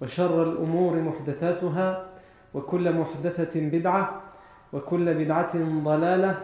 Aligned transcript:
وشر 0.00 0.42
الأمور 0.42 1.00
محدثاتها 1.00 2.08
وكل 2.54 2.92
محدثة 2.92 3.60
بدعة 3.60 4.22
وكل 4.72 5.14
بدعة 5.14 5.52
ضلالة 5.82 6.38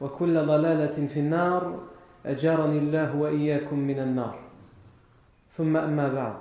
وكل 0.00 0.46
ضلالة 0.46 1.06
في 1.06 1.20
النار 1.20 1.80
أجارني 2.26 2.78
الله 2.78 3.16
وإياكم 3.16 3.78
من 3.78 3.98
النار 3.98 4.38
ثم 5.50 5.76
أما 5.76 6.08
بعد 6.08 6.36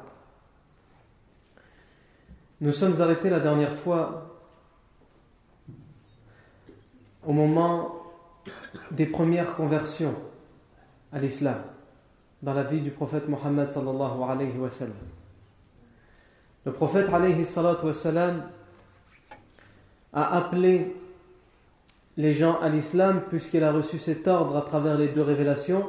Nous 2.61 2.71
sommes 2.71 3.02
arrêtés 3.02 3.30
la 3.30 3.41
dernière 3.41 3.75
fois 3.75 4.31
au 7.25 7.33
moment 7.33 7.95
des 8.92 9.05
premières 9.05 9.55
conversions 9.55 10.15
à 11.11 11.20
l'islam 11.20 11.58
dans 12.42 12.54
la 12.54 12.64
vie 12.64 12.80
du 12.80 12.92
prophète 12.92 13.27
Mohammed 13.27 13.70
sallallahu 13.70 14.23
alayhi 14.23 14.58
wa 14.58 14.70
sallam. 14.70 14.95
Le 16.65 16.71
prophète 16.71 17.09
a 20.14 20.36
appelé 20.36 20.95
les 22.17 22.33
gens 22.33 22.59
à 22.59 22.70
l'islam 22.70 23.21
puisqu'il 23.30 23.64
a 23.64 23.71
reçu 23.71 23.99
cet 23.99 24.27
ordre 24.27 24.58
à 24.58 24.61
travers 24.61 24.98
les 24.98 25.09
deux 25.09 25.21
révélations 25.21 25.86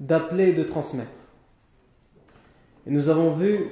d'appeler 0.00 0.48
et 0.48 0.52
de 0.52 0.64
transmettre. 0.64 1.10
Et 2.86 2.90
nous 2.90 3.08
avons 3.08 3.30
vu 3.30 3.70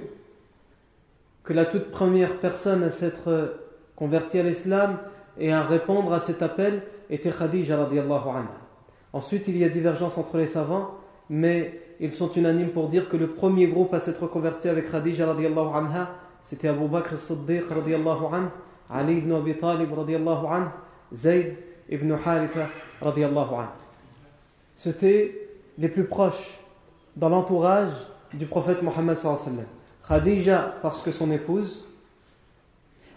que 1.45 1.53
la 1.53 1.67
toute 1.67 1.91
première 1.91 2.39
personne 2.39 2.83
à 2.83 2.91
s'être 2.91 3.59
convertie 3.97 4.39
à 4.39 4.43
l'islam 4.43 4.99
et 5.39 5.53
à 5.53 5.63
répondre 5.63 6.13
à 6.13 6.21
cet 6.21 6.41
appel 6.41 6.83
était 7.11 7.31
Khadija 7.31 7.77
radiallahu 7.77 8.29
anha. 8.29 8.53
Ensuite, 9.13 9.49
il 9.49 9.59
y 9.59 9.65
a 9.65 9.69
divergence 9.69 10.17
entre 10.17 10.39
les 10.39 10.47
savants, 10.47 10.95
mais 11.29 11.81
ils 12.01 12.13
sont 12.13 12.33
unanimes 12.33 12.71
pour 12.71 12.89
dire 12.89 13.09
que 13.09 13.17
le 13.17 13.29
premier 13.29 13.67
groupe 13.67 13.93
à 13.93 13.99
s'être 13.99 14.27
converti 14.27 14.69
avec 14.69 14.91
Khadija 14.91 15.27
radiallahu 15.27 15.75
anha, 15.75 16.11
c'était 16.43 16.69
Abu 16.69 16.89
Bakr 16.89 17.15
as-Siddiq 17.15 17.65
radiallahu 17.69 18.49
Ali 18.91 19.19
ibn 19.19 19.33
Abi 19.33 19.57
Talib 19.57 19.93
radiallahu 19.93 20.69
Zayd 21.15 21.57
ibn 21.89 22.13
Haritha 22.13 22.67
radiallahu. 23.01 23.65
C'était 24.75 25.49
les 25.79 25.89
plus 25.89 26.05
proches 26.05 26.59
dans 27.17 27.29
l'entourage 27.29 27.93
du 28.35 28.47
prophète 28.47 28.83
Mohammed 28.83 29.19
sallallahu 29.19 29.43
alayhi 29.43 29.59
wa. 29.59 29.65
Khadija 30.09 30.75
parce 30.83 31.01
que 31.01 31.11
son 31.11 31.31
épouse, 31.31 31.87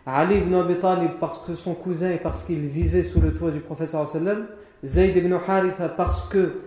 Ali 0.06 0.38
ibn 0.38 0.54
Abi 0.54 0.78
Talib 0.78 1.12
parce 1.20 1.40
que 1.40 1.56
son 1.56 1.74
cousin 1.74 2.12
et 2.12 2.18
parce 2.18 2.44
qu'il 2.44 2.68
vivait 2.68 3.04
sous 3.04 3.20
le 3.20 3.34
toit 3.34 3.52
du 3.52 3.60
prophète 3.60 3.90
sallallahu 3.90 4.46
Zayd 4.84 5.18
ibn 5.18 5.34
Haritha 5.34 5.90
parce 5.90 6.26
que 6.26 6.62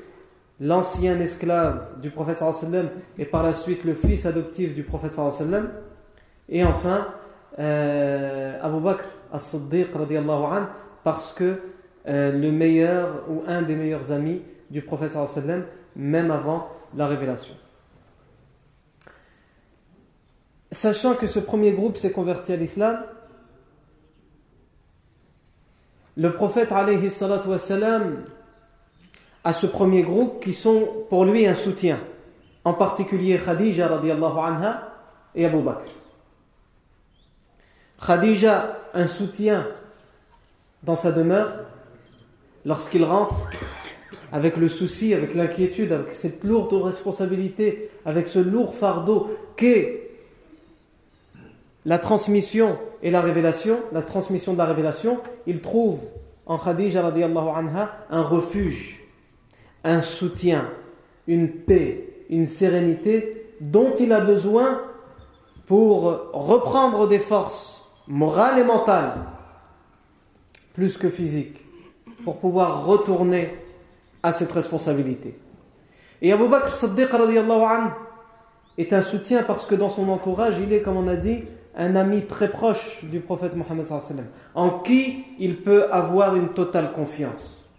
l'ancien 0.60 1.20
esclave 1.20 2.00
du 2.00 2.10
prophète 2.10 2.38
sallallahu 2.38 2.88
et 3.16 3.24
par 3.24 3.42
la 3.42 3.54
suite 3.54 3.84
le 3.84 3.94
fils 3.94 4.26
adoptif 4.26 4.74
du 4.74 4.82
prophète 4.82 5.12
sallallahu 5.12 5.68
et 6.48 6.64
enfin 6.64 7.08
euh, 7.58 8.58
Abu 8.62 8.80
Bakr 8.80 9.04
as-Siddiq 9.32 9.88
parce 11.04 11.32
que 11.32 11.60
euh, 12.06 12.32
le 12.32 12.50
meilleur 12.50 13.24
ou 13.28 13.42
un 13.46 13.62
des 13.62 13.74
meilleurs 13.74 14.12
amis 14.12 14.42
du 14.70 14.82
prophète 14.82 15.16
même 15.96 16.30
avant 16.30 16.68
la 16.94 17.06
révélation. 17.06 17.54
Sachant 20.70 21.14
que 21.14 21.26
ce 21.26 21.38
premier 21.38 21.72
groupe 21.72 21.96
s'est 21.96 22.12
converti 22.12 22.52
à 22.52 22.56
l'islam, 22.56 23.02
le 26.16 26.32
prophète 26.34 26.72
alayhi 26.72 27.10
wassalam 27.46 28.24
a 29.44 29.52
ce 29.52 29.66
premier 29.66 30.02
groupe 30.02 30.42
qui 30.42 30.52
sont 30.52 30.88
pour 31.08 31.24
lui 31.24 31.46
un 31.46 31.54
soutien, 31.54 32.00
en 32.64 32.74
particulier 32.74 33.38
Khadija 33.38 33.86
anha 33.86 34.92
et 35.34 35.46
Abu 35.46 35.62
Bakr. 35.62 35.88
Khadija, 38.04 38.78
un 38.94 39.06
soutien 39.06 39.66
dans 40.82 40.94
sa 40.94 41.12
demeure 41.12 41.52
lorsqu'il 42.64 43.04
rentre 43.04 43.34
avec 44.32 44.56
le 44.56 44.68
souci, 44.68 45.14
avec 45.14 45.34
l'inquiétude, 45.34 45.92
avec 45.92 46.14
cette 46.14 46.44
lourde 46.44 46.72
responsabilité, 46.74 47.90
avec 48.04 48.28
ce 48.28 48.38
lourd 48.38 48.74
fardeau 48.74 49.30
qu'est 49.56 50.10
la 51.84 51.98
transmission 51.98 52.78
et 53.02 53.10
la 53.10 53.20
révélation, 53.20 53.78
la 53.92 54.02
transmission 54.02 54.52
de 54.52 54.58
la 54.58 54.66
révélation, 54.66 55.18
il 55.46 55.60
trouve 55.60 56.00
en 56.46 56.58
Khadija 56.58 57.12
un 58.10 58.22
refuge, 58.22 59.00
un 59.84 60.00
soutien, 60.00 60.68
une 61.26 61.50
paix, 61.50 62.08
une 62.30 62.46
sérénité 62.46 63.46
dont 63.60 63.94
il 63.94 64.12
a 64.12 64.20
besoin 64.20 64.82
pour 65.66 66.30
reprendre 66.32 67.08
des 67.08 67.18
forces 67.18 67.77
morales 68.08 68.58
et 68.58 68.64
mentales, 68.64 69.14
plus 70.72 70.96
que 70.96 71.08
physiques, 71.08 71.60
pour 72.24 72.38
pouvoir 72.38 72.84
retourner 72.84 73.50
à 74.22 74.32
cette 74.32 74.50
responsabilité. 74.50 75.38
Et 76.20 76.32
Abu 76.32 76.48
Bakr 76.48 76.72
anhu 77.14 77.90
est 78.76 78.92
un 78.92 79.02
soutien 79.02 79.42
parce 79.42 79.66
que 79.66 79.74
dans 79.74 79.88
son 79.88 80.08
entourage, 80.08 80.58
il 80.58 80.72
est, 80.72 80.80
comme 80.80 80.96
on 80.96 81.06
a 81.06 81.16
dit, 81.16 81.44
un 81.76 81.94
ami 81.94 82.22
très 82.22 82.48
proche 82.48 83.04
du 83.04 83.20
prophète 83.20 83.54
Mohammed 83.54 83.86
en 84.54 84.70
qui 84.80 85.24
il 85.38 85.56
peut 85.56 85.92
avoir 85.92 86.34
une 86.34 86.48
totale 86.48 86.92
confiance. 86.92 87.70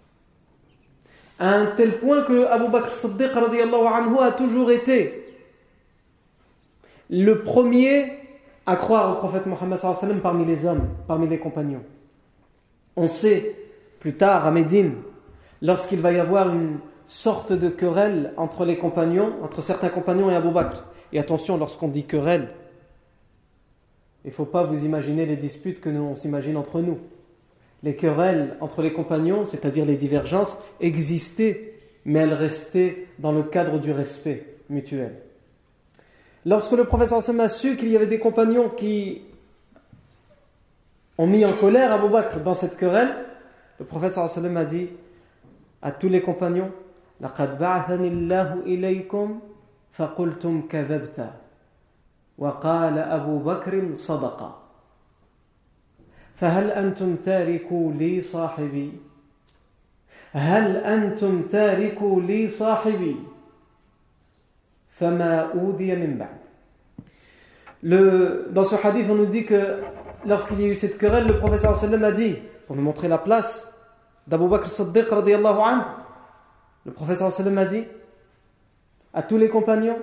À 1.38 1.54
un 1.54 1.66
tel 1.68 2.00
point 2.00 2.22
que 2.22 2.46
Abu 2.46 2.70
Bakr 2.70 2.92
Siddiq 2.92 3.32
anhu 3.36 4.20
a 4.20 4.32
toujours 4.32 4.72
été 4.72 5.26
le 7.10 7.42
premier 7.44 8.19
à 8.70 8.76
croire 8.76 9.12
au 9.12 9.16
prophète 9.16 9.48
Mohammed 9.48 9.80
parmi 10.22 10.46
les 10.46 10.64
hommes, 10.64 10.90
parmi 11.08 11.28
les 11.28 11.40
compagnons. 11.40 11.82
On 12.96 13.08
sait 13.08 13.56
plus 14.00 14.14
tard 14.14 14.46
à 14.46 14.52
Médine, 14.52 14.94
lorsqu'il 15.64 16.02
va 16.02 16.12
y 16.12 16.20
avoir 16.20 16.54
une 16.54 16.78
sorte 17.08 17.52
de 17.52 17.68
querelle 17.68 18.32
entre 18.38 18.66
les 18.66 18.78
compagnons, 18.78 19.34
entre 19.42 19.64
certains 19.64 19.90
compagnons 19.90 20.30
et 20.30 20.36
Abu 20.36 20.52
Bakr. 20.52 20.84
Et 21.12 21.20
attention, 21.20 21.58
lorsqu'on 21.58 21.88
dit 21.88 22.06
querelle, 22.06 22.50
il 24.24 24.28
ne 24.28 24.34
faut 24.34 24.46
pas 24.46 24.64
vous 24.64 24.86
imaginer 24.86 25.26
les 25.26 25.38
disputes 25.38 25.82
que 25.82 25.90
nous 25.90 26.04
on 26.04 26.16
s'imagine 26.16 26.56
entre 26.56 26.82
nous. 26.82 27.00
Les 27.82 27.96
querelles 27.96 28.56
entre 28.62 28.84
les 28.84 28.94
compagnons, 28.94 29.48
c'est-à-dire 29.48 29.86
les 29.86 29.96
divergences, 29.96 30.60
existaient, 30.80 31.74
mais 32.06 32.20
elles 32.20 32.36
restaient 32.36 33.08
dans 33.18 33.32
le 33.32 33.42
cadre 33.42 33.80
du 33.80 33.92
respect 33.92 34.58
mutuel. 34.70 35.16
Lorsque 36.49 36.73
le 36.73 36.85
prophète 36.85 37.13
a 37.13 37.49
su 37.49 37.77
qu'il 37.77 37.89
y 37.89 37.97
avait 37.97 38.07
des 38.07 38.19
compagnons 38.19 38.69
qui 38.69 39.23
ont 41.17 41.27
mis 41.27 41.45
en 41.45 41.53
colère 41.53 41.93
Abu 41.93 42.09
Bakr 42.09 42.41
dans 42.41 42.55
cette 42.55 42.77
querelle, 42.77 43.15
le 43.79 43.85
prophète 43.85 44.15
sallallahu 44.15 44.57
a 44.57 44.65
dit 44.65 44.89
à 45.83 45.91
tous 45.93 46.09
les 46.09 46.21
compagnons 46.21 46.71
لقد 47.21 47.59
بعثني 47.59 48.09
الله 48.09 48.55
إليكم 48.67 49.41
فقلتم 49.93 50.67
كذبت 50.69 51.31
وقال 52.39 52.99
أبو 52.99 53.39
بكر 53.39 53.95
صدق 53.95 54.61
فهل 56.35 56.71
أنتم 56.71 57.17
تاركوا 57.17 57.93
لي 57.93 58.21
صاحبي 58.21 58.93
هل 60.33 60.77
أنتم 60.77 61.43
تاركوا 61.43 62.21
لي 62.21 62.49
صاحبي 62.49 63.17
فما 64.89 65.53
أوذي 65.53 65.95
من 65.97 66.19
بعد 66.19 66.38
dans 67.82 68.64
ce 68.64 68.76
hadith, 68.76 69.08
on 69.10 69.16
nous 69.16 69.26
dit 69.26 69.46
que 69.46 69.78
lorsqu'il 70.26 70.60
y 70.62 70.66
a 70.66 70.68
eu 70.68 70.76
cette 70.76 70.98
querelle, 70.98 71.28
le 71.28 71.38
professeur 71.38 71.78
sallam 71.78 72.04
a 72.04 72.12
dit, 72.12 72.36
pour 72.68 72.76
nous 72.76 72.82
montrer 72.82 73.08
la 73.08 73.18
place 73.18 73.72
d'Abu 74.28 74.48
Bakr 74.48 74.70
Siddiq 74.70 75.10
radiallahu 75.10 75.82
le 76.86 76.92
professeur 76.92 77.32
sallam 77.32 77.58
a 77.58 77.66
dit 77.66 77.84
à 79.14 79.24
tous 79.24 79.38
les 79.38 79.50
compagnons, 79.50 79.98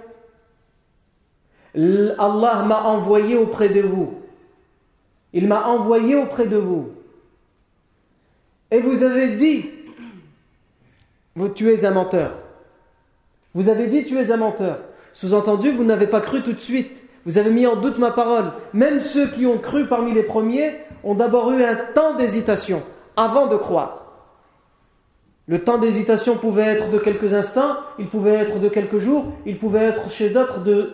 Allah 1.74 2.62
m'a 2.66 2.82
envoyé 2.84 3.36
auprès 3.36 3.68
de 3.68 3.82
vous. 3.82 4.22
Il 5.32 5.46
m'a 5.46 5.66
envoyé 5.66 6.16
auprès 6.16 6.46
de 6.46 6.56
vous. 6.56 6.92
Et 8.70 8.80
vous 8.80 9.02
avez 9.02 9.36
dit, 9.36 9.70
vous, 11.34 11.50
tu 11.50 11.70
es 11.70 11.84
un 11.84 11.90
menteur. 11.90 12.38
Vous 13.52 13.68
avez 13.68 13.86
dit, 13.86 14.04
tu 14.04 14.18
es 14.18 14.30
un 14.32 14.38
menteur. 14.38 14.80
Sous-entendu, 15.12 15.70
vous 15.70 15.84
n'avez 15.84 16.06
pas 16.06 16.20
cru 16.20 16.42
tout 16.42 16.54
de 16.54 16.60
suite. 16.60 17.05
Vous 17.26 17.38
avez 17.38 17.50
mis 17.50 17.66
en 17.66 17.74
doute 17.74 17.98
ma 17.98 18.12
parole. 18.12 18.52
Même 18.72 19.00
ceux 19.00 19.26
qui 19.26 19.46
ont 19.46 19.58
cru 19.58 19.86
parmi 19.86 20.12
les 20.12 20.22
premiers 20.22 20.76
ont 21.02 21.14
d'abord 21.14 21.50
eu 21.52 21.62
un 21.62 21.74
temps 21.74 22.14
d'hésitation 22.14 22.82
avant 23.16 23.48
de 23.48 23.56
croire. 23.56 24.04
Le 25.48 25.62
temps 25.62 25.78
d'hésitation 25.78 26.36
pouvait 26.36 26.62
être 26.62 26.90
de 26.90 26.98
quelques 26.98 27.34
instants, 27.34 27.76
il 27.98 28.06
pouvait 28.06 28.34
être 28.34 28.58
de 28.60 28.68
quelques 28.68 28.98
jours, 28.98 29.26
il 29.44 29.58
pouvait 29.58 29.84
être 29.84 30.10
chez 30.10 30.30
d'autres 30.30 30.60
de 30.60 30.92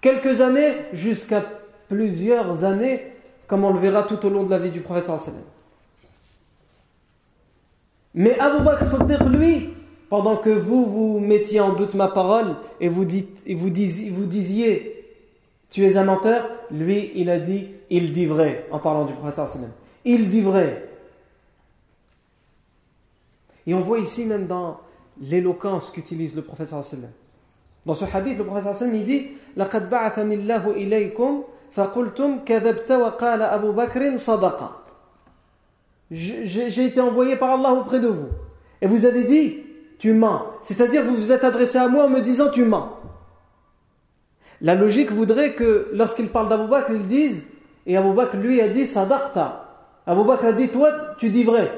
quelques 0.00 0.40
années 0.40 0.72
jusqu'à 0.92 1.42
plusieurs 1.88 2.64
années, 2.64 3.12
comme 3.46 3.64
on 3.64 3.72
le 3.72 3.80
verra 3.80 4.02
tout 4.02 4.24
au 4.24 4.30
long 4.30 4.44
de 4.44 4.50
la 4.50 4.58
vie 4.58 4.70
du 4.70 4.80
prophète 4.80 5.10
Mais 8.14 8.38
Abu 8.38 8.62
Bakr 8.62 9.28
lui, 9.28 9.70
pendant 10.08 10.36
que 10.36 10.50
vous 10.50 10.86
vous 10.86 11.18
mettiez 11.18 11.60
en 11.60 11.72
doute 11.72 11.94
ma 11.94 12.08
parole 12.08 12.54
et 12.80 12.88
vous, 12.88 13.04
dites, 13.04 13.36
et 13.46 13.54
vous 13.54 13.70
disiez 13.70 15.01
tu 15.71 15.85
es 15.85 15.97
un 15.97 16.03
menteur 16.05 16.49
Lui, 16.71 17.11
il 17.15 17.29
a 17.29 17.39
dit, 17.39 17.67
il 17.89 18.11
dit 18.11 18.25
vrai, 18.25 18.67
en 18.71 18.79
parlant 18.79 19.05
du 19.05 19.13
prophète 19.13 19.35
sallallahu 19.35 19.71
Il 20.05 20.29
dit 20.29 20.41
vrai. 20.41 20.89
Et 23.65 23.73
on 23.73 23.79
voit 23.79 23.99
ici 23.99 24.25
même 24.25 24.47
dans 24.47 24.79
l'éloquence 25.19 25.91
qu'utilise 25.91 26.35
le 26.35 26.41
prophète 26.41 26.69
sallallahu 26.69 27.11
Dans 27.85 27.93
ce 27.93 28.05
hadith, 28.05 28.37
le 28.37 28.45
prophète 28.45 28.73
sallallahu 28.73 28.97
il 28.97 29.03
dit 29.03 29.27
لَقَدْ 29.57 29.89
بَعَثَنِ 29.89 30.31
اللَّهُ 30.31 30.73
إِلَيْكُمْ 30.75 31.43
فَقُلْتُمْ 31.71 32.43
كَذَبْتَ 32.45 32.91
وَقَالَ 32.91 33.41
أَبُو 33.41 33.71
بَكْرٍ 33.73 34.17
صَدَقَ 34.17 34.83
J'ai 36.09 36.85
été 36.85 37.01
envoyé 37.01 37.35
par 37.35 37.51
Allah 37.51 37.73
auprès 37.73 37.99
de 37.99 38.07
vous. 38.07 38.29
Et 38.81 38.87
vous 38.87 39.05
avez 39.05 39.23
dit, 39.23 39.63
tu 39.99 40.13
mens. 40.13 40.43
C'est-à-dire, 40.61 41.03
vous 41.03 41.15
vous 41.15 41.31
êtes 41.31 41.43
adressé 41.43 41.77
à 41.77 41.87
moi 41.87 42.05
en 42.05 42.09
me 42.09 42.21
disant, 42.21 42.49
tu 42.49 42.63
mens. 42.63 42.89
La 44.62 44.76
logique 44.76 45.10
voudrait 45.10 45.52
que 45.52 45.88
lorsqu'il 45.92 46.28
parle 46.28 46.48
d'Abou 46.48 46.68
Bakr, 46.68 46.92
ils 46.92 47.06
disent, 47.06 47.48
et 47.84 47.96
Abou 47.96 48.12
Bakr 48.12 48.36
lui 48.36 48.60
a 48.60 48.68
dit 48.68 48.86
sadaqta. 48.86 49.68
Abou 50.06 50.24
Bakr 50.24 50.46
a 50.46 50.52
dit, 50.52 50.68
toi, 50.68 50.92
tu 51.18 51.30
dis 51.30 51.42
vrai. 51.42 51.70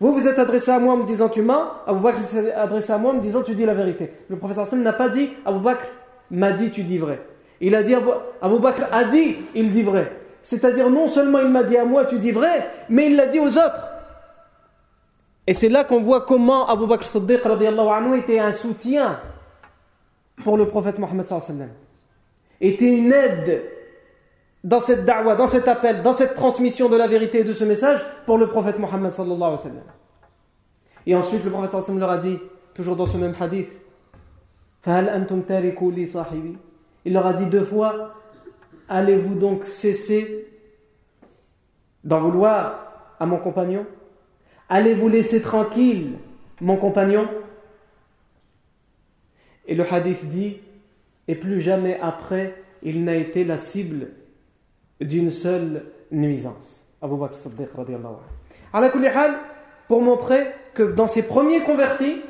Vous 0.00 0.12
vous 0.12 0.28
êtes 0.28 0.38
adressé 0.38 0.72
à 0.72 0.78
moi 0.78 0.94
en 0.94 0.96
me 0.98 1.04
disant 1.04 1.28
tu 1.28 1.40
mens, 1.40 1.70
Abou 1.86 2.00
Bakr 2.00 2.18
s'est 2.18 2.52
adressé 2.52 2.92
à 2.92 2.98
moi 2.98 3.12
en 3.12 3.14
me 3.14 3.20
disant 3.20 3.42
tu 3.42 3.54
dis 3.54 3.64
la 3.64 3.74
vérité. 3.74 4.10
Le 4.28 4.36
professeur 4.36 4.66
n'a 4.76 4.92
pas 4.92 5.08
dit 5.08 5.30
Abou 5.44 5.60
Bakr 5.60 5.86
m'a 6.30 6.52
dit 6.52 6.70
tu 6.70 6.82
dis 6.82 6.98
vrai. 6.98 7.22
Il 7.60 7.74
a 7.74 7.82
dit 7.82 7.94
Abou, 7.94 8.58
Bakr 8.58 8.82
a 8.92 9.04
dit 9.04 9.36
il 9.54 9.70
dit 9.70 9.82
vrai. 9.82 10.12
C'est-à-dire 10.42 10.90
non 10.90 11.08
seulement 11.08 11.38
il 11.38 11.48
m'a 11.48 11.62
dit 11.62 11.78
à 11.78 11.86
moi 11.86 12.04
tu 12.04 12.18
dis 12.18 12.30
vrai, 12.30 12.68
mais 12.90 13.06
il 13.06 13.16
l'a 13.16 13.26
dit 13.26 13.40
aux 13.40 13.56
autres. 13.56 13.88
Et 15.46 15.54
c'est 15.54 15.70
là 15.70 15.84
qu'on 15.84 16.02
voit 16.02 16.22
comment 16.22 16.68
Abou 16.68 16.86
Bakr 16.86 17.06
Siddiq 17.06 17.40
anhu 17.46 18.18
était 18.18 18.38
un 18.38 18.52
soutien 18.52 19.18
pour 20.44 20.58
le 20.58 20.66
prophète 20.68 20.98
Mohammed 20.98 21.24
sallallahu 21.24 21.44
alayhi 21.48 21.60
wa 21.60 21.66
sallam 21.66 21.85
était 22.60 22.92
une 22.92 23.12
aide 23.12 23.62
dans 24.64 24.80
cette 24.80 25.04
da'wah, 25.04 25.36
dans 25.36 25.46
cet 25.46 25.68
appel, 25.68 26.02
dans 26.02 26.12
cette 26.12 26.34
transmission 26.34 26.88
de 26.88 26.96
la 26.96 27.06
vérité 27.06 27.40
et 27.40 27.44
de 27.44 27.52
ce 27.52 27.64
message 27.64 28.04
pour 28.26 28.38
le 28.38 28.48
prophète 28.48 28.78
Mohammed 28.78 29.12
sallallahu 29.12 29.36
alayhi 29.36 29.52
wa 29.52 29.58
sallam. 29.58 29.84
Et 31.06 31.14
ensuite, 31.14 31.44
le 31.44 31.50
prophète 31.50 31.70
sallallahu 31.70 32.00
leur 32.00 32.10
a 32.10 32.18
dit, 32.18 32.38
toujours 32.74 32.96
dans 32.96 33.06
ce 33.06 33.16
même 33.16 33.34
hadith, 33.38 33.72
il 37.04 37.12
leur 37.12 37.26
a 37.26 37.32
dit 37.32 37.46
deux 37.46 37.64
fois, 37.64 38.14
allez-vous 38.88 39.34
donc 39.34 39.64
cesser 39.64 40.48
d'en 42.04 42.20
vouloir 42.20 43.14
à 43.18 43.26
mon 43.26 43.38
compagnon? 43.38 43.84
Allez-vous 44.68 45.08
laisser 45.08 45.42
tranquille 45.42 46.18
mon 46.60 46.76
compagnon? 46.76 47.28
Et 49.66 49.74
le 49.74 49.84
hadith 49.92 50.28
dit, 50.28 50.58
et 51.28 51.34
plus 51.34 51.60
jamais 51.60 51.98
après 52.00 52.54
il 52.82 53.04
n'a 53.04 53.16
été 53.16 53.44
la 53.44 53.58
cible 53.58 54.08
d'une 55.00 55.30
seule 55.30 55.84
nuisance. 56.10 56.84
Abu 57.02 57.16
Bakr 57.16 57.36
Siddiq 57.36 57.68
pour 59.88 60.02
montrer 60.02 60.46
que 60.74 60.82
dans 60.82 61.06
ses 61.06 61.22
premiers 61.22 61.60
convertis, 61.60 62.20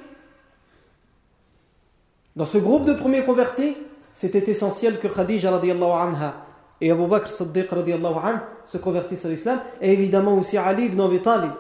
dans 2.34 2.44
ce 2.44 2.58
groupe 2.58 2.84
de 2.84 2.92
premiers 2.92 3.24
convertis, 3.24 3.76
c'était 4.12 4.50
essentiel 4.50 4.98
que 4.98 5.08
Khadija 5.08 5.54
anha 5.54 6.46
et 6.80 6.90
Abu 6.90 7.06
Bakr 7.06 7.30
Siddiq 7.30 7.72
anhu 7.72 8.38
se 8.64 8.78
convertissent 8.78 9.24
à 9.24 9.28
l'islam, 9.28 9.60
et 9.80 9.92
évidemment 9.92 10.34
aussi 10.34 10.56
Ali 10.58 10.86
ibn 10.86 11.00
Abi 11.00 11.20
Talib 11.20 11.52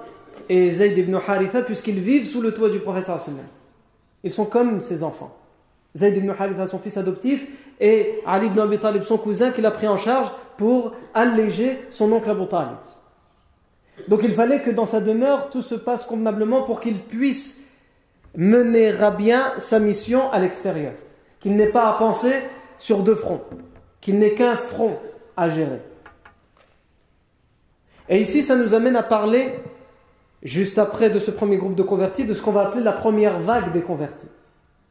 et 0.48 0.70
Zayd 0.70 0.96
ibn 0.98 1.14
Haritha, 1.26 1.62
puisqu'ils 1.62 2.00
vivent 2.00 2.26
sous 2.26 2.40
le 2.40 2.52
toit 2.52 2.68
du 2.68 2.80
prophète 2.80 3.10
Ils 4.22 4.32
sont 4.32 4.44
comme 4.44 4.80
ses 4.80 5.02
enfants. 5.02 5.34
Zayd 5.96 6.16
ibn 6.16 6.30
Haritha, 6.30 6.66
son 6.66 6.78
fils 6.78 6.96
adoptif, 6.96 7.46
et 7.80 8.20
Ali 8.26 8.46
ibn 8.46 8.60
Abi 8.60 8.78
Talib, 8.78 9.02
son 9.02 9.18
cousin, 9.18 9.50
qu'il 9.50 9.64
a 9.66 9.70
pris 9.70 9.88
en 9.88 9.96
charge 9.96 10.30
pour 10.56 10.92
alléger 11.14 11.78
son 11.90 12.12
oncle 12.12 12.30
Abu 12.30 12.46
Talib. 12.46 12.76
Donc 14.08 14.20
il 14.22 14.30
fallait 14.30 14.60
que 14.60 14.70
dans 14.70 14.86
sa 14.86 15.00
demeure, 15.00 15.50
tout 15.50 15.62
se 15.62 15.74
passe 15.74 16.04
convenablement 16.04 16.62
pour 16.62 16.80
qu'il 16.80 16.98
puisse 16.98 17.60
mener 18.36 18.90
à 18.90 19.10
bien 19.10 19.54
sa 19.58 19.78
mission 19.78 20.30
à 20.30 20.38
l'extérieur. 20.38 20.92
Qu'il 21.40 21.56
n'ait 21.56 21.70
pas 21.70 21.88
à 21.88 21.94
penser 21.94 22.34
sur 22.78 23.02
deux 23.02 23.14
fronts, 23.14 23.40
qu'il 24.00 24.18
n'ait 24.18 24.34
qu'un 24.34 24.56
front 24.56 24.98
à 25.36 25.48
gérer. 25.48 25.80
Et 28.08 28.20
ici, 28.20 28.42
ça 28.42 28.56
nous 28.56 28.74
amène 28.74 28.96
à 28.96 29.02
parler, 29.02 29.54
juste 30.42 30.78
après 30.78 31.10
de 31.10 31.18
ce 31.18 31.30
premier 31.30 31.56
groupe 31.56 31.74
de 31.74 31.82
convertis, 31.82 32.24
de 32.24 32.34
ce 32.34 32.42
qu'on 32.42 32.52
va 32.52 32.68
appeler 32.68 32.82
la 32.82 32.92
première 32.92 33.40
vague 33.40 33.72
des 33.72 33.82
convertis. 33.82 34.28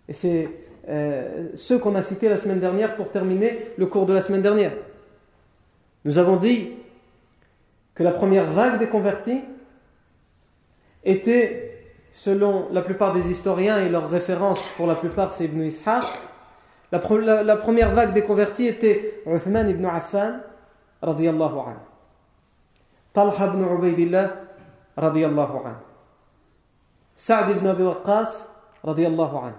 Et 0.07 0.13
c'est 0.13 0.50
euh, 0.88 1.50
ceux 1.56 1.80
qu'on 1.80 1.96
a 1.96 2.01
cités 2.04 2.30
la 2.30 2.38
semaine 2.38 2.60
dernière 2.60 2.96
pour 2.96 3.10
terminer 3.10 3.72
le 3.77 3.88
cours 3.88 4.06
de 4.06 4.13
la 4.13 4.22
semaine 4.22 4.42
dernière. 4.42 4.74
Nous 6.04 6.20
avons 6.20 6.36
dit 6.36 6.70
que 7.96 8.04
la 8.04 8.12
première 8.12 8.51
vague 8.51 8.77
des 8.77 8.88
convertis 8.88 9.42
était, 11.04 11.84
selon 12.12 12.68
la 12.72 12.82
plupart 12.82 13.13
des 13.13 13.32
historiens 13.32 13.80
et 13.80 13.89
leurs 13.89 14.10
références 14.10 14.63
pour 14.77 14.86
la 14.86 14.96
plupart 14.96 15.32
c'est 15.34 15.46
Ibn 15.46 15.62
Ishaq, 15.62 16.04
la, 16.92 17.00
première 17.58 17.94
vague 17.94 18.13
des 18.13 18.22
convertis 18.22 18.68
était 18.68 19.24
Uthman 19.25 19.68
ibn 19.68 19.86
Affan 19.86 20.39
anhu, 21.01 21.30
Talha 23.12 23.48
ibn 23.48 23.63
Ubaidillah 23.63 24.32
anhu, 24.98 25.25
Sa'd 27.15 27.50
ibn 27.50 27.65
Abi 27.68 27.84
Waqqas 27.84 28.50
anhu. 28.84 29.54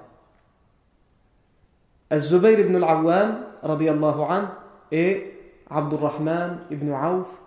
Az-Zubayr 2.10 2.60
ibn 2.60 2.76
al-Awwam 2.76 3.38
anhu 3.62 4.46
et 4.92 5.32
ibn 6.70 6.92
Auf. 6.92 7.40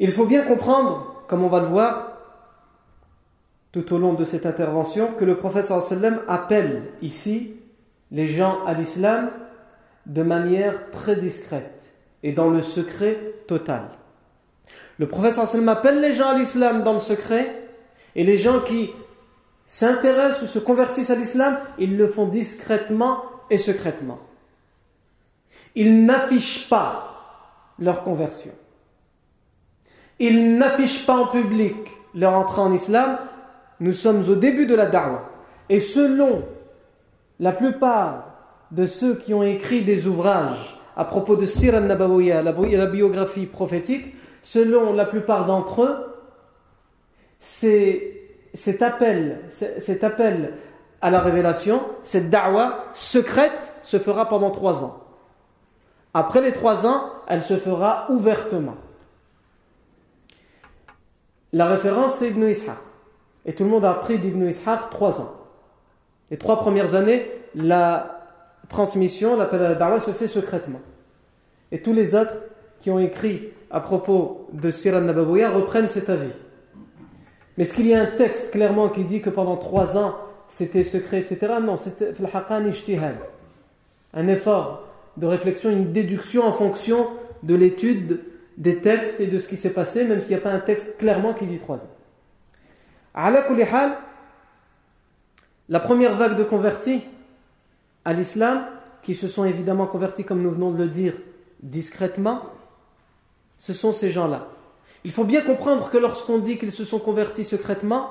Il 0.00 0.10
faut 0.10 0.26
bien 0.26 0.42
comprendre, 0.42 1.24
comme 1.28 1.44
on 1.44 1.48
va 1.48 1.60
le 1.60 1.66
voir 1.66 2.08
tout 3.70 3.92
au 3.92 3.98
long 3.98 4.14
de 4.14 4.24
cette 4.24 4.46
intervention, 4.46 5.12
que 5.14 5.24
le 5.24 5.36
prophète 5.36 5.66
sallam 5.66 6.20
appelle 6.28 6.82
ici 7.02 7.54
les 8.10 8.26
gens 8.26 8.64
à 8.66 8.74
l'islam 8.74 9.30
de 10.06 10.22
manière 10.22 10.90
très 10.90 11.16
discrète 11.16 11.92
et 12.22 12.32
dans 12.32 12.50
le 12.50 12.62
secret 12.62 13.18
total. 13.46 13.82
Le 14.98 15.06
prophète 15.06 15.34
sallam 15.34 15.68
appelle 15.68 16.00
les 16.00 16.14
gens 16.14 16.28
à 16.28 16.34
l'islam 16.34 16.82
dans 16.82 16.92
le 16.92 16.98
secret 16.98 17.68
et 18.16 18.24
les 18.24 18.36
gens 18.36 18.60
qui 18.60 18.90
s'intéressent 19.66 20.42
ou 20.42 20.46
se 20.46 20.58
convertissent 20.58 21.10
à 21.10 21.14
l'islam, 21.14 21.58
ils 21.78 21.96
le 21.96 22.06
font 22.06 22.26
discrètement 22.26 23.24
et 23.50 23.58
secrètement. 23.58 24.18
Ils 25.74 26.04
n'affichent 26.04 26.68
pas 26.68 27.10
leur 27.78 28.02
conversion. 28.02 28.52
ils 30.20 30.56
n'affichent 30.56 31.06
pas 31.06 31.16
en 31.16 31.26
public 31.26 31.74
leur 32.14 32.34
entrée 32.34 32.60
en 32.60 32.72
islam, 32.72 33.18
nous 33.80 33.92
sommes 33.92 34.28
au 34.28 34.36
début 34.36 34.66
de 34.66 34.74
la 34.76 34.86
da'wah. 34.86 35.28
Et 35.68 35.80
selon 35.80 36.44
la 37.40 37.50
plupart 37.52 38.26
de 38.70 38.86
ceux 38.86 39.16
qui 39.16 39.34
ont 39.34 39.42
écrit 39.42 39.82
des 39.82 40.06
ouvrages 40.06 40.78
à 40.96 41.04
propos 41.04 41.34
de 41.36 41.46
Sir 41.46 41.74
al-Nabawiya, 41.74 42.42
la 42.42 42.86
biographie 42.86 43.46
prophétique, 43.46 44.14
selon 44.42 44.92
la 44.92 45.04
plupart 45.04 45.46
d'entre 45.46 45.82
eux, 45.82 45.96
cet 48.54 48.82
appel, 48.82 49.40
cet 49.50 50.04
appel 50.04 50.54
à 51.00 51.10
la 51.10 51.20
révélation, 51.20 51.82
cette 52.02 52.30
da'wah 52.30 52.86
secrète 52.94 53.74
se 53.82 53.98
fera 53.98 54.28
pendant 54.28 54.50
trois 54.50 54.84
ans. 54.84 55.00
Après 56.14 56.40
les 56.40 56.52
trois 56.52 56.86
ans, 56.86 57.10
elle 57.26 57.42
se 57.42 57.56
fera 57.56 58.06
ouvertement. 58.10 58.76
La 61.52 61.66
référence, 61.66 62.16
c'est 62.16 62.28
Ibn 62.28 62.48
Ishaq. 62.48 62.76
Et 63.44 63.52
tout 63.52 63.64
le 63.64 63.70
monde 63.70 63.84
a 63.84 63.90
appris 63.90 64.18
d'Ibn 64.18 64.48
Ishaq 64.48 64.88
trois 64.90 65.20
ans. 65.20 65.32
Les 66.30 66.38
trois 66.38 66.58
premières 66.58 66.94
années, 66.94 67.30
la 67.54 68.20
transmission, 68.68 69.36
l'appel 69.36 69.62
à 69.62 69.70
la 69.70 69.74
da'wah 69.74 70.00
se 70.00 70.12
fait 70.12 70.28
secrètement. 70.28 70.80
Et 71.70 71.82
tous 71.82 71.92
les 71.92 72.14
autres 72.14 72.36
qui 72.80 72.90
ont 72.90 72.98
écrit 72.98 73.50
à 73.70 73.80
propos 73.80 74.46
de 74.52 74.70
Sirah 74.70 75.00
Nabawiyah 75.00 75.50
reprennent 75.50 75.86
cet 75.86 76.08
avis. 76.08 76.30
Mais 77.56 77.64
est-ce 77.64 77.74
qu'il 77.74 77.86
y 77.86 77.94
a 77.94 78.00
un 78.00 78.06
texte 78.06 78.50
clairement 78.50 78.88
qui 78.88 79.04
dit 79.04 79.20
que 79.20 79.30
pendant 79.30 79.56
trois 79.56 79.96
ans 79.96 80.16
c'était 80.46 80.82
secret, 80.82 81.20
etc. 81.20 81.54
Non, 81.62 81.76
c'était 81.76 82.12
un 84.12 84.28
effort 84.28 84.82
de 85.16 85.26
réflexion, 85.26 85.70
une 85.70 85.92
déduction 85.92 86.44
en 86.44 86.52
fonction 86.52 87.08
de 87.42 87.54
l'étude 87.54 88.20
des 88.56 88.80
textes 88.80 89.20
et 89.20 89.26
de 89.26 89.38
ce 89.38 89.48
qui 89.48 89.56
s'est 89.56 89.72
passé, 89.72 90.04
même 90.04 90.20
s'il 90.20 90.30
n'y 90.30 90.36
a 90.36 90.40
pas 90.40 90.52
un 90.52 90.60
texte 90.60 90.96
clairement 90.98 91.34
qui 91.34 91.46
dit 91.46 91.58
trois 91.58 91.84
ans. 91.84 91.90
La 95.68 95.80
première 95.80 96.16
vague 96.16 96.36
de 96.36 96.44
convertis 96.44 97.02
à 98.04 98.12
l'islam, 98.12 98.66
qui 99.02 99.14
se 99.14 99.28
sont 99.28 99.44
évidemment 99.44 99.86
convertis, 99.86 100.24
comme 100.24 100.42
nous 100.42 100.50
venons 100.50 100.70
de 100.72 100.78
le 100.78 100.88
dire, 100.88 101.14
discrètement, 101.62 102.42
ce 103.58 103.72
sont 103.72 103.92
ces 103.92 104.10
gens-là. 104.10 104.48
Il 105.04 105.12
faut 105.12 105.24
bien 105.24 105.42
comprendre 105.42 105.90
que 105.90 105.98
lorsqu'on 105.98 106.38
dit 106.38 106.56
qu'ils 106.58 106.72
se 106.72 106.84
sont 106.84 106.98
convertis 106.98 107.44
secrètement, 107.44 108.10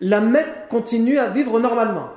la 0.00 0.20
Mecque 0.20 0.68
continue 0.68 1.18
à 1.18 1.28
vivre 1.28 1.60
normalement. 1.60 2.08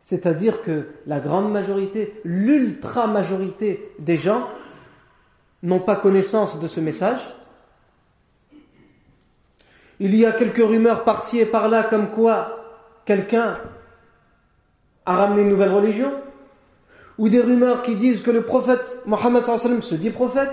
C'est-à-dire 0.00 0.62
que 0.62 0.88
la 1.06 1.20
grande 1.20 1.52
majorité, 1.52 2.20
l'ultra-majorité 2.24 3.92
des 3.98 4.16
gens 4.16 4.48
n'ont 5.62 5.80
pas 5.80 5.96
connaissance 5.96 6.58
de 6.58 6.68
ce 6.68 6.80
message. 6.80 7.34
Il 10.00 10.14
y 10.16 10.26
a 10.26 10.32
quelques 10.32 10.56
rumeurs 10.66 11.04
par-ci 11.04 11.38
et 11.38 11.46
par-là 11.46 11.84
comme 11.84 12.10
quoi 12.10 12.64
quelqu'un 13.04 13.58
a 15.06 15.16
ramené 15.16 15.42
une 15.42 15.50
nouvelle 15.50 15.72
religion, 15.72 16.12
ou 17.18 17.28
des 17.28 17.40
rumeurs 17.40 17.82
qui 17.82 17.94
disent 17.94 18.22
que 18.22 18.30
le 18.30 18.42
prophète 18.42 19.00
Mohammed 19.06 19.42
se 19.42 19.94
dit 19.94 20.10
prophète, 20.10 20.50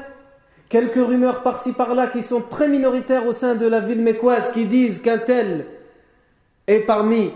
quelques 0.72 0.96
rumeurs 0.96 1.44
par-ci 1.44 1.74
par-là 1.74 2.08
qui 2.08 2.24
sont 2.24 2.42
très 2.42 2.70
minoritaires 2.70 3.28
au 3.28 3.34
sein 3.34 3.56
de 3.56 3.68
la 3.68 3.82
ville 3.82 4.02
mécoise 4.02 4.52
qui 4.54 4.66
disent 4.66 5.00
qu'un 5.00 5.18
tel 5.18 5.66
est 6.66 6.80
parmi 6.80 7.32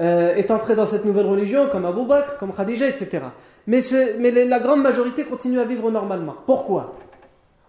euh, 0.00 0.34
est 0.34 0.50
entré 0.50 0.74
dans 0.74 0.84
cette 0.84 1.06
nouvelle 1.06 1.26
religion, 1.26 1.68
comme 1.72 1.86
Abu 1.86 2.04
Bakr, 2.04 2.36
comme 2.36 2.52
Khadija, 2.52 2.88
etc. 2.88 3.24
Mais, 3.66 3.80
mais 4.18 4.30
la 4.44 4.58
grande 4.58 4.82
majorité 4.82 5.24
continue 5.24 5.58
à 5.58 5.64
vivre 5.64 5.90
normalement. 5.90 6.36
Pourquoi? 6.44 6.94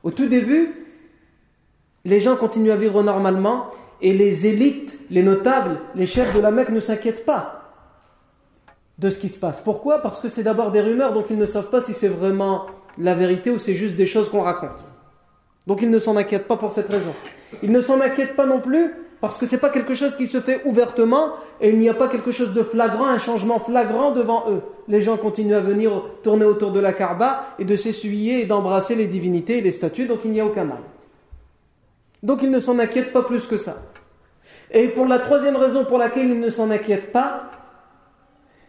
Au 0.04 0.12
tout 0.12 0.28
début, 0.28 0.86
les 2.04 2.20
gens 2.20 2.36
continuent 2.36 2.72
à 2.72 2.76
vivre 2.76 3.04
normalement 3.04 3.68
et 4.02 4.12
les 4.12 4.48
élites, 4.48 4.98
les 5.10 5.24
notables, 5.24 5.80
les 5.96 6.06
chefs 6.06 6.36
de 6.36 6.42
la 6.42 6.52
Mecque 6.52 6.72
ne 6.72 6.82
s'inquiètent 6.82 7.26
pas 7.26 7.62
de 9.00 9.10
ce 9.10 9.18
qui 9.18 9.30
se 9.30 9.40
passe. 9.40 9.62
Pourquoi? 9.62 10.00
Parce 10.00 10.20
que 10.20 10.28
c'est 10.28 10.44
d'abord 10.44 10.72
des 10.72 10.82
rumeurs, 10.82 11.14
donc 11.14 11.28
ils 11.30 11.38
ne 11.38 11.46
savent 11.46 11.70
pas 11.70 11.80
si 11.80 11.94
c'est 11.94 12.10
vraiment 12.10 12.66
la 12.98 13.14
vérité 13.14 13.50
ou 13.50 13.58
c'est 13.58 13.76
juste 13.76 13.96
des 13.96 14.06
choses 14.06 14.30
qu'on 14.30 14.42
raconte. 14.42 14.84
Donc 15.68 15.82
ils 15.82 15.90
ne 15.90 16.00
s'en 16.00 16.16
inquiètent 16.16 16.48
pas 16.48 16.58
pour 16.58 16.72
cette 16.72 16.90
raison. 16.90 17.14
Ils 17.64 17.72
ne 17.72 17.82
s'en 17.82 18.00
inquiètent 18.02 18.36
pas 18.36 18.46
non 18.46 18.60
plus 18.60 18.94
parce 19.22 19.38
que 19.38 19.46
ce 19.46 19.56
n'est 19.56 19.62
pas 19.62 19.70
quelque 19.70 19.94
chose 19.94 20.16
qui 20.16 20.28
se 20.28 20.40
fait 20.40 20.62
ouvertement 20.66 21.32
et 21.62 21.70
il 21.70 21.78
n'y 21.78 21.90
a 21.90 21.94
pas 21.94 22.08
quelque 22.08 22.32
chose 22.32 22.54
de 22.54 22.62
flagrant, 22.62 23.08
un 23.08 23.18
changement 23.18 23.60
flagrant 23.60 24.12
devant 24.12 24.46
eux. 24.52 24.62
Les 24.88 25.02
gens 25.02 25.18
continuent 25.18 25.56
à 25.56 25.62
venir 25.62 26.04
tourner 26.22 26.46
autour 26.46 26.72
de 26.72 26.80
la 26.80 26.94
Kaaba 26.94 27.56
et 27.58 27.66
de 27.66 27.76
s'essuyer 27.76 28.42
et 28.42 28.46
d'embrasser 28.46 28.96
les 28.96 29.08
divinités 29.08 29.58
et 29.58 29.62
les 29.62 29.72
statues, 29.72 30.06
donc 30.06 30.20
il 30.26 30.32
n'y 30.32 30.42
a 30.42 30.46
aucun 30.46 30.66
mal. 30.66 30.80
Donc 32.22 32.42
ils 32.44 32.52
ne 32.52 32.60
s'en 32.60 32.78
inquiètent 32.80 33.14
pas 33.14 33.24
plus 33.24 33.48
que 33.48 33.58
ça. 33.58 33.78
Et 34.72 34.88
pour 34.88 35.06
la 35.06 35.20
troisième 35.20 35.56
raison 35.56 35.86
pour 35.86 35.98
laquelle 35.98 36.30
ils 36.30 36.40
ne 36.40 36.50
s'en 36.50 36.70
inquiètent 36.70 37.12
pas, 37.12 37.50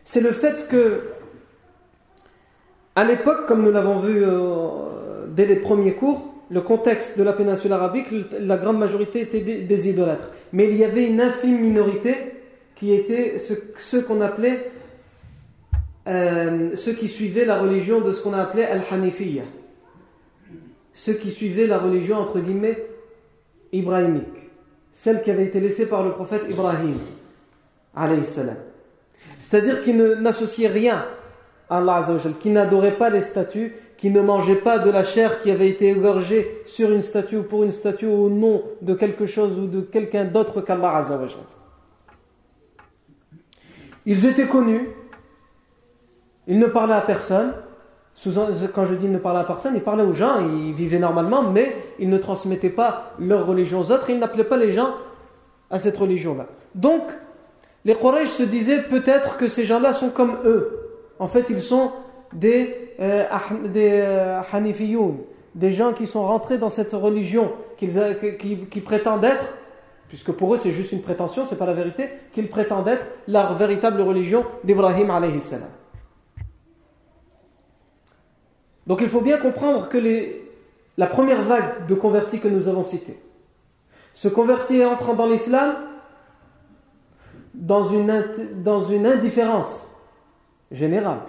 c'est 0.04 0.20
le 0.20 0.32
fait 0.32 0.68
que, 0.68 1.02
à 2.96 3.04
l'époque, 3.04 3.46
comme 3.46 3.62
nous 3.62 3.70
l'avons 3.70 3.98
vu 3.98 4.24
euh, 4.24 5.26
dès 5.28 5.44
les 5.44 5.56
premiers 5.56 5.92
cours, 5.92 6.32
le 6.48 6.62
contexte 6.62 7.18
de 7.18 7.22
la 7.22 7.34
péninsule 7.34 7.72
arabique, 7.72 8.06
la 8.40 8.56
grande 8.56 8.78
majorité 8.78 9.20
était 9.20 9.40
des, 9.40 9.88
idolâtres. 9.88 10.30
Mais 10.54 10.70
il 10.70 10.76
y 10.78 10.84
avait 10.84 11.06
une 11.06 11.20
infime 11.20 11.60
minorité 11.60 12.16
qui 12.74 12.94
était 12.94 13.36
ceux, 13.38 14.00
qu'on 14.00 14.22
appelait, 14.22 14.70
euh, 16.08 16.74
ceux 16.74 16.94
qui 16.94 17.08
suivaient 17.08 17.44
la 17.44 17.58
religion 17.58 18.00
de 18.00 18.12
ce 18.12 18.22
qu'on 18.22 18.32
a 18.32 18.40
appelé 18.40 18.64
Al-Hanifiyya. 18.64 19.42
Ceux 20.94 21.14
qui 21.14 21.30
suivaient 21.30 21.66
la 21.66 21.78
religion, 21.78 22.16
entre 22.16 22.40
guillemets, 22.40 22.86
ibrahimique. 23.72 24.24
Celle 24.94 25.20
qui 25.20 25.30
avait 25.30 25.44
été 25.44 25.60
laissée 25.60 25.84
par 25.84 26.02
le 26.02 26.12
prophète 26.12 26.44
Ibrahim. 26.48 26.96
C'est-à-dire 29.36 29.82
qu'ils 29.82 29.96
n'associaient 29.96 30.68
rien 30.68 31.04
Allah 31.68 32.06
qui 32.38 32.50
n'adoraient 32.50 32.96
pas 32.96 33.10
les 33.10 33.22
statues, 33.22 33.74
qui 33.96 34.10
ne 34.10 34.20
mangeaient 34.20 34.56
pas 34.56 34.78
de 34.78 34.90
la 34.90 35.02
chair 35.02 35.40
qui 35.40 35.50
avait 35.50 35.68
été 35.68 35.90
égorgée 35.90 36.60
sur 36.64 36.90
une 36.92 37.00
statue 37.00 37.38
ou 37.38 37.42
pour 37.42 37.64
une 37.64 37.72
statue 37.72 38.06
au 38.06 38.28
nom 38.28 38.62
de 38.82 38.94
quelque 38.94 39.26
chose 39.26 39.58
ou 39.58 39.66
de 39.66 39.80
quelqu'un 39.80 40.24
d'autre 40.24 40.60
qu'Allah 40.60 41.02
Ils 44.04 44.26
étaient 44.26 44.46
connus, 44.46 44.88
ils 46.46 46.58
ne 46.58 46.66
parlaient 46.66 46.94
à 46.94 47.00
personne. 47.00 47.52
Quand 48.74 48.84
je 48.86 48.94
dis 48.94 49.08
ne 49.08 49.18
parlaient 49.18 49.40
à 49.40 49.44
personne, 49.44 49.74
ils 49.74 49.82
parlaient 49.82 50.04
aux 50.04 50.12
gens, 50.12 50.40
ils 50.40 50.72
vivaient 50.72 50.98
normalement, 50.98 51.42
mais 51.42 51.76
ils 51.98 52.08
ne 52.08 52.16
transmettaient 52.16 52.70
pas 52.70 53.12
leur 53.18 53.46
religion 53.46 53.80
aux 53.80 53.90
autres, 53.90 54.08
ils 54.08 54.18
n'appelaient 54.18 54.44
pas 54.44 54.56
les 54.56 54.70
gens 54.70 54.94
à 55.70 55.78
cette 55.78 55.96
religion-là. 55.96 56.46
Donc, 56.74 57.02
les 57.84 57.94
Quraysh 57.94 58.28
se 58.28 58.42
disaient 58.42 58.82
peut-être 58.82 59.36
que 59.36 59.48
ces 59.48 59.64
gens-là 59.64 59.92
sont 59.92 60.10
comme 60.10 60.36
eux. 60.44 60.85
En 61.18 61.28
fait, 61.28 61.46
ils 61.50 61.60
sont 61.60 61.92
des, 62.32 62.92
euh, 63.00 63.24
des 63.72 63.90
euh, 63.92 64.40
des 65.56 65.70
gens 65.70 65.94
qui 65.94 66.06
sont 66.06 66.24
rentrés 66.26 66.58
dans 66.58 66.68
cette 66.68 66.92
religion 66.92 67.50
qui, 67.78 68.80
prétendent 68.84 69.24
être, 69.24 69.56
puisque 70.08 70.30
pour 70.30 70.54
eux 70.54 70.58
c'est 70.58 70.70
juste 70.70 70.92
une 70.92 71.00
prétention, 71.00 71.44
c'est 71.44 71.56
pas 71.56 71.66
la 71.66 71.72
vérité, 71.72 72.10
qu'ils 72.32 72.48
prétendent 72.48 72.86
être 72.88 73.04
la 73.26 73.54
véritable 73.54 74.02
religion 74.02 74.44
d'Ibrahim 74.64 75.10
alayhi 75.10 75.40
salam. 75.40 75.70
Donc 78.86 79.00
il 79.00 79.08
faut 79.08 79.22
bien 79.22 79.38
comprendre 79.38 79.88
que 79.88 79.98
la 80.98 81.06
première 81.06 81.42
vague 81.42 81.86
de 81.88 81.94
convertis 81.94 82.38
que 82.38 82.48
nous 82.48 82.68
avons 82.68 82.82
citée 82.82 83.18
se 84.12 84.28
convertit 84.28 84.84
entrant 84.84 85.14
dans 85.14 85.26
l'islam 85.26 85.74
dans 87.54 87.84
une 87.84 89.06
indifférence 89.06 89.88
générale, 90.70 91.20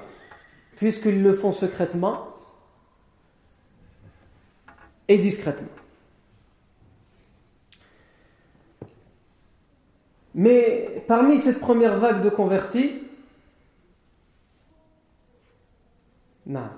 puisqu'ils 0.75 1.21
le 1.21 1.33
font 1.33 1.51
secrètement 1.51 2.27
et 5.07 5.17
discrètement. 5.17 5.67
Mais 10.35 11.03
parmi 11.07 11.39
cette 11.39 11.59
première 11.59 11.97
vague 11.97 12.21
de 12.21 12.29
convertis, 12.29 13.03
non. 16.45 16.69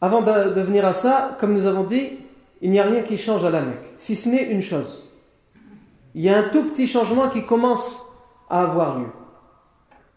Avant 0.00 0.22
de, 0.22 0.54
de 0.54 0.60
venir 0.60 0.86
à 0.86 0.92
ça, 0.92 1.36
comme 1.38 1.54
nous 1.54 1.66
avons 1.66 1.84
dit, 1.84 2.18
il 2.60 2.70
n'y 2.70 2.80
a 2.80 2.84
rien 2.84 3.02
qui 3.02 3.16
change 3.18 3.44
à 3.44 3.50
la 3.50 3.62
Mecque, 3.62 3.94
si 3.98 4.16
ce 4.16 4.28
n'est 4.28 4.50
une 4.50 4.62
chose. 4.62 5.04
Il 6.14 6.22
y 6.22 6.28
a 6.28 6.38
un 6.38 6.48
tout 6.48 6.64
petit 6.64 6.86
changement 6.86 7.28
qui 7.28 7.44
commence 7.44 8.02
à 8.48 8.62
avoir 8.62 8.98
lieu. 8.98 9.08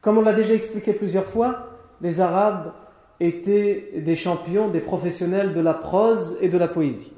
Comme 0.01 0.17
on 0.17 0.21
l'a 0.21 0.33
déjà 0.33 0.53
expliqué 0.53 0.93
plusieurs 0.93 1.25
fois, 1.25 1.69
les 2.01 2.19
Arabes 2.19 2.73
étaient 3.19 3.93
des 3.97 4.15
champions, 4.15 4.69
des 4.69 4.79
professionnels 4.79 5.53
de 5.53 5.61
la 5.61 5.73
prose 5.73 6.37
et 6.41 6.49
de 6.49 6.57
la 6.57 6.67
poésie. 6.67 7.11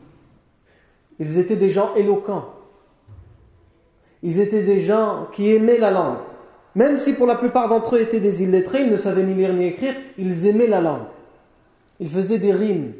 Ils 1.19 1.37
étaient 1.37 1.57
des 1.57 1.69
gens 1.69 1.93
éloquents. 1.95 2.53
Ils 4.23 4.39
étaient 4.39 4.63
des 4.63 4.79
gens 4.79 5.27
qui 5.31 5.51
aimaient 5.51 5.77
la 5.77 5.91
langue. 5.91 6.19
Même 6.75 6.97
si 6.97 7.13
pour 7.13 7.27
la 7.27 7.35
plupart 7.35 7.67
d'entre 7.67 7.95
eux 7.95 8.01
étaient 8.01 8.19
des 8.19 8.43
illettrés, 8.43 8.83
ils 8.83 8.91
ne 8.91 8.97
savaient 8.97 9.23
ni 9.23 9.33
lire 9.33 9.53
ni 9.53 9.65
écrire, 9.65 9.95
ils 10.17 10.45
aimaient 10.45 10.67
la 10.67 10.81
langue. 10.81 11.07
Ils 11.99 12.09
faisaient 12.09 12.37
des 12.37 12.53
rimes. 12.53 12.93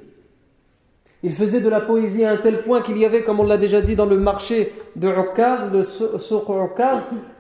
Il 1.22 1.34
faisait 1.34 1.60
de 1.60 1.70
la 1.70 1.82
poésie 1.82 2.24
à 2.24 2.32
un 2.32 2.38
tel 2.38 2.62
point 2.62 2.82
qu'il 2.82 2.98
y 2.98 3.06
avait, 3.06 3.24
comme 3.24 3.40
on 3.40 3.44
l'a 3.44 3.58
déjà 3.58 3.82
dit 3.82 3.96
dans 3.96 4.06
le 4.06 4.18
marché 4.18 4.74
de 4.96 5.10
Ukkar, 5.10 5.70
le 5.72 5.84
Souq 5.84 6.46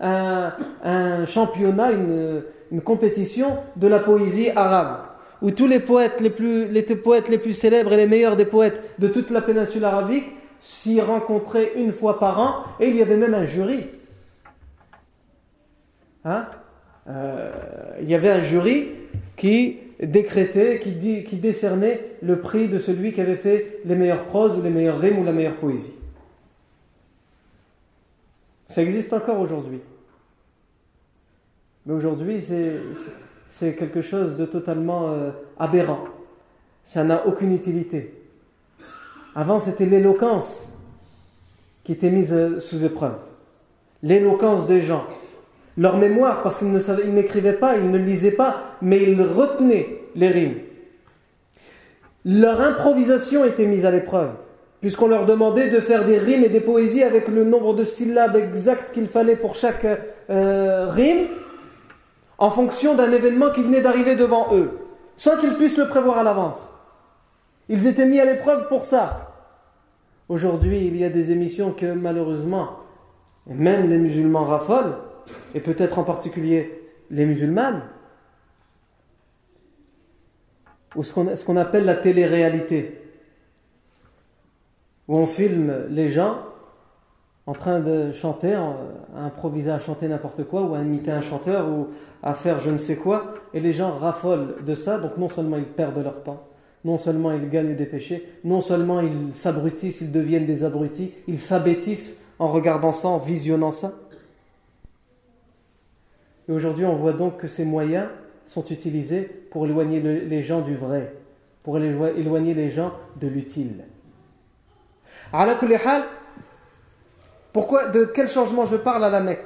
un, 0.02 0.54
un 0.84 1.26
championnat, 1.26 1.92
une, 1.92 2.44
une 2.72 2.82
compétition 2.82 3.58
de 3.78 3.88
la 3.88 4.00
poésie 4.00 4.50
arabe 4.50 5.10
où 5.42 5.52
tous 5.52 5.68
les 5.68 5.80
poètes 5.80 6.22
les 6.22 6.30
plus, 6.30 6.68
les 6.68 6.84
poètes 6.84 7.30
les 7.30 7.38
plus 7.38 7.54
célèbres 7.54 7.94
et 7.94 7.98
les 7.98 8.08
meilleurs 8.08 8.36
des 8.36 8.46
poètes 8.46 8.84
de 9.00 9.08
toute 9.08 9.32
la 9.32 9.42
péninsule 9.42 9.86
arabique 9.86 10.34
s'y 10.60 11.00
rencontraient 11.00 11.74
une 11.76 11.92
fois 11.92 12.20
par 12.20 12.40
an 12.40 12.64
et 12.80 12.90
il 12.90 12.96
y 12.96 13.02
avait 13.02 13.18
même 13.18 13.34
un 13.34 13.46
jury. 13.46 13.88
Hein? 16.26 16.46
Euh, 17.08 17.52
il 18.02 18.10
y 18.10 18.16
avait 18.16 18.30
un 18.30 18.42
jury 18.42 18.90
qui 19.38 19.78
décrétait, 20.02 20.80
qui, 20.80 20.92
dit, 20.92 21.24
qui 21.24 21.36
décernait 21.36 22.16
le 22.22 22.40
prix 22.40 22.68
de 22.68 22.80
celui 22.80 23.12
qui 23.12 23.22
avait 23.22 23.36
fait 23.36 23.80
les 23.86 23.96
meilleures 23.96 24.26
proses 24.26 24.56
ou 24.56 24.62
les 24.62 24.70
meilleurs 24.70 25.00
rimes 25.00 25.20
ou 25.20 25.24
la 25.24 25.34
meilleure 25.34 25.58
poésie. 25.58 25.92
Ça 28.68 28.82
existe 28.82 29.12
encore 29.14 29.40
aujourd'hui. 29.40 29.80
Mais 31.86 31.94
aujourd'hui, 31.94 32.42
c'est 33.50 33.74
quelque 33.74 34.02
chose 34.02 34.36
de 34.36 34.46
totalement 34.46 35.10
euh, 35.10 35.32
aberrant. 35.58 36.04
Ça 36.84 37.04
n'a 37.04 37.26
aucune 37.26 37.54
utilité. 37.54 38.14
Avant, 39.36 39.60
c'était 39.60 39.86
l'éloquence 39.86 40.70
qui 41.84 41.94
était 41.94 42.12
mise 42.12 42.34
euh, 42.34 42.60
sous 42.60 42.86
épreuve. 42.86 43.18
L'éloquence 44.04 44.66
des 44.68 44.82
gens. 44.82 45.06
Leur 45.78 45.98
mémoire, 45.98 46.44
parce 46.44 46.58
qu'ils 46.58 46.72
n'écrivaient 46.72 47.54
pas, 47.54 47.78
ils 47.78 47.90
ne 47.90 47.98
lisaient 47.98 48.32
pas, 48.32 48.76
mais 48.82 49.04
ils 49.04 49.22
retenaient 49.22 50.02
les 50.16 50.30
rimes. 50.30 50.56
Leur 52.26 52.60
improvisation 52.62 53.46
était 53.46 53.66
mise 53.66 53.86
à 53.86 53.92
l'épreuve, 53.92 54.32
puisqu'on 54.82 55.08
leur 55.08 55.26
demandait 55.26 55.70
de 55.70 55.80
faire 55.80 56.06
des 56.06 56.18
rimes 56.18 56.44
et 56.44 56.50
des 56.50 56.60
poésies 56.60 57.04
avec 57.04 57.28
le 57.28 57.44
nombre 57.44 57.74
de 57.74 57.86
syllabes 57.86 58.36
exact 58.36 58.92
qu'il 58.92 59.08
fallait 59.08 59.38
pour 59.38 59.56
chaque 59.56 59.86
euh, 60.30 60.88
rime, 60.90 61.28
en 62.38 62.50
fonction 62.50 62.96
d'un 62.96 63.12
événement 63.12 63.52
qui 63.52 63.62
venait 63.62 63.82
d'arriver 63.82 64.16
devant 64.16 64.54
eux, 64.54 64.72
sans 65.16 65.38
qu'ils 65.38 65.56
puissent 65.56 65.78
le 65.78 65.88
prévoir 65.88 66.18
à 66.18 66.24
l'avance. 66.24 66.74
Ils 67.68 67.88
étaient 67.88 68.06
mis 68.06 68.20
à 68.20 68.26
l'épreuve 68.26 68.68
pour 68.68 68.86
ça. 68.86 69.34
Aujourd'hui, 70.28 70.86
il 70.86 70.98
y 70.98 71.04
a 71.04 71.10
des 71.10 71.32
émissions 71.32 71.72
que 71.72 71.86
malheureusement, 71.86 72.80
même 73.48 73.90
les 73.90 73.98
musulmans 73.98 74.44
raffolent, 74.44 74.96
et 75.54 75.60
peut-être 75.60 76.00
en 76.00 76.04
particulier 76.04 76.84
les 77.10 77.26
musulmanes, 77.26 77.84
ou 80.96 81.04
ce 81.04 81.46
qu'on 81.46 81.58
appelle 81.58 81.86
la 81.86 81.96
télé-réalité, 81.96 83.02
où 85.08 85.18
on 85.18 85.26
filme 85.26 85.88
les 85.90 86.10
gens 86.10 86.40
en 87.48 87.54
train 87.54 87.80
de 87.80 88.12
chanter, 88.12 88.54
à 88.54 88.76
improviser 89.16 89.72
à 89.72 89.80
chanter 89.80 90.08
n'importe 90.08 90.44
quoi, 90.44 90.62
ou 90.62 90.76
à 90.76 90.82
imiter 90.82 91.10
un 91.10 91.22
chanteur, 91.22 91.68
ou 91.68 91.88
à 92.22 92.36
faire 92.36 92.60
je 92.60 92.70
ne 92.70 92.78
sais 92.78 92.96
quoi, 92.96 93.34
et 93.56 93.60
les 93.60 93.72
gens 93.72 93.98
raffolent 93.98 94.64
de 94.64 94.76
ça, 94.76 95.00
donc 95.00 95.18
non 95.18 95.30
seulement 95.30 95.58
ils 95.58 95.66
perdent 95.66 95.98
leur 95.98 96.22
temps, 96.22 96.44
non 96.86 97.00
seulement 97.00 97.32
ils 97.32 97.50
gagnent 97.50 97.76
des 97.76 97.88
péchés, 97.88 98.30
non 98.44 98.62
seulement 98.62 99.02
ils 99.02 99.34
s'abrutissent, 99.34 100.02
ils 100.02 100.12
deviennent 100.12 100.46
des 100.46 100.64
abrutis, 100.64 101.12
ils 101.28 101.40
s'abêtissent 101.40 102.22
en 102.38 102.48
regardant 102.50 102.92
ça, 102.92 103.08
en 103.08 103.18
visionnant 103.18 103.72
ça. 103.72 103.94
Et 106.50 106.52
aujourd'hui, 106.52 106.86
on 106.86 106.96
voit 106.96 107.14
donc 107.14 107.38
que 107.38 107.48
ces 107.48 107.64
moyens 107.64 108.08
sont 108.46 108.66
utilisés 108.66 109.22
pour 109.22 109.68
éloigner 109.68 110.00
les 110.02 110.42
gens 110.42 110.62
du 110.62 110.76
vrai, 110.76 111.14
pour 111.62 111.78
éloigner 111.78 112.56
les 112.56 112.72
gens 112.72 112.92
de 113.18 113.28
l'utile. 113.28 113.86
Pourquoi, 117.54 117.90
de 117.90 118.04
quel 118.04 118.28
changement 118.28 118.66
je 118.66 118.78
parle 118.78 119.06
à 119.06 119.12
la 119.12 119.22
Mecque? 119.22 119.46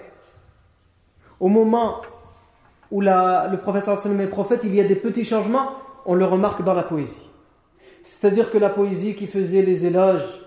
Au 1.42 1.50
moment 1.50 2.02
où 2.90 3.02
le 3.02 3.56
prophète 3.58 3.90
est 3.90 4.28
prophète, 4.28 4.62
il 4.64 4.74
y 4.74 4.80
a 4.80 4.86
des 4.86 4.96
petits 4.96 5.26
changements, 5.26 5.72
on 6.06 6.16
le 6.16 6.24
remarque 6.24 6.64
dans 6.64 6.74
la 6.74 6.84
poésie. 6.84 7.30
C'est-à-dire 8.02 8.50
que 8.50 8.58
la 8.58 8.70
poésie 8.70 9.14
qui 9.14 9.28
faisait 9.28 9.62
les 9.62 9.86
éloges 9.86 10.42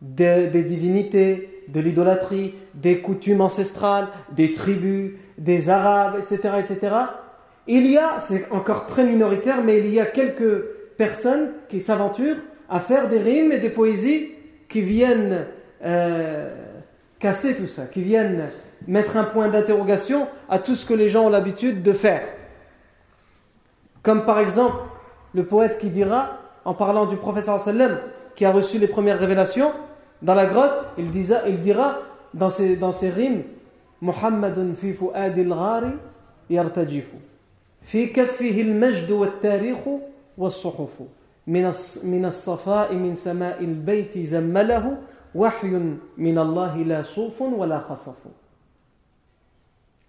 des 0.00 0.62
divinités, 0.62 1.55
de 1.68 1.80
l'idolâtrie, 1.80 2.54
des 2.74 3.00
coutumes 3.00 3.40
ancestrales, 3.40 4.08
des 4.32 4.52
tribus, 4.52 5.12
des 5.38 5.68
arabes, 5.68 6.16
etc., 6.18 6.54
etc., 6.58 6.96
il 7.68 7.90
y 7.90 7.98
a, 7.98 8.20
c'est 8.20 8.50
encore 8.52 8.86
très 8.86 9.04
minoritaire, 9.04 9.62
mais 9.64 9.78
il 9.78 9.92
y 9.92 9.98
a 9.98 10.06
quelques 10.06 10.64
personnes 10.96 11.50
qui 11.68 11.80
s'aventurent 11.80 12.38
à 12.68 12.80
faire 12.80 13.08
des 13.08 13.18
rimes 13.18 13.50
et 13.50 13.58
des 13.58 13.70
poésies 13.70 14.30
qui 14.68 14.82
viennent 14.82 15.46
euh, 15.84 16.48
casser 17.18 17.54
tout 17.56 17.66
ça, 17.66 17.86
qui 17.86 18.02
viennent 18.02 18.50
mettre 18.86 19.16
un 19.16 19.24
point 19.24 19.48
d'interrogation 19.48 20.28
à 20.48 20.58
tout 20.58 20.74
ce 20.74 20.86
que 20.86 20.94
les 20.94 21.08
gens 21.08 21.24
ont 21.24 21.30
l'habitude 21.30 21.82
de 21.82 21.92
faire. 21.92 22.22
Comme 24.02 24.24
par 24.24 24.38
exemple 24.38 24.76
le 25.34 25.44
poète 25.44 25.78
qui 25.78 25.90
dira, 25.90 26.38
en 26.64 26.74
parlant 26.74 27.06
du 27.06 27.16
prophète 27.16 27.44
sallam 27.44 27.98
qui 28.34 28.44
a 28.44 28.52
reçu 28.52 28.78
les 28.78 28.88
premières 28.88 29.18
révélations, 29.18 29.72
dans 30.26 30.34
la 30.34 30.46
grotte, 30.46 30.86
il, 30.98 31.06
il 31.14 31.60
dira 31.60 31.98
dans 32.34 32.48
ses, 32.48 32.74
dans 32.74 32.90
ses 32.90 33.10
rimes 33.10 33.44
Muhammadun 34.02 34.72
fi 34.72 34.92
fu'adil 34.92 35.48
ghari 35.48 35.92
yartajifu 36.50 37.14
fi 37.80 38.12
kaffihi 38.12 38.62
al-majd 38.62 39.08
wa 39.08 39.26
al-tarikh 39.26 39.86
wa 40.36 40.48
as-suhuf 40.48 40.98
min 41.46 42.24
as-safa'i 42.24 42.96
min 42.96 43.14
sama'i 43.14 43.64
al-bayt 43.64 44.10
zammalahu 44.24 44.96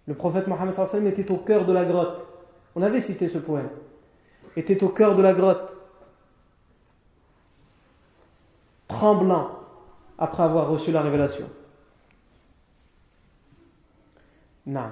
le 0.07 0.13
prophète 0.13 0.47
Mohammed 0.47 0.73
était 1.07 1.31
au 1.31 1.37
cœur 1.37 1.65
de 1.65 1.73
la 1.73 1.83
grotte. 1.83 2.25
On 2.75 2.81
avait 2.81 3.01
cité 3.01 3.27
ce 3.27 3.37
poème. 3.37 3.67
Était 4.55 4.81
au 4.85 4.89
cœur 4.89 5.15
de 5.15 5.21
la 5.21 5.33
grotte, 5.33 5.69
tremblant 8.87 9.49
après 10.17 10.43
avoir 10.43 10.69
reçu 10.69 10.91
la 10.91 11.01
révélation. 11.01 11.45
Non. 14.65 14.89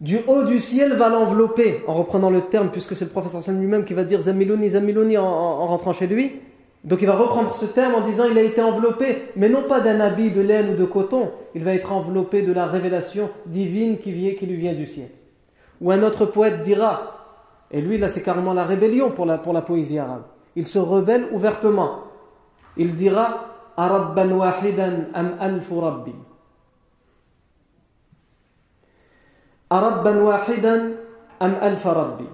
Du 0.00 0.18
haut 0.26 0.44
du 0.44 0.60
ciel 0.60 0.94
va 0.94 1.08
l'envelopper, 1.08 1.82
en 1.86 1.94
reprenant 1.94 2.30
le 2.30 2.42
terme, 2.42 2.70
puisque 2.70 2.96
c'est 2.96 3.04
le 3.04 3.10
prophète 3.10 3.46
lui-même 3.48 3.84
qui 3.84 3.94
va 3.94 4.04
dire 4.04 4.20
Zamiloni, 4.22 4.70
Zamiloni 4.70 5.18
en 5.18 5.66
rentrant 5.66 5.92
chez 5.92 6.06
lui. 6.06 6.40
Donc 6.82 7.02
il 7.02 7.06
va 7.06 7.14
reprendre 7.14 7.54
ce 7.54 7.66
terme 7.66 7.94
en 7.94 8.00
disant 8.00 8.24
il 8.30 8.38
a 8.38 8.42
été 8.42 8.62
enveloppé, 8.62 9.24
mais 9.36 9.50
non 9.50 9.64
pas 9.64 9.80
d'un 9.80 10.00
habit 10.00 10.30
de 10.30 10.40
laine 10.40 10.70
ou 10.70 10.76
de 10.76 10.84
coton, 10.86 11.30
il 11.54 11.62
va 11.62 11.74
être 11.74 11.92
enveloppé 11.92 12.40
de 12.40 12.52
la 12.52 12.66
révélation 12.66 13.28
divine 13.46 13.98
qui, 13.98 14.12
vient, 14.12 14.32
qui 14.34 14.46
lui 14.46 14.56
vient 14.56 14.72
du 14.72 14.86
ciel. 14.86 15.10
Ou 15.82 15.90
un 15.90 16.02
autre 16.02 16.24
poète 16.24 16.62
dira, 16.62 17.26
et 17.70 17.82
lui 17.82 17.98
là 17.98 18.08
c'est 18.08 18.22
carrément 18.22 18.54
la 18.54 18.64
rébellion 18.64 19.10
pour 19.10 19.26
la 19.26 19.38
poésie 19.38 19.98
arabe, 19.98 20.22
il 20.56 20.66
se 20.66 20.78
rebelle 20.78 21.26
ouvertement. 21.32 22.04
Il 22.76 22.94
dira 22.94 23.46
Arabban 23.76 24.30
wahidan 24.32 25.08
am 25.14 25.36
alfu 25.40 25.80
rabbi. 25.80 26.14
Arabban 29.70 30.18
wahidan 30.22 30.96
am 31.40 31.54
alfa 31.60 31.92
rabbi. 31.94 32.28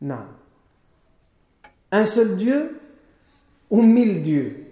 Non 0.00 0.42
un 1.92 2.06
seul 2.06 2.36
Dieu 2.36 2.80
ou 3.70 3.82
mille 3.82 4.22
dieux? 4.22 4.64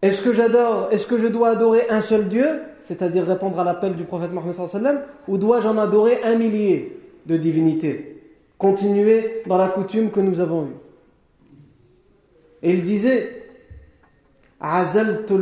Est-ce 0.00 0.22
que 0.22 0.32
j'adore, 0.32 0.88
est-ce 0.90 1.06
que 1.06 1.18
je 1.18 1.26
dois 1.26 1.50
adorer 1.50 1.88
un 1.90 2.00
seul 2.00 2.28
Dieu, 2.28 2.62
c'est-à-dire 2.80 3.26
répondre 3.26 3.60
à 3.60 3.64
l'appel 3.64 3.94
du 3.94 4.04
prophète 4.04 4.32
Mohammed 4.32 5.04
ou 5.26 5.38
dois-je 5.38 5.68
en 5.68 5.76
adorer 5.76 6.22
un 6.24 6.36
millier 6.36 7.00
de 7.26 7.36
divinités? 7.36 8.17
Continuer 8.58 9.42
dans 9.46 9.56
la 9.56 9.68
coutume 9.68 10.10
que 10.10 10.20
nous 10.20 10.40
avons 10.40 10.66
eue. 10.66 10.76
Et 12.62 12.72
il 12.72 12.82
disait 12.82 13.44
Je 14.60 15.36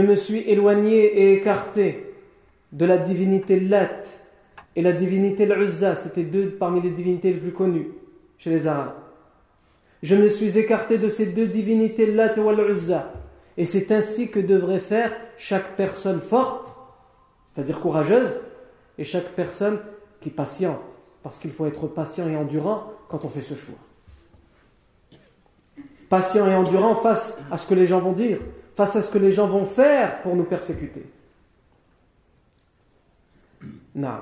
me 0.00 0.16
suis 0.16 0.40
éloigné 0.40 1.04
et 1.04 1.34
écarté 1.34 2.12
de 2.72 2.84
la 2.84 2.98
divinité 2.98 3.60
Lat 3.60 4.02
et 4.74 4.82
la 4.82 4.90
divinité 4.92 5.46
L'Uzza, 5.46 5.94
c'était 5.94 6.24
deux 6.24 6.50
parmi 6.50 6.82
les 6.82 6.90
divinités 6.90 7.32
les 7.32 7.38
plus 7.38 7.52
connues 7.52 7.92
chez 8.38 8.50
les 8.50 8.66
Arabes. 8.66 8.94
Je 10.02 10.16
me 10.16 10.28
suis 10.28 10.58
écarté 10.58 10.98
de 10.98 11.08
ces 11.08 11.26
deux 11.26 11.46
divinités 11.46 12.06
Lat 12.06 12.34
et 12.36 12.40
L'Uzza. 12.40 13.12
Et 13.57 13.65
c'est 13.65 13.91
ainsi 13.91 14.29
que 14.29 14.39
devrait 14.39 14.79
faire 14.79 15.11
chaque 15.37 15.75
personne 15.75 16.19
forte, 16.19 16.71
c'est-à-dire 17.45 17.79
courageuse, 17.79 18.31
et 18.97 19.03
chaque 19.03 19.29
personne 19.29 19.79
qui 20.19 20.29
patiente, 20.29 20.79
parce 21.23 21.39
qu'il 21.39 21.51
faut 21.51 21.65
être 21.65 21.87
patient 21.87 22.27
et 22.27 22.35
endurant 22.35 22.91
quand 23.09 23.25
on 23.25 23.29
fait 23.29 23.41
ce 23.41 23.55
choix. 23.55 23.77
Patient 26.09 26.47
et 26.47 26.55
endurant 26.55 26.95
face 26.95 27.39
à 27.51 27.57
ce 27.57 27.67
que 27.67 27.73
les 27.73 27.85
gens 27.85 27.99
vont 27.99 28.13
dire, 28.13 28.39
face 28.75 28.95
à 28.95 29.01
ce 29.01 29.09
que 29.09 29.17
les 29.17 29.31
gens 29.31 29.47
vont 29.47 29.65
faire 29.65 30.21
pour 30.21 30.35
nous 30.35 30.45
persécuter. 30.45 31.05
Non. 33.93 34.19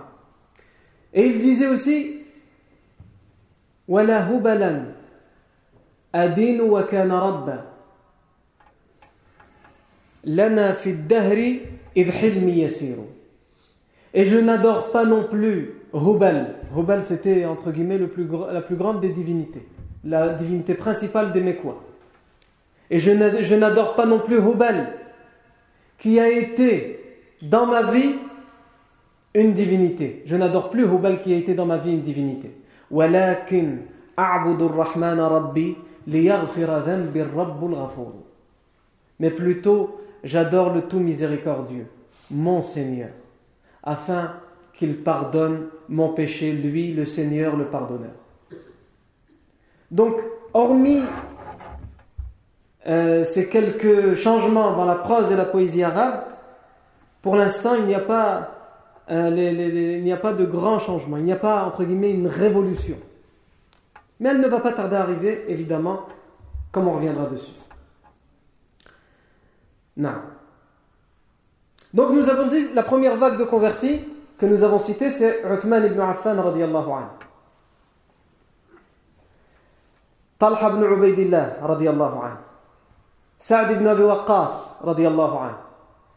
Et 1.14 1.26
il 1.26 1.40
disait 1.40 1.68
aussi 1.68 2.26
ولا 3.88 4.30
هبلا 4.32 4.94
أدين 6.16 6.62
وكان 6.62 7.12
ربا 7.12 7.69
لنا 10.24 10.72
في 10.72 10.90
الدهر 10.90 11.56
إذ 11.98 12.12
حلمي 12.12 12.52
يسير 12.52 12.98
Et 14.18 14.24
je 14.24 14.38
n'adore 14.38 14.92
pas 14.92 15.04
non 15.04 15.26
plus 15.26 15.74
Hubal. 15.94 16.56
Hubal, 16.76 17.04
c'était 17.04 17.44
entre 17.46 17.72
guillemets 17.72 17.98
le 17.98 18.08
plus, 18.08 18.26
la 18.52 18.62
plus 18.62 18.78
grande 18.78 19.02
des 19.02 19.10
divinités, 19.10 19.68
la 20.06 20.30
divinité 20.30 20.74
principale 20.74 21.34
des 21.34 21.42
Mécois. 21.42 21.84
Et 22.90 23.00
je 23.00 23.56
n'adore 23.56 23.96
pas 23.96 24.06
non 24.06 24.20
plus 24.20 24.38
Hubal, 24.38 24.94
qui 25.98 26.18
a 26.18 26.30
été 26.30 27.00
dans 27.42 27.66
ma 27.66 27.84
vie 27.92 28.16
une 29.34 29.52
divinité. 29.52 30.24
Je 30.26 30.38
n'adore 30.38 30.70
plus 30.70 30.84
Hubal 30.84 31.20
qui 31.20 31.34
a 31.34 31.38
été 31.38 31.54
dans 31.54 31.66
ma 31.66 31.78
vie 31.78 31.92
une 31.92 32.02
divinité. 32.02 32.52
Mais 39.20 39.32
plutôt, 39.32 39.99
j'adore 40.25 40.73
le 40.73 40.83
tout 40.83 40.99
miséricordieux, 40.99 41.87
mon 42.31 42.63
Seigneur, 42.63 43.11
afin 43.83 44.33
qu'il 44.75 45.03
pardonne 45.03 45.69
mon 45.89 46.11
péché, 46.11 46.53
lui, 46.53 46.93
le 46.93 47.05
Seigneur, 47.05 47.57
le 47.57 47.67
pardonneur. 47.67 48.13
Donc, 49.91 50.21
hormis 50.55 51.03
euh, 52.87 53.25
ces 53.25 53.49
quelques 53.49 54.15
changements 54.15 54.77
dans 54.77 54.85
la 54.85 54.95
prose 54.95 55.31
et 55.33 55.37
la 55.37 55.45
poésie 55.45 55.83
arabe, 55.83 56.25
pour 57.21 57.37
l'instant, 57.37 57.75
il 57.75 57.85
n'y 57.85 57.95
a 57.95 58.01
pas 58.01 58.57
euh, 59.11 59.97
il 59.97 60.05
n'y 60.05 60.13
a 60.13 60.17
pas 60.17 60.33
de 60.33 60.45
grand 60.45 60.79
changement, 60.79 61.17
il 61.17 61.25
n'y 61.25 61.33
a 61.33 61.37
pas, 61.37 61.65
entre 61.65 61.85
guillemets, 61.85 62.13
une 62.13 62.29
révolution. 62.29 62.97
Mais 64.21 64.29
elle 64.29 64.41
ne 64.41 64.49
va 64.49 64.61
pas 64.61 64.73
tarder 64.73 64.97
à 64.97 65.03
arriver, 65.03 65.45
évidemment, 65.49 66.03
comme 66.71 66.87
on 66.87 66.95
reviendra 66.95 67.27
dessus. 67.27 67.51
Non. 69.97 70.15
Donc 71.93 72.11
nous 72.11 72.29
avons 72.31 72.47
dit 72.47 72.69
la 72.75 72.83
première 72.83 73.17
vague 73.17 73.39
de 73.39 73.45
convertis 73.45 74.01
que 74.39 74.47
nous 74.47 74.63
avons 74.63 74.79
citée, 74.79 75.11
c'est 75.11 75.43
Uthman 75.45 75.85
ibn 75.85 76.01
Affan 76.01 76.41
radiallahu 76.41 76.91
anhu. 76.91 77.09
Talha 80.39 80.71
ibn 80.71 80.83
Ubaidillah 80.83 81.61
radiallahu 81.61 82.19
anhu. 82.25 82.39
Sa'd 83.39 83.73
ibn 83.73 83.87
Abi 83.87 84.03
Waqqas 84.03 84.79
radiallahu 84.83 85.37
anhu. 85.37 85.57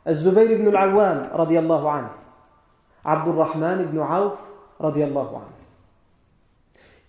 Az-Zubayr 0.05 0.51
ibn 0.51 0.67
al-Awwam 0.73 1.29
radiallahu 1.33 1.87
anhu. 1.87 2.09
Abdurrahman 3.03 3.81
ibn 3.81 3.99
Auf 3.99 4.37
radiallahu 4.79 5.35
anhu. 5.35 5.53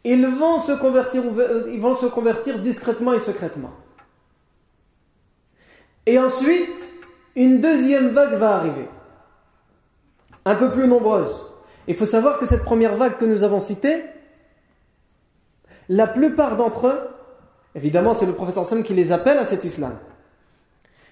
Ils 0.03 0.27
vont 0.27 0.59
se 0.59 0.73
convertir, 0.73 1.23
ils 1.69 1.81
vont 1.81 1.95
se 1.95 2.07
convertir 2.07 2.59
discrètement 2.59 3.13
et 3.13 3.21
secrètement. 3.21 3.71
Et 6.07 6.19
ensuite, 6.19 6.89
une 7.37 7.61
deuxième 7.61 8.11
vague 8.11 8.35
va 8.35 8.57
arriver, 8.57 8.89
un 10.45 10.55
peu 10.55 10.71
plus 10.71 10.87
nombreuse. 10.87 11.51
Il 11.87 11.97
faut 11.97 12.07
savoir 12.07 12.39
que 12.39 12.47
cette 12.47 12.65
première 12.65 12.97
vague 12.97 13.17
que 13.17 13.25
nous 13.25 13.43
avons 13.43 13.61
citée, 13.61 14.05
la 15.89 16.07
plupart 16.07 16.57
d'entre 16.57 16.87
eux, 16.87 17.01
évidemment 17.75 18.15
c'est 18.15 18.27
le 18.27 18.33
professeur 18.33 18.65
Sam 18.65 18.83
qui 18.83 18.95
les 18.95 19.13
appelle 19.13 19.39
à 19.39 19.45
cet 19.45 19.65
islam, 19.65 19.99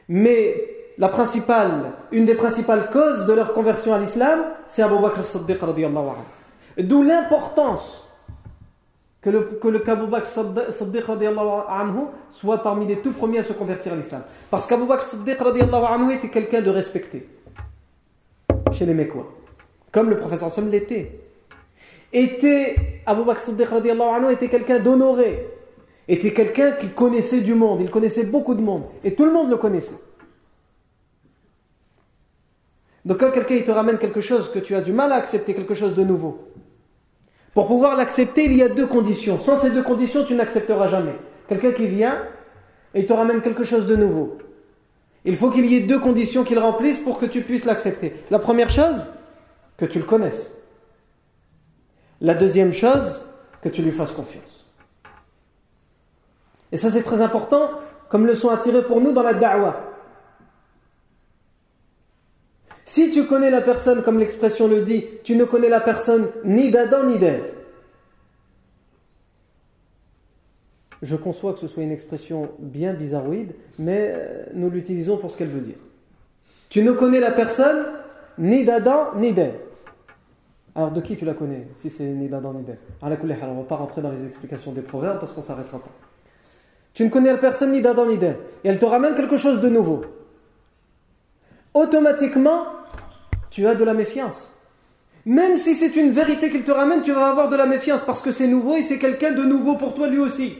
mais 0.08 0.54
la 0.98 1.08
principale, 1.08 1.92
une 2.10 2.24
des 2.24 2.34
principales 2.34 2.90
causes 2.90 3.26
de 3.26 3.32
leur 3.32 3.52
conversion 3.52 3.94
à 3.94 3.98
l'islam, 3.98 4.44
c'est 4.66 4.82
Abu 4.82 5.00
Bakr 5.00 5.20
as-Siddiq. 5.20 5.58
D'où 6.78 7.02
l'importance 7.02 8.06
que 9.22 9.30
le, 9.30 9.42
que 9.44 9.68
le 9.68 9.82
soit 12.30 12.58
parmi 12.58 12.86
les 12.86 12.96
tout 12.96 13.12
premiers 13.12 13.38
à 13.38 13.42
se 13.44 13.52
convertir 13.52 13.92
à 13.92 13.96
l'islam. 13.96 14.22
Parce 14.50 14.66
qu'Abu 14.66 14.84
Bakr 14.84 15.04
radiallahu 15.38 15.84
anhu 15.84 16.12
était 16.12 16.28
quelqu'un 16.28 16.60
de 16.60 16.70
respecté 16.70 17.28
chez 18.72 18.84
les 18.84 18.94
Mécois. 18.94 19.32
Comme 19.92 20.10
le 20.10 20.18
professeur 20.18 20.50
Sam 20.50 20.68
l'était. 20.68 21.20
Était, 22.12 22.74
Abu 23.06 23.22
Bakr 23.24 23.42
radiallahu 23.64 24.08
anhu 24.08 24.32
était 24.32 24.48
quelqu'un 24.48 24.80
d'honoré. 24.80 25.46
Était 26.08 26.32
quelqu'un 26.32 26.72
qui 26.72 26.88
connaissait 26.88 27.42
du 27.42 27.54
monde. 27.54 27.80
Il 27.80 27.90
connaissait 27.90 28.24
beaucoup 28.24 28.56
de 28.56 28.62
monde. 28.62 28.86
Et 29.04 29.14
tout 29.14 29.24
le 29.24 29.32
monde 29.32 29.48
le 29.48 29.56
connaissait. 29.56 29.94
Donc 33.04 33.20
quand 33.20 33.30
quelqu'un 33.30 33.60
te 33.60 33.70
ramène 33.70 33.98
quelque 33.98 34.20
chose 34.20 34.50
que 34.50 34.58
tu 34.58 34.74
as 34.74 34.80
du 34.80 34.92
mal 34.92 35.12
à 35.12 35.14
accepter, 35.14 35.54
quelque 35.54 35.74
chose 35.74 35.94
de 35.94 36.02
nouveau, 36.02 36.48
pour 37.54 37.66
pouvoir 37.66 37.96
l'accepter, 37.96 38.44
il 38.44 38.56
y 38.56 38.62
a 38.62 38.68
deux 38.68 38.86
conditions. 38.86 39.38
Sans 39.38 39.56
ces 39.56 39.70
deux 39.70 39.82
conditions, 39.82 40.24
tu 40.24 40.34
n'accepteras 40.34 40.88
jamais. 40.88 41.14
Quelqu'un 41.48 41.72
qui 41.72 41.86
vient 41.86 42.22
et 42.94 43.04
te 43.04 43.12
ramène 43.12 43.42
quelque 43.42 43.62
chose 43.62 43.86
de 43.86 43.96
nouveau. 43.96 44.38
Il 45.24 45.36
faut 45.36 45.50
qu'il 45.50 45.66
y 45.66 45.76
ait 45.76 45.80
deux 45.80 45.98
conditions 45.98 46.44
qu'il 46.44 46.58
remplisse 46.58 46.98
pour 46.98 47.18
que 47.18 47.26
tu 47.26 47.42
puisses 47.42 47.64
l'accepter. 47.64 48.14
La 48.30 48.38
première 48.38 48.70
chose, 48.70 49.06
que 49.76 49.84
tu 49.84 49.98
le 49.98 50.04
connaisses. 50.04 50.52
La 52.20 52.34
deuxième 52.34 52.72
chose, 52.72 53.26
que 53.60 53.68
tu 53.68 53.82
lui 53.82 53.90
fasses 53.90 54.12
confiance. 54.12 54.70
Et 56.72 56.76
ça 56.76 56.90
c'est 56.90 57.02
très 57.02 57.20
important, 57.20 57.70
comme 58.08 58.26
le 58.26 58.34
sont 58.34 58.48
attirés 58.48 58.84
pour 58.84 59.00
nous 59.00 59.12
dans 59.12 59.22
la 59.22 59.34
da'wah. 59.34 59.91
Si 62.84 63.10
tu 63.10 63.24
connais 63.24 63.50
la 63.50 63.60
personne, 63.60 64.02
comme 64.02 64.18
l'expression 64.18 64.66
le 64.66 64.82
dit, 64.82 65.04
tu 65.22 65.36
ne 65.36 65.44
connais 65.44 65.68
la 65.68 65.80
personne 65.80 66.28
ni 66.44 66.70
d'Adam 66.70 67.04
ni 67.04 67.18
d'Ève. 67.18 67.44
Je 71.00 71.16
conçois 71.16 71.52
que 71.52 71.58
ce 71.58 71.66
soit 71.66 71.82
une 71.82 71.90
expression 71.90 72.50
bien 72.58 72.92
bizarroïde, 72.92 73.54
mais 73.78 74.12
euh, 74.16 74.44
nous 74.54 74.70
l'utilisons 74.70 75.16
pour 75.16 75.30
ce 75.30 75.36
qu'elle 75.36 75.48
veut 75.48 75.60
dire. 75.60 75.76
Tu 76.68 76.82
ne 76.82 76.92
connais 76.92 77.20
la 77.20 77.32
personne 77.32 77.86
ni 78.38 78.64
d'Adam 78.64 79.08
ni 79.16 79.32
d'Ève. 79.32 79.58
Alors 80.74 80.90
de 80.90 81.00
qui 81.00 81.16
tu 81.16 81.24
la 81.24 81.34
connais 81.34 81.66
si 81.76 81.90
c'est 81.90 82.04
ni 82.04 82.28
d'Adam 82.28 82.54
ni 82.54 82.62
d'Ève? 82.62 82.78
On 83.02 83.10
ne 83.10 83.16
va 83.16 83.62
pas 83.68 83.76
rentrer 83.76 84.00
dans 84.00 84.10
les 84.10 84.24
explications 84.24 84.72
des 84.72 84.80
proverbes 84.80 85.18
parce 85.18 85.32
qu'on 85.32 85.40
ne 85.40 85.46
s'arrêtera 85.46 85.78
pas. 85.78 85.90
Tu 86.94 87.04
ne 87.04 87.10
connais 87.10 87.32
la 87.32 87.38
personne 87.38 87.72
ni 87.72 87.82
d'Adam 87.82 88.06
ni 88.06 88.16
d'Ève. 88.16 88.38
Et 88.64 88.68
elle 88.68 88.78
te 88.78 88.86
ramène 88.86 89.14
quelque 89.14 89.36
chose 89.36 89.60
de 89.60 89.68
nouveau 89.68 90.02
automatiquement, 91.74 92.66
tu 93.50 93.66
as 93.66 93.74
de 93.74 93.84
la 93.84 93.94
méfiance. 93.94 94.52
Même 95.24 95.56
si 95.56 95.74
c'est 95.74 95.94
une 95.96 96.10
vérité 96.10 96.50
qu'il 96.50 96.64
te 96.64 96.72
ramène, 96.72 97.02
tu 97.02 97.12
vas 97.12 97.28
avoir 97.28 97.48
de 97.48 97.56
la 97.56 97.66
méfiance 97.66 98.02
parce 98.02 98.22
que 98.22 98.32
c'est 98.32 98.48
nouveau 98.48 98.76
et 98.76 98.82
c'est 98.82 98.98
quelqu'un 98.98 99.32
de 99.32 99.44
nouveau 99.44 99.76
pour 99.76 99.94
toi 99.94 100.08
lui 100.08 100.18
aussi. 100.18 100.58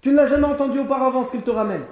Tu 0.00 0.10
ne 0.10 0.16
l'as 0.16 0.26
jamais 0.26 0.46
entendu 0.46 0.78
auparavant 0.78 1.24
ce 1.24 1.32
qu'il 1.32 1.42
te 1.42 1.50
ramène. 1.50 1.82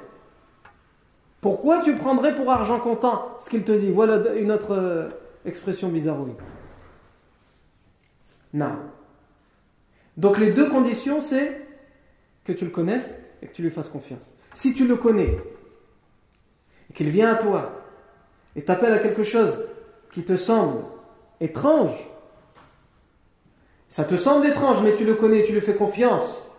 Pourquoi 1.40 1.82
tu 1.82 1.94
prendrais 1.94 2.34
pour 2.34 2.50
argent 2.50 2.78
comptant 2.80 3.36
ce 3.38 3.50
qu'il 3.50 3.64
te 3.64 3.72
dit? 3.72 3.90
Voilà 3.90 4.34
une 4.34 4.52
autre 4.52 4.72
euh, 4.72 5.08
expression 5.44 5.88
bizarre. 5.88 6.18
Non. 8.54 8.76
Donc 10.16 10.38
les 10.38 10.50
deux 10.50 10.68
conditions, 10.68 11.20
c'est 11.20 11.64
que 12.44 12.52
tu 12.52 12.64
le 12.64 12.70
connaisses 12.70 13.20
et 13.42 13.46
que 13.46 13.52
tu 13.52 13.62
lui 13.62 13.70
fasses 13.70 13.88
confiance. 13.88 14.34
Si 14.54 14.72
tu 14.72 14.86
le 14.86 14.96
connais 14.96 15.38
qu'il 16.94 17.10
vient 17.10 17.32
à 17.32 17.36
toi 17.36 17.77
et 18.56 18.62
t'appelle 18.62 18.92
à 18.92 18.98
quelque 18.98 19.22
chose 19.22 19.64
qui 20.12 20.22
te 20.22 20.36
semble 20.36 20.82
étrange, 21.40 22.08
ça 23.88 24.04
te 24.04 24.16
semble 24.16 24.46
étrange, 24.46 24.78
mais 24.82 24.94
tu 24.94 25.04
le 25.04 25.14
connais, 25.14 25.42
tu 25.42 25.52
lui 25.52 25.60
fais 25.60 25.74
confiance, 25.74 26.52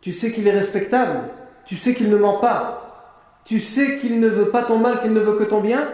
tu 0.00 0.12
sais 0.12 0.32
qu'il 0.32 0.46
est 0.46 0.52
respectable, 0.52 1.30
tu 1.64 1.76
sais 1.76 1.94
qu'il 1.94 2.10
ne 2.10 2.16
ment 2.16 2.38
pas, 2.38 3.42
tu 3.44 3.60
sais 3.60 3.98
qu'il 3.98 4.20
ne 4.20 4.28
veut 4.28 4.50
pas 4.50 4.64
ton 4.64 4.78
mal, 4.78 5.00
qu'il 5.00 5.12
ne 5.12 5.20
veut 5.20 5.34
que 5.34 5.44
ton 5.44 5.60
bien, 5.60 5.88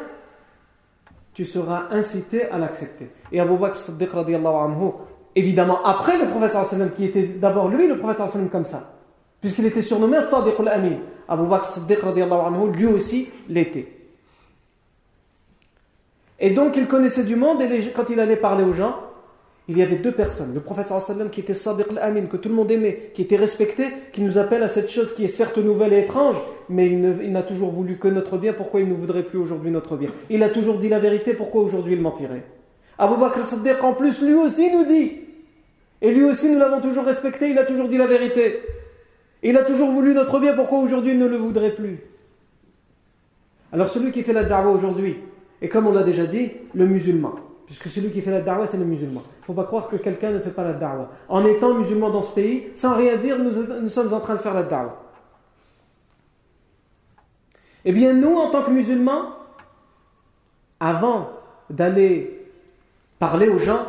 tu 1.35 1.45
seras 1.45 1.85
incité 1.91 2.49
à 2.51 2.59
l'accepter. 2.59 3.11
Et 3.31 3.41
Abu 3.41 3.57
Bakr 3.57 3.79
Siddiq 3.79 4.15
anhu, 4.15 4.91
évidemment 5.35 5.83
après 5.85 6.19
le 6.19 6.29
prophète 6.29 6.53
sallam 6.53 6.91
qui 6.91 7.05
était 7.05 7.23
d'abord 7.23 7.69
lui 7.69 7.87
le 7.87 7.97
prophète 7.97 8.29
sallam 8.29 8.51
comme 8.51 8.65
ça, 8.65 8.95
puisqu'il 9.41 9.67
était 9.67 9.83
surnommé 9.83 10.21
Sadiq 10.21 10.55
al-Amin. 10.59 10.99
Abu 11.29 11.47
Bakr 11.47 11.67
Siddiq 11.67 11.99
anhu, 12.05 12.73
lui 12.73 12.87
aussi 12.87 13.31
l'était. 13.49 14.02
Et 16.43 16.51
donc 16.51 16.77
il 16.77 16.89
connaissait 16.89 17.23
du 17.23 17.37
monde 17.37 17.63
et 17.63 17.91
quand 17.95 18.11
il 18.11 18.21
allait 18.21 18.37
parler 18.37 18.65
aux 18.65 18.73
gens, 18.73 18.97
il 19.69 19.79
y 19.79 19.83
avait 19.83 19.97
deux 19.97 20.11
personnes. 20.11 20.53
Le 20.53 20.61
prophète 20.61 20.89
sallam 20.89 21.31
qui 21.31 21.39
était 21.39 21.55
Sadiq 21.55 21.87
al-Amin, 21.93 22.27
que 22.27 22.37
tout 22.37 22.49
le 22.49 22.55
monde 22.57 22.69
aimait, 22.73 23.13
qui 23.15 23.23
était 23.23 23.37
respecté, 23.37 23.85
qui 24.13 24.23
nous 24.23 24.39
appelle 24.39 24.65
à 24.65 24.69
cette 24.69 24.91
chose 24.91 25.15
qui 25.15 25.25
est 25.25 25.29
certes 25.29 25.59
nouvelle 25.59 25.93
et 25.93 26.01
étrange, 26.01 26.35
mais 26.69 26.89
il 26.89 27.31
n'a 27.31 27.43
toujours 27.43 27.71
voulu 27.71 27.97
que 27.97 28.09
notre 28.09 28.39
bien, 28.39 28.53
pourquoi 28.53 28.81
il 28.81 28.89
ne 28.89 28.95
voudrait 28.95 29.23
plus 29.23 29.39
aujourd'hui 29.39 29.71
notre 29.71 29.97
bien? 29.97 30.11
Il 30.31 30.43
a 30.43 30.49
toujours 30.49 30.79
dit 30.79 30.89
la 30.89 30.99
vérité, 30.99 31.33
pourquoi 31.33 31.63
aujourd'hui 31.63 31.93
il 31.93 32.01
mentirait? 32.01 32.43
Abu 32.99 33.21
Bakr 33.21 33.45
Siddiq 33.45 33.81
en 33.83 33.95
plus, 33.95 34.21
lui 34.21 34.35
aussi 34.35 34.69
nous 34.73 34.85
dit, 34.85 35.13
et 36.03 36.11
lui 36.11 36.25
aussi 36.25 36.51
nous 36.51 36.59
l'avons 36.59 36.81
toujours 36.81 37.05
respecté, 37.05 37.51
il 37.51 37.59
a 37.59 37.65
toujours 37.65 37.87
dit 37.87 37.99
la 37.99 38.09
vérité. 38.09 38.63
Il 39.45 39.57
a 39.57 39.63
toujours 39.63 39.93
voulu 39.93 40.13
notre 40.13 40.41
bien, 40.41 40.55
pourquoi 40.55 40.81
aujourd'hui 40.81 41.13
il 41.13 41.19
ne 41.19 41.29
le 41.29 41.37
voudrait 41.37 41.71
plus? 41.71 42.01
Alors 43.73 43.91
celui 43.91 44.11
qui 44.11 44.25
fait 44.25 44.33
la 44.33 44.43
da'wah 44.43 44.73
aujourd'hui, 44.73 45.19
et 45.63 45.69
comme 45.69 45.87
on 45.87 45.93
l'a 45.93 46.03
déjà 46.03 46.27
dit, 46.27 46.51
le 46.75 46.87
musulman. 46.87 47.37
Puisque 47.67 47.87
celui 47.87 48.11
qui 48.11 48.21
fait 48.21 48.33
la 48.33 48.41
da'wah, 48.41 48.67
c'est 48.67 48.77
le 48.77 48.85
musulman. 48.85 49.23
Il 49.25 49.41
ne 49.41 49.45
faut 49.45 49.55
pas 49.55 49.65
croire 49.65 49.89
que 49.89 49.97
quelqu'un 49.97 50.33
ne 50.33 50.41
fait 50.41 50.51
pas 50.51 50.65
la 50.65 50.73
da'wah. 50.73 51.09
En 51.29 51.45
étant 51.47 51.75
musulman 51.75 52.11
dans 52.11 52.21
ce 52.21 52.35
pays, 52.35 52.67
sans 52.75 52.97
rien 52.97 53.17
dire, 53.17 53.39
nous, 53.39 53.89
sommes 53.89 54.13
en 54.13 54.19
train 54.19 54.35
de 54.35 54.41
faire 54.41 54.55
la 54.55 54.65
da'wah. 54.65 55.01
Eh 57.85 57.93
bien, 57.93 58.13
nous, 58.13 58.37
en 58.37 58.51
tant 58.51 58.65
que 58.65 58.71
musulmans, 58.71 59.37
avant 60.81 61.31
d'aller 61.71 62.49
parler 63.21 63.49
aux 63.49 63.59
gens, 63.59 63.87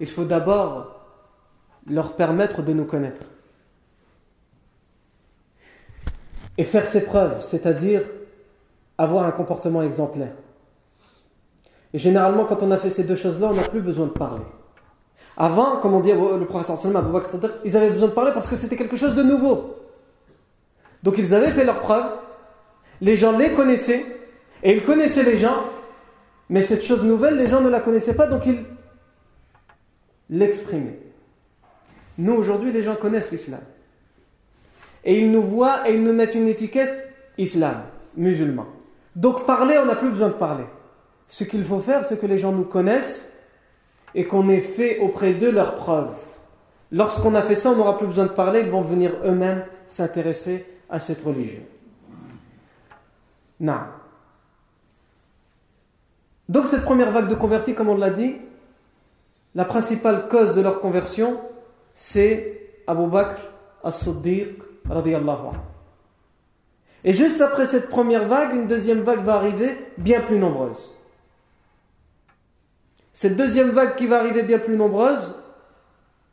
il 0.00 0.08
faut 0.08 0.24
d'abord 0.24 0.94
leur 1.88 2.16
permettre 2.16 2.62
de 2.62 2.74
nous 2.74 2.84
connaître. 2.84 3.26
Et 6.58 6.64
faire 6.64 6.86
ses 6.86 7.02
preuves, 7.02 7.42
c'est-à-dire 7.42 8.02
avoir 8.98 9.24
un 9.24 9.30
comportement 9.30 9.82
exemplaire. 9.82 10.32
Et 11.94 11.98
généralement, 11.98 12.44
quand 12.44 12.62
on 12.62 12.70
a 12.70 12.76
fait 12.76 12.90
ces 12.90 13.04
deux 13.04 13.16
choses-là, 13.16 13.48
on 13.50 13.54
n'a 13.54 13.62
plus 13.62 13.80
besoin 13.80 14.06
de 14.06 14.12
parler. 14.12 14.42
Avant, 15.36 15.76
comme 15.76 15.94
on 15.94 16.00
dit 16.00 16.12
le 16.12 16.44
professeur 16.44 16.76
Salman, 16.76 17.02
ils 17.64 17.76
avaient 17.76 17.90
besoin 17.90 18.08
de 18.08 18.12
parler 18.12 18.32
parce 18.34 18.48
que 18.48 18.56
c'était 18.56 18.76
quelque 18.76 18.96
chose 18.96 19.14
de 19.14 19.22
nouveau. 19.22 19.76
Donc 21.02 21.16
ils 21.18 21.32
avaient 21.32 21.50
fait 21.50 21.64
leurs 21.64 21.80
preuves, 21.80 22.12
les 23.00 23.14
gens 23.16 23.36
les 23.38 23.52
connaissaient, 23.52 24.04
et 24.62 24.72
ils 24.76 24.82
connaissaient 24.82 25.22
les 25.22 25.38
gens, 25.38 25.62
mais 26.48 26.62
cette 26.62 26.84
chose 26.84 27.04
nouvelle, 27.04 27.36
les 27.36 27.46
gens 27.46 27.60
ne 27.60 27.68
la 27.68 27.80
connaissaient 27.80 28.16
pas, 28.16 28.26
donc 28.26 28.46
ils 28.46 28.64
l'exprimaient. 30.28 30.98
Nous, 32.18 32.32
aujourd'hui, 32.32 32.72
les 32.72 32.82
gens 32.82 32.96
connaissent 32.96 33.30
l'islam. 33.30 33.60
Et 35.04 35.20
ils 35.20 35.30
nous 35.30 35.42
voient 35.42 35.88
et 35.88 35.94
ils 35.94 36.02
nous 36.02 36.12
mettent 36.12 36.34
une 36.34 36.48
étiquette 36.48 37.08
islam, 37.38 37.82
musulman. 38.16 38.66
Donc 39.14 39.46
parler, 39.46 39.78
on 39.78 39.86
n'a 39.86 39.94
plus 39.94 40.10
besoin 40.10 40.28
de 40.28 40.34
parler. 40.34 40.64
Ce 41.28 41.44
qu'il 41.44 41.62
faut 41.62 41.78
faire, 41.78 42.04
c'est 42.04 42.18
que 42.18 42.26
les 42.26 42.38
gens 42.38 42.52
nous 42.52 42.64
connaissent 42.64 43.30
et 44.14 44.26
qu'on 44.26 44.48
ait 44.48 44.60
fait 44.60 44.98
auprès 44.98 45.34
d'eux 45.34 45.52
leurs 45.52 45.76
preuves. 45.76 46.16
Lorsqu'on 46.90 47.34
a 47.34 47.42
fait 47.42 47.54
ça, 47.54 47.70
on 47.70 47.76
n'aura 47.76 47.98
plus 47.98 48.06
besoin 48.06 48.24
de 48.24 48.32
parler, 48.32 48.60
ils 48.60 48.70
vont 48.70 48.80
venir 48.80 49.12
eux-mêmes 49.24 49.64
s'intéresser 49.86 50.66
à 50.88 50.98
cette 50.98 51.20
religion. 51.20 51.60
Non. 53.60 53.80
Donc 56.48 56.66
cette 56.66 56.84
première 56.84 57.10
vague 57.10 57.28
de 57.28 57.34
convertis, 57.34 57.74
comme 57.74 57.90
on 57.90 57.96
l'a 57.96 58.10
dit, 58.10 58.36
la 59.54 59.66
principale 59.66 60.28
cause 60.28 60.54
de 60.54 60.62
leur 60.62 60.80
conversion, 60.80 61.40
c'est 61.94 62.70
Abu 62.86 63.06
Bakr 63.06 63.36
as-Siddiq. 63.84 64.62
Et 67.04 67.12
juste 67.12 67.42
après 67.42 67.66
cette 67.66 67.90
première 67.90 68.26
vague, 68.26 68.54
une 68.54 68.66
deuxième 68.66 69.00
vague 69.00 69.22
va 69.22 69.34
arriver 69.34 69.76
bien 69.98 70.20
plus 70.20 70.38
nombreuse. 70.38 70.97
Cette 73.18 73.34
deuxième 73.34 73.70
vague 73.70 73.96
qui 73.96 74.06
va 74.06 74.20
arriver 74.20 74.44
bien 74.44 74.60
plus 74.60 74.76
nombreuse 74.76 75.34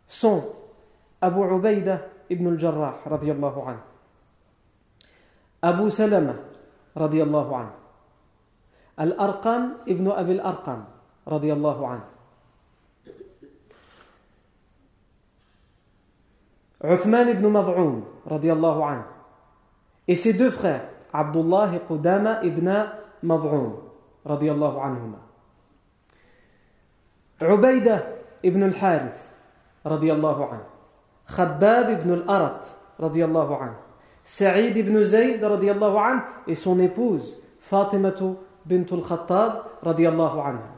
sont 0.05 0.53
Abu 1.19 1.41
Ubaida 1.41 2.01
ibn 2.29 2.45
al-Jarrah 2.45 2.99
radiyallahu 3.07 3.59
anhu, 3.65 3.81
Abu 5.63 5.89
Salama 5.89 6.35
radiyallahu 6.95 7.55
anhu, 7.55 7.73
Al-Arqam 8.97 9.77
ibn 9.87 10.11
Abi 10.11 10.37
al-Arqam 10.37 10.85
radiyallahu 11.25 11.85
anhu, 11.85 12.05
Uthman 16.85 17.29
ibn 17.29 17.47
Mad'un 17.49 18.03
radiyallahu 18.29 18.81
anhu, 18.83 19.05
et 20.07 20.13
ses 20.13 20.33
deux 20.33 20.51
frères, 20.51 20.87
Abdullah 21.11 21.71
et 21.73 21.79
Qudama 21.79 22.43
ibn 22.43 22.69
Mad'un 23.23 23.73
radiyallahu 24.23 24.77
anhuma. 24.77 25.24
عبيدة 27.42 28.04
ابن 28.44 28.62
الحارث 28.62 29.30
رضي 29.86 30.12
الله 30.12 30.46
عنه 30.46 30.64
خباب 31.26 31.90
ابن 31.90 32.12
الأرت 32.12 32.66
رضي 33.00 33.24
الله 33.24 33.56
عنه 33.56 33.76
سعيد 34.24 34.78
بن 34.78 35.04
زيد 35.04 35.44
رضي 35.44 35.70
الله 35.72 36.00
عنه 36.00 36.22
et 36.48 36.54
son 36.54 36.78
épouse 36.78 37.36
فاطمة 37.60 38.36
بنت 38.66 38.92
الخطاب 38.92 39.62
رضي 39.84 40.08
الله 40.08 40.42
عنها 40.42 40.70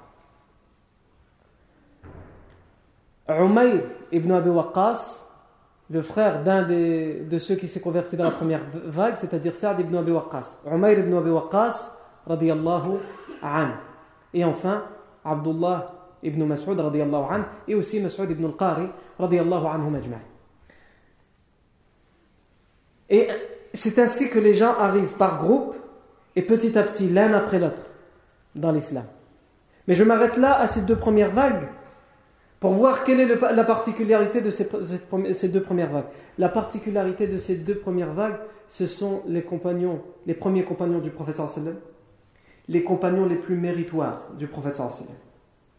عمير 3.29 3.89
ابن 4.13 4.33
أبي 4.33 4.51
وقاص 4.51 5.23
le 5.91 6.01
frère 6.01 6.43
d'un 6.43 6.63
de 6.63 7.39
ceux 7.39 7.55
qui 7.55 7.69
s'est 7.69 7.81
converti 7.81 8.17
dans 8.17 8.25
la 8.25 8.31
première 8.31 8.63
vague, 8.87 9.15
c'est-à-dire 9.15 9.55
Saad 9.55 9.79
ibn 9.79 9.95
Abi 9.95 10.11
Waqqas. 10.11 10.57
Umayr 10.65 11.01
ibn 11.01 11.15
Abi 11.15 11.29
Waqqas, 11.29 11.93
radiyallahu 12.27 12.97
anhu. 13.43 13.75
Et 14.33 14.43
enfin, 14.43 14.85
Abdullah 15.23 15.93
ibn 16.24 16.44
Mas'ud 16.46 16.80
radiallahu 16.80 17.44
et 17.68 17.76
aussi 17.76 18.00
Mas'ud 18.00 18.30
ibn 18.30 18.46
al-Qari 18.46 18.88
radiallahu 19.20 19.66
anhu. 19.66 20.02
Et 23.10 23.28
c'est 23.74 24.00
ainsi 24.00 24.30
que 24.30 24.40
les 24.40 24.54
gens 24.54 24.74
arrivent 24.78 25.16
par 25.18 25.38
groupe 25.38 25.76
et 26.36 26.42
petit 26.42 26.78
à 26.78 26.84
petit 26.84 27.08
l'un 27.08 27.34
après 27.34 27.60
l'autre 27.60 27.84
dans 28.56 28.72
l'islam. 28.72 29.06
Mais 29.88 29.94
je 29.94 30.04
m'arrête 30.04 30.38
là 30.38 30.60
à 30.60 30.68
ces 30.68 30.82
deux 30.82 30.98
premières 30.98 31.32
vagues 31.32 31.68
pour 32.60 32.74
voir 32.74 33.04
quelle 33.04 33.20
est 33.20 33.36
la 33.36 33.64
particularité 33.64 34.42
de 34.42 34.50
ces, 34.50 34.68
ces, 35.34 35.48
deux 35.48 35.62
premières 35.62 35.92
vagues. 35.92 36.08
La 36.38 36.50
particularité 36.50 37.28
de 37.28 37.38
ces 37.38 37.56
deux 37.56 37.78
premières 37.78 38.14
vagues, 38.14 38.38
ce 38.68 38.88
sont 38.88 39.22
les 39.28 39.44
compagnons, 39.44 40.02
les 40.26 40.34
premiers 40.34 40.64
compagnons 40.64 41.00
du 41.00 41.12
prophète 41.12 41.38
sallam, 41.38 41.76
les 42.68 42.84
compagnons 42.84 43.28
les 43.28 43.36
plus 43.36 43.56
méritoires 43.56 44.28
du 44.38 44.48
prophète 44.48 44.76
sallam. 44.76 45.14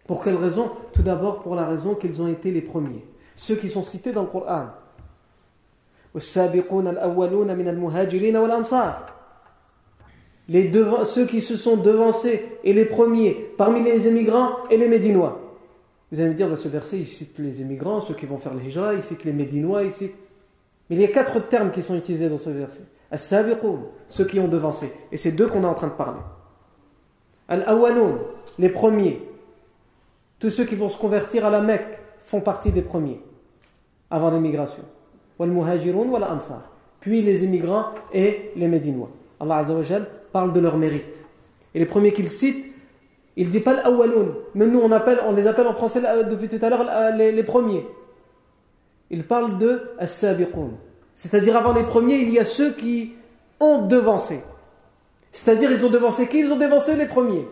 Pour 0.08 0.24
quelle 0.24 0.36
raison 0.36 0.72
Tout 0.94 1.02
d'abord 1.02 1.40
pour 1.40 1.54
la 1.54 1.66
raison 1.66 1.94
qu'ils 1.94 2.20
ont 2.20 2.28
été 2.28 2.50
les 2.50 2.62
premiers. 2.62 3.04
Ceux 3.36 3.54
qui 3.56 3.68
sont 3.68 3.84
cités 3.84 4.10
dans 4.10 4.22
le 4.22 4.28
Coran. 4.28 4.68
Ceux 11.04 11.26
qui 11.26 11.40
se 11.42 11.56
sont 11.56 11.76
devancés 11.76 12.58
et 12.64 12.72
les 12.72 12.86
premiers 12.86 13.32
parmi 13.58 13.82
les 13.82 14.08
émigrants 14.08 14.56
et 14.70 14.78
les 14.78 14.88
médinois. 14.88 15.42
Vous 16.10 16.18
allez 16.20 16.30
me 16.30 16.34
dire, 16.34 16.48
bah, 16.48 16.56
ce 16.56 16.68
verset, 16.68 17.00
il 17.00 17.06
cite 17.06 17.38
les 17.38 17.60
émigrants, 17.60 18.00
ceux 18.00 18.14
qui 18.14 18.24
vont 18.24 18.38
faire 18.38 18.54
le 18.54 18.62
hijra, 18.62 18.94
il 18.94 19.02
cite 19.02 19.24
les 19.24 19.32
médinois, 19.32 19.82
il 19.82 19.90
cite... 19.90 20.14
Mais 20.88 20.96
il 20.96 21.02
y 21.02 21.04
a 21.04 21.08
quatre 21.08 21.38
termes 21.48 21.70
qui 21.70 21.82
sont 21.82 21.94
utilisés 21.94 22.30
dans 22.30 22.38
ce 22.38 22.48
verset. 22.48 22.80
As-sabiqun, 23.10 23.80
ceux 24.08 24.24
qui 24.24 24.40
ont 24.40 24.48
devancé. 24.48 24.90
Et 25.12 25.18
c'est 25.18 25.32
deux 25.32 25.48
qu'on 25.48 25.64
est 25.64 25.66
en 25.66 25.74
train 25.74 25.88
de 25.88 25.92
parler. 25.92 26.20
Al-awwalun, 27.48 28.16
les 28.58 28.70
premiers. 28.70 29.27
Tous 30.38 30.50
ceux 30.50 30.64
qui 30.64 30.76
vont 30.76 30.88
se 30.88 30.96
convertir 30.96 31.44
à 31.44 31.50
la 31.50 31.60
Mecque 31.60 32.00
font 32.20 32.40
partie 32.40 32.70
des 32.70 32.82
premiers 32.82 33.20
avant 34.10 34.30
l'émigration. 34.30 34.82
Puis 37.00 37.22
les 37.22 37.44
immigrants 37.44 37.86
et 38.12 38.50
les 38.56 38.68
Médinois. 38.68 39.10
Allah 39.40 39.64
parle 40.32 40.52
de 40.52 40.60
leur 40.60 40.76
mérite. 40.76 41.24
Et 41.74 41.78
les 41.78 41.86
premiers 41.86 42.12
qu'il 42.12 42.30
cite, 42.30 42.66
il 43.36 43.46
ne 43.46 43.52
dit 43.52 43.60
pas 43.60 43.74
l'awwaloun, 43.74 44.34
mais 44.54 44.66
nous 44.66 44.80
on, 44.80 45.32
les 45.32 45.46
appelle 45.46 45.66
en 45.66 45.72
français 45.72 46.02
depuis 46.28 46.48
tout 46.48 46.58
à 46.60 46.70
l'heure 46.70 47.12
les, 47.16 47.42
premiers. 47.44 47.86
Il 49.10 49.24
parle 49.24 49.58
de 49.58 49.92
as 49.98 50.24
C'est-à-dire 51.14 51.56
avant 51.56 51.72
les 51.72 51.84
premiers, 51.84 52.16
il 52.16 52.30
y 52.30 52.38
a 52.40 52.44
ceux 52.44 52.72
qui 52.72 53.14
ont 53.60 53.86
devancé. 53.86 54.40
C'est-à-dire 55.30 55.70
ils 55.70 55.84
ont 55.86 55.90
devancé 55.90 56.26
qui? 56.26 56.40
Ils 56.40 56.52
ont 56.52 56.56
devancé 56.56 56.96
les 56.96 57.06
premiers. 57.06 57.46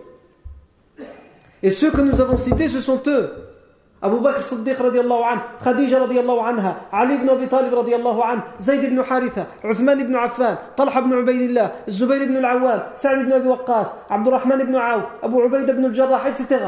Et 1.66 1.70
ceux 1.70 1.90
que 1.90 2.00
nous 2.00 2.20
avons 2.20 2.36
cités, 2.36 2.68
ce 2.68 2.80
sont 2.80 3.02
eux. 3.08 3.32
Abu 4.00 4.20
Bakr 4.20 4.40
Siddiq 4.40 4.76
radiallahu 4.78 5.22
anhu, 5.32 5.40
Khadija 5.64 5.98
radiallahu 5.98 6.38
anha, 6.38 6.76
Ali 6.92 7.14
ibn 7.14 7.28
Abi 7.28 7.48
Talib 7.48 7.74
radiallahu 7.74 8.20
anhu, 8.22 8.42
Zayd 8.60 8.84
ibn 8.84 9.00
Haritha, 9.00 9.48
Uthman 9.64 9.98
ibn 9.98 10.14
Affan, 10.14 10.58
Talha 10.76 11.00
ibn 11.00 11.12
Ubaydillah, 11.12 11.72
Zubayr 11.88 12.22
ibn 12.22 12.36
al-Awwam, 12.36 12.82
Sa'd 12.94 13.22
ibn 13.22 13.32
Abi 13.32 13.48
Waqqas, 13.48 13.88
Abdurrahman 14.08 14.60
ibn 14.60 14.76
Auf, 14.76 15.06
Abu 15.24 15.42
Ubayd 15.42 15.68
ibn 15.68 15.86
al-Jarrah, 15.86 16.28
etc. 16.28 16.66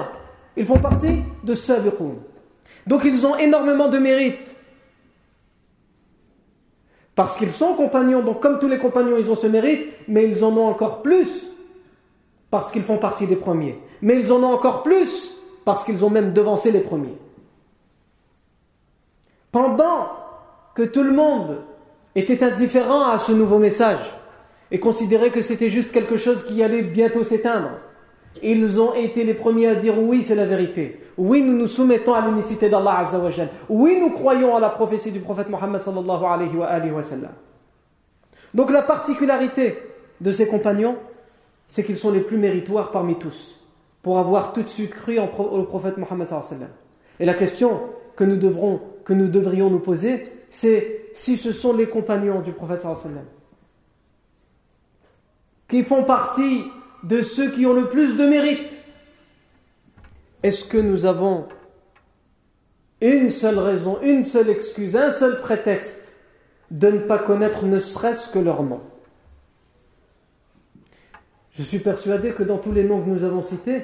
Ils 0.56 0.66
font 0.66 0.80
partie 0.80 1.22
de 1.44 1.54
Sabiqun. 1.54 2.16
Donc 2.84 3.04
ils 3.04 3.24
ont 3.24 3.36
énormément 3.36 3.86
de 3.86 3.98
mérite. 3.98 4.56
Parce 7.14 7.36
qu'ils 7.36 7.52
sont 7.52 7.74
compagnons, 7.74 8.22
donc 8.22 8.40
comme 8.40 8.58
tous 8.58 8.66
les 8.66 8.78
compagnons, 8.78 9.16
ils 9.16 9.30
ont 9.30 9.36
ce 9.36 9.46
mérite, 9.46 9.92
mais 10.08 10.28
ils 10.28 10.42
en 10.42 10.56
ont 10.56 10.66
encore 10.66 11.02
plus 11.02 11.46
parce 12.50 12.70
qu'ils 12.70 12.82
font 12.82 12.98
partie 12.98 13.26
des 13.26 13.36
premiers. 13.36 13.78
Mais 14.02 14.16
ils 14.16 14.32
en 14.32 14.42
ont 14.42 14.52
encore 14.52 14.82
plus 14.82 15.36
parce 15.64 15.84
qu'ils 15.84 16.04
ont 16.04 16.10
même 16.10 16.32
devancé 16.32 16.70
les 16.70 16.80
premiers. 16.80 17.16
Pendant 19.52 20.08
que 20.74 20.82
tout 20.82 21.02
le 21.02 21.12
monde 21.12 21.58
était 22.14 22.42
indifférent 22.42 23.08
à 23.10 23.18
ce 23.18 23.32
nouveau 23.32 23.58
message 23.58 23.98
et 24.70 24.78
considérait 24.78 25.30
que 25.30 25.40
c'était 25.40 25.68
juste 25.68 25.92
quelque 25.92 26.16
chose 26.16 26.44
qui 26.44 26.62
allait 26.62 26.82
bientôt 26.82 27.24
s'éteindre, 27.24 27.70
ils 28.42 28.80
ont 28.80 28.94
été 28.94 29.24
les 29.24 29.34
premiers 29.34 29.68
à 29.68 29.74
dire 29.74 29.98
oui, 29.98 30.22
c'est 30.22 30.34
la 30.34 30.44
vérité. 30.44 31.00
Oui, 31.16 31.42
nous 31.42 31.56
nous 31.56 31.66
soumettons 31.66 32.14
à 32.14 32.26
l'unicité 32.26 32.68
d'Allah 32.68 32.98
Azzawajal. 32.98 33.48
Oui, 33.68 33.98
nous 34.00 34.10
croyons 34.10 34.54
à 34.56 34.60
la 34.60 34.68
prophétie 34.68 35.10
du 35.10 35.20
prophète 35.20 35.48
Mohammed 35.48 35.82
sallallahu 35.82 36.24
alayhi 36.24 36.56
wa, 36.56 36.66
alayhi. 36.66 36.92
Donc 38.54 38.70
la 38.70 38.82
particularité 38.82 39.78
de 40.20 40.30
ces 40.30 40.46
compagnons, 40.46 40.96
c'est 41.68 41.84
qu'ils 41.84 41.96
sont 41.96 42.10
les 42.10 42.20
plus 42.20 42.38
méritoires 42.38 42.90
parmi 42.90 43.18
tous, 43.18 43.60
pour 44.02 44.18
avoir 44.18 44.52
tout 44.52 44.62
de 44.62 44.68
suite 44.68 44.94
cru 44.94 45.18
au 45.18 45.62
prophète 45.64 45.98
Mohammed. 45.98 46.28
Et 47.20 47.26
la 47.26 47.34
question 47.34 47.80
que 48.16 48.24
nous, 48.24 48.36
devrons, 48.36 48.80
que 49.04 49.12
nous 49.12 49.28
devrions 49.28 49.70
nous 49.70 49.78
poser, 49.78 50.24
c'est 50.50 51.10
si 51.12 51.36
ce 51.36 51.52
sont 51.52 51.72
les 51.72 51.88
compagnons 51.88 52.40
du 52.40 52.52
prophète 52.52 52.86
qui 55.68 55.84
font 55.84 56.04
partie 56.04 56.64
de 57.04 57.20
ceux 57.20 57.50
qui 57.50 57.66
ont 57.66 57.74
le 57.74 57.88
plus 57.88 58.16
de 58.16 58.26
mérite, 58.26 58.72
est-ce 60.42 60.64
que 60.64 60.78
nous 60.78 61.04
avons 61.04 61.46
une 63.00 63.28
seule 63.28 63.58
raison, 63.58 63.98
une 64.02 64.24
seule 64.24 64.48
excuse, 64.48 64.96
un 64.96 65.10
seul 65.10 65.40
prétexte 65.40 66.14
de 66.70 66.88
ne 66.88 66.98
pas 66.98 67.18
connaître 67.18 67.64
ne 67.66 67.78
serait-ce 67.78 68.30
que 68.30 68.38
leur 68.38 68.62
nom? 68.62 68.80
Je 71.58 71.64
suis 71.64 71.80
persuadé 71.80 72.30
que 72.32 72.44
dans 72.44 72.58
tous 72.58 72.70
les 72.70 72.84
noms 72.84 73.02
que 73.02 73.08
nous 73.08 73.24
avons 73.24 73.42
cités, 73.42 73.82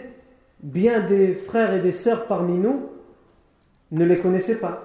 bien 0.63 1.01
des 1.01 1.35
frères 1.35 1.75
et 1.75 1.81
des 1.81 1.91
sœurs 1.91 2.29
parmi 2.29 2.57
nous 2.57 2.89
ne 3.91 4.05
les 4.05 4.17
connaissaient 4.17 4.61
pas, 4.61 4.85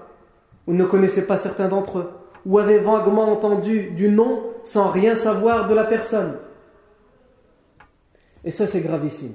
ou 0.65 0.73
ne 0.73 0.83
connaissaient 0.85 1.27
pas 1.27 1.37
certains 1.37 1.67
d'entre 1.67 1.99
eux, 1.99 2.11
ou 2.47 2.57
avaient 2.57 2.79
vaguement 2.79 3.31
entendu 3.31 3.91
du 3.91 4.09
nom 4.09 4.41
sans 4.63 4.87
rien 4.87 5.15
savoir 5.15 5.67
de 5.67 5.75
la 5.75 5.83
personne. 5.83 6.37
Et 8.43 8.49
ça, 8.49 8.65
c'est 8.65 8.81
gravissime. 8.81 9.33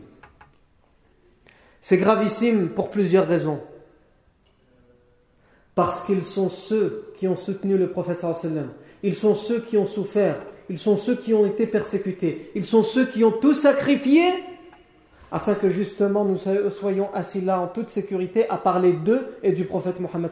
C'est 1.81 1.99
gravissime 1.99 2.71
pour 2.71 2.91
plusieurs 2.91 3.29
raisons. 3.29 3.61
Parce 5.77 6.03
qu'ils 6.03 6.25
sont 6.25 6.49
ceux 6.49 7.13
qui 7.17 7.29
ont 7.29 7.37
soutenu 7.37 7.77
le 7.77 7.89
prophète 7.89 8.19
sallam. 8.19 8.71
Ils 9.05 9.15
sont 9.15 9.35
ceux 9.35 9.61
qui 9.61 9.77
ont 9.77 9.87
souffert. 9.87 10.45
Ils 10.71 10.79
sont 10.79 10.97
ceux 10.97 11.17
qui 11.17 11.35
ont 11.35 11.47
été 11.47 11.67
persécutés. 11.67 12.51
Ils 12.55 12.65
sont 12.65 12.83
ceux 12.83 13.07
qui 13.07 13.25
ont 13.25 13.33
tout 13.33 13.55
sacrifié 13.55 14.23
afin 15.31 15.55
que 15.55 15.69
justement 15.69 16.25
nous 16.25 16.39
soyons 16.71 17.13
assis 17.13 17.41
là 17.41 17.61
en 17.61 17.67
toute 17.67 17.89
sécurité 17.89 18.49
à 18.49 18.57
parler 18.57 18.93
d'eux 18.93 19.37
et 19.43 19.53
du 19.53 19.65
prophète 19.65 20.01
Mohammed. 20.01 20.31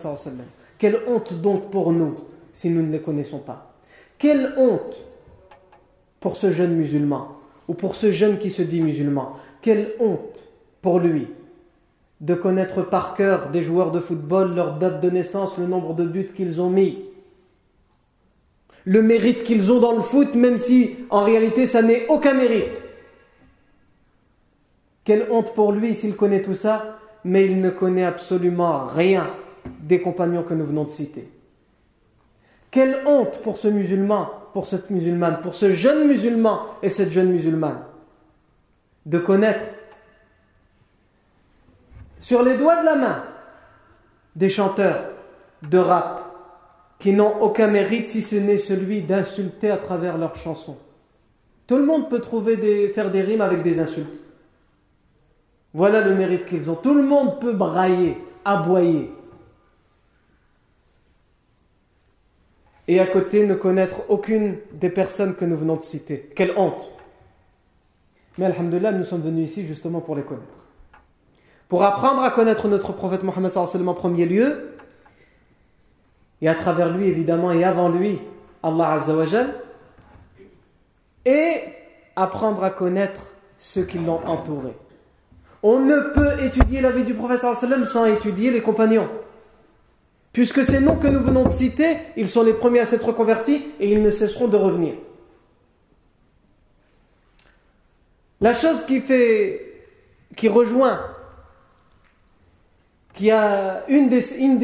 Quelle 0.78 1.00
honte 1.08 1.34
donc 1.40 1.70
pour 1.70 1.92
nous 1.92 2.14
si 2.52 2.70
nous 2.70 2.82
ne 2.82 2.92
les 2.92 3.00
connaissons 3.00 3.38
pas. 3.38 3.74
Quelle 4.18 4.54
honte 4.56 5.02
pour 6.20 6.36
ce 6.36 6.52
jeune 6.52 6.76
musulman 6.76 7.36
ou 7.68 7.74
pour 7.74 7.94
ce 7.94 8.12
jeune 8.12 8.38
qui 8.38 8.50
se 8.50 8.62
dit 8.62 8.80
musulman. 8.80 9.32
Quelle 9.60 9.94
honte 9.98 10.40
pour 10.80 10.98
lui 11.00 11.28
de 12.20 12.34
connaître 12.34 12.82
par 12.82 13.14
cœur 13.14 13.48
des 13.48 13.62
joueurs 13.62 13.90
de 13.90 13.98
football, 13.98 14.54
leur 14.54 14.78
date 14.78 15.02
de 15.02 15.10
naissance, 15.10 15.58
le 15.58 15.66
nombre 15.66 15.94
de 15.94 16.04
buts 16.04 16.30
qu'ils 16.32 16.60
ont 16.60 16.70
mis, 16.70 17.04
le 18.84 19.02
mérite 19.02 19.44
qu'ils 19.44 19.70
ont 19.70 19.78
dans 19.78 19.92
le 19.92 20.00
foot, 20.00 20.34
même 20.34 20.58
si 20.58 20.96
en 21.10 21.22
réalité 21.22 21.66
ça 21.66 21.82
n'est 21.82 22.06
aucun 22.08 22.34
mérite. 22.34 22.82
Quelle 25.04 25.26
honte 25.30 25.54
pour 25.54 25.72
lui 25.72 25.94
s'il 25.94 26.16
connaît 26.16 26.42
tout 26.42 26.54
ça, 26.54 26.98
mais 27.24 27.44
il 27.44 27.60
ne 27.60 27.70
connaît 27.70 28.04
absolument 28.04 28.84
rien 28.84 29.30
des 29.80 30.00
compagnons 30.00 30.42
que 30.42 30.54
nous 30.54 30.64
venons 30.64 30.84
de 30.84 30.90
citer. 30.90 31.28
Quelle 32.70 33.02
honte 33.06 33.40
pour 33.42 33.58
ce 33.58 33.68
musulman, 33.68 34.30
pour 34.52 34.66
cette 34.66 34.90
musulmane, 34.90 35.40
pour 35.42 35.54
ce 35.54 35.70
jeune 35.70 36.06
musulman 36.06 36.62
et 36.82 36.88
cette 36.88 37.10
jeune 37.10 37.30
musulmane 37.30 37.82
de 39.06 39.18
connaître 39.18 39.64
sur 42.18 42.42
les 42.42 42.56
doigts 42.56 42.80
de 42.80 42.86
la 42.86 42.96
main 42.96 43.24
des 44.36 44.48
chanteurs 44.48 45.10
de 45.68 45.78
rap 45.78 46.11
qui 47.02 47.12
n'ont 47.12 47.42
aucun 47.42 47.66
mérite 47.66 48.08
si 48.08 48.22
ce 48.22 48.36
n'est 48.36 48.58
celui 48.58 49.02
d'insulter 49.02 49.72
à 49.72 49.76
travers 49.76 50.16
leurs 50.18 50.36
chansons. 50.36 50.76
Tout 51.66 51.76
le 51.76 51.84
monde 51.84 52.08
peut 52.08 52.20
trouver 52.20 52.56
des, 52.56 52.88
faire 52.90 53.10
des 53.10 53.22
rimes 53.22 53.40
avec 53.40 53.64
des 53.64 53.80
insultes. 53.80 54.20
Voilà 55.74 56.00
le 56.00 56.14
mérite 56.14 56.44
qu'ils 56.44 56.70
ont. 56.70 56.76
Tout 56.76 56.94
le 56.94 57.02
monde 57.02 57.40
peut 57.40 57.54
brailler, 57.54 58.18
aboyer, 58.44 59.10
et 62.86 63.00
à 63.00 63.06
côté 63.06 63.44
ne 63.44 63.54
connaître 63.54 64.02
aucune 64.08 64.58
des 64.72 64.90
personnes 64.90 65.34
que 65.34 65.44
nous 65.44 65.56
venons 65.56 65.74
de 65.74 65.82
citer. 65.82 66.30
Quelle 66.36 66.52
honte 66.56 66.88
Mais 68.38 68.44
Alhamdulillah, 68.44 68.92
nous 68.92 69.04
sommes 69.04 69.22
venus 69.22 69.50
ici 69.50 69.66
justement 69.66 70.00
pour 70.00 70.14
les 70.14 70.22
connaître. 70.22 70.46
Pour 71.68 71.82
apprendre 71.82 72.22
à 72.22 72.30
connaître 72.30 72.68
notre 72.68 72.92
prophète 72.92 73.24
Mohammed 73.24 73.50
en 73.56 73.94
premier 73.94 74.26
lieu, 74.26 74.71
et 76.42 76.48
à 76.48 76.54
travers 76.54 76.90
lui 76.90 77.06
évidemment, 77.06 77.52
et 77.52 77.64
avant 77.64 77.88
lui, 77.88 78.18
Allah 78.62 78.92
Azzawajal, 78.92 79.54
et 81.24 81.60
apprendre 82.16 82.64
à 82.64 82.70
connaître 82.70 83.20
ceux 83.56 83.84
qui 83.84 83.98
l'ont 83.98 84.26
entouré. 84.26 84.76
On 85.62 85.78
ne 85.78 86.00
peut 86.12 86.42
étudier 86.42 86.80
la 86.80 86.90
vie 86.90 87.04
du 87.04 87.14
prophète 87.14 87.40
sans 87.40 88.04
étudier 88.06 88.50
les 88.50 88.60
compagnons. 88.60 89.08
Puisque 90.32 90.64
ces 90.64 90.80
noms 90.80 90.96
que 90.96 91.06
nous 91.06 91.20
venons 91.20 91.44
de 91.44 91.50
citer, 91.50 91.98
ils 92.16 92.28
sont 92.28 92.42
les 92.42 92.54
premiers 92.54 92.80
à 92.80 92.86
s'être 92.86 93.12
convertis 93.12 93.62
et 93.78 93.92
ils 93.92 94.02
ne 94.02 94.10
cesseront 94.10 94.48
de 94.48 94.56
revenir. 94.56 94.94
La 98.40 98.52
chose 98.52 98.84
qui 98.84 99.00
fait, 99.00 99.84
qui 100.34 100.48
rejoint, 100.48 101.11
qui 103.12 103.30
a 103.30 103.84
une 103.88 104.08
des, 104.08 104.20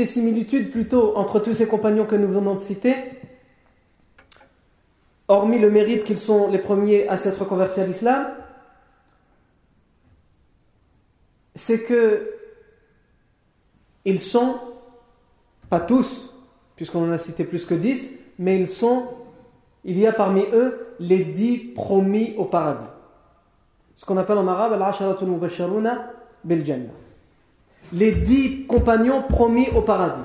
similitudes 0.07 0.71
plutôt 0.71 1.17
entre 1.17 1.39
tous 1.41 1.53
ces 1.53 1.67
compagnons 1.67 2.07
que 2.07 2.17
nous 2.17 2.29
venons 2.29 2.55
de 2.55 2.61
citer, 2.61 2.95
hormis 5.29 5.59
le 5.59 5.71
mérite 5.71 6.05
qu'ils 6.05 6.19
sont 6.19 6.49
les 6.49 6.59
premiers 6.59 7.07
à 7.09 7.17
s'être 7.17 7.45
convertis 7.45 7.81
à 7.81 7.87
l'islam, 7.87 8.29
c'est 11.55 11.81
que 11.81 12.35
ils 14.05 14.21
sont 14.21 14.59
pas 15.69 15.81
tous, 15.81 16.35
puisqu'on 16.77 17.07
en 17.07 17.13
a 17.13 17.19
cité 17.19 17.45
plus 17.45 17.67
que 17.67 17.75
dix, 17.75 18.19
mais 18.39 18.59
ils 18.59 18.69
sont, 18.69 19.09
il 19.85 19.99
y 19.99 20.07
a 20.07 20.13
parmi 20.13 20.45
eux 20.53 20.95
les 20.99 21.25
dix 21.25 21.59
promis 21.59 22.35
au 22.39 22.47
paradis. 22.47 22.87
Ce 23.95 24.07
qu'on 24.07 24.17
appelle 24.17 24.39
en 24.39 24.49
arabe 24.49 24.73
al-asharatul 24.73 25.29
mubashiruna 25.29 26.13
bil 26.45 26.65
jannah. 26.65 27.08
Les 27.92 28.12
dix 28.12 28.66
compagnons 28.66 29.22
promis 29.22 29.68
au 29.74 29.81
paradis. 29.81 30.20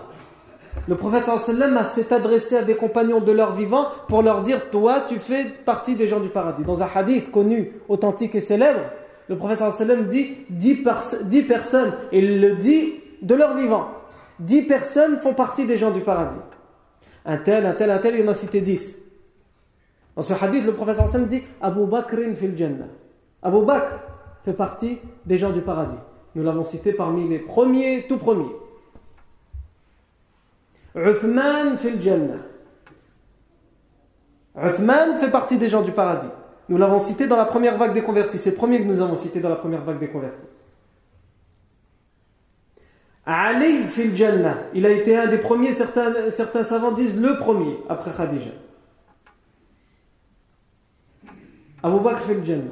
Le 0.87 0.95
prophète 0.95 1.25
sallam 1.25 1.79
s'est 1.85 2.13
adressé 2.13 2.57
à 2.57 2.63
des 2.63 2.75
compagnons 2.75 3.21
de 3.21 3.31
leur 3.31 3.53
vivant 3.53 3.87
pour 4.07 4.21
leur 4.21 4.41
dire 4.41 4.69
Toi, 4.69 5.01
tu 5.07 5.19
fais 5.19 5.45
partie 5.45 5.95
des 5.95 6.07
gens 6.07 6.19
du 6.19 6.29
paradis. 6.29 6.63
Dans 6.63 6.83
un 6.83 6.87
hadith 6.93 7.31
connu, 7.31 7.71
authentique 7.87 8.35
et 8.35 8.41
célèbre, 8.41 8.81
le 9.29 9.37
prophète 9.37 9.59
sallam 9.71 10.07
dit 10.07 10.35
dix, 10.49 10.83
dix 11.23 11.43
personnes, 11.43 11.93
et 12.11 12.19
il 12.19 12.41
le 12.41 12.55
dit 12.55 12.95
de 13.21 13.35
leur 13.35 13.55
vivant 13.55 13.87
dix 14.39 14.63
personnes 14.63 15.17
font 15.17 15.33
partie 15.33 15.65
des 15.65 15.77
gens 15.77 15.91
du 15.91 16.01
paradis. 16.01 16.39
Un 17.25 17.37
tel, 17.37 17.65
un 17.65 17.73
tel, 17.73 17.89
un 17.89 17.99
tel, 17.99 18.15
il 18.15 18.27
en 18.27 18.31
a 18.31 18.33
cité 18.33 18.61
dix. 18.61 18.97
Dans 20.15 20.21
ce 20.21 20.33
hadith, 20.33 20.65
le 20.65 20.73
professeur 20.73 21.05
Hassan 21.05 21.27
dit 21.27 21.41
Abu 21.61 21.85
Bakrin 21.85 22.35
fil 22.35 22.57
Jannah. 22.57 22.85
Abu 23.41 23.65
Bakr 23.65 23.99
fait 24.43 24.53
partie 24.53 24.99
des 25.25 25.37
gens 25.37 25.51
du 25.51 25.61
paradis. 25.61 25.97
Nous 26.35 26.43
l'avons 26.43 26.63
cité 26.63 26.93
parmi 26.93 27.27
les 27.27 27.39
premiers, 27.39 28.05
tout 28.07 28.17
premiers. 28.17 28.55
Uthman 30.95 31.77
fil 31.77 32.01
Jannah. 32.01 32.39
Uthman 34.55 35.17
fait 35.17 35.31
partie 35.31 35.57
des 35.57 35.69
gens 35.69 35.81
du 35.81 35.91
paradis. 35.91 36.27
Nous 36.69 36.77
l'avons 36.77 36.99
cité 36.99 37.27
dans 37.27 37.35
la 37.35 37.45
première 37.45 37.77
vague 37.77 37.93
des 37.93 38.03
convertis. 38.03 38.37
C'est 38.37 38.51
le 38.51 38.55
premier 38.55 38.79
que 38.79 38.85
nous 38.85 39.01
avons 39.01 39.15
cité 39.15 39.39
dans 39.39 39.49
la 39.49 39.55
première 39.55 39.83
vague 39.83 39.99
des 39.99 40.09
convertis. 40.09 40.45
Ali 43.25 43.83
fil 43.83 44.15
Jannah. 44.15 44.57
Il 44.73 44.85
a 44.85 44.89
été 44.89 45.15
un 45.15 45.27
des 45.27 45.37
premiers, 45.37 45.73
certains, 45.73 46.63
savants 46.63 46.91
disent 46.91 47.19
le 47.19 47.37
premier 47.37 47.79
après 47.89 48.11
Khadija. 48.11 48.51
Abu 51.81 51.99
Bakr 51.99 52.21
fil 52.21 52.43
Jannah. 52.43 52.71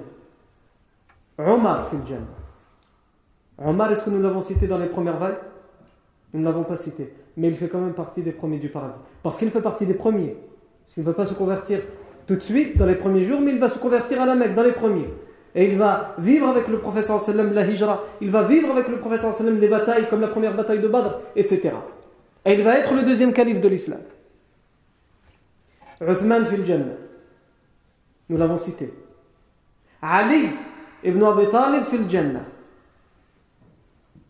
Omar 1.38 1.90
fil 1.90 2.00
Jannah. 2.06 2.41
Omar, 3.66 3.92
est-ce 3.92 4.06
que 4.06 4.10
nous 4.10 4.22
l'avons 4.22 4.42
cité 4.42 4.68
dans 4.68 4.78
les 4.78 4.88
premières 4.88 5.18
vagues? 5.18 5.38
Nous 6.34 6.40
ne 6.40 6.46
l'avons 6.46 6.64
pas 6.64 6.76
cité. 6.76 7.14
Mais 7.38 7.48
il 7.48 7.56
fait 7.56 7.68
quand 7.68 7.80
même 7.80 7.94
partie 7.94 8.22
des 8.22 8.32
premiers 8.32 8.58
du 8.58 8.70
paradis. 8.70 8.98
Parce 9.24 9.38
qu'il 9.38 9.52
fait 9.52 9.62
partie 9.62 9.86
des 9.86 9.94
premiers. 9.94 10.36
Parce 10.84 10.94
qu'il 10.94 11.04
ne 11.04 11.08
veut 11.08 11.14
pas 11.16 11.26
se 11.26 11.34
convertir 11.34 11.82
tout 12.28 12.36
de 12.36 12.42
suite 12.42 12.78
dans 12.78 12.86
les 12.86 12.96
premiers 12.96 13.24
jours, 13.24 13.42
mais 13.42 13.52
il 13.52 13.60
va 13.60 13.70
se 13.70 13.78
convertir 13.78 14.22
à 14.22 14.26
la 14.26 14.36
Mecque 14.36 14.56
dans 14.56 14.64
les 14.64 14.72
premiers. 14.72 15.10
Et 15.54 15.66
il 15.66 15.78
va 15.78 16.16
vivre 16.18 16.48
avec 16.48 16.68
le 16.68 16.80
prophète 16.80 17.06
sallam 17.06 17.54
la 17.54 17.66
hijra. 17.66 18.04
Il 18.22 18.32
va 18.32 18.44
vivre 18.44 18.72
avec 18.72 18.88
le 18.88 18.98
prophète 18.98 19.22
sallam 19.22 19.60
les 19.60 19.68
batailles 19.68 20.08
comme 20.08 20.22
la 20.22 20.30
première 20.30 20.56
bataille 20.56 20.80
de 20.80 20.88
Badr, 20.88 21.20
etc. 21.36 21.72
Et 22.46 22.54
il 22.54 22.64
va 22.64 22.78
être 22.78 22.94
le 22.94 23.04
deuxième 23.04 23.34
calife 23.34 23.60
de 23.60 23.68
l'islam. 23.68 24.00
Uthman 26.02 26.46
fil 26.46 26.66
Jannah. 26.66 26.96
Nous 28.30 28.38
l'avons 28.38 28.58
cité. 28.58 28.94
Ali 30.02 30.50
ibn 31.04 31.22
Abi 31.24 31.50
Talib 31.50 31.84
fil 31.84 32.10
Jannah. 32.10 32.46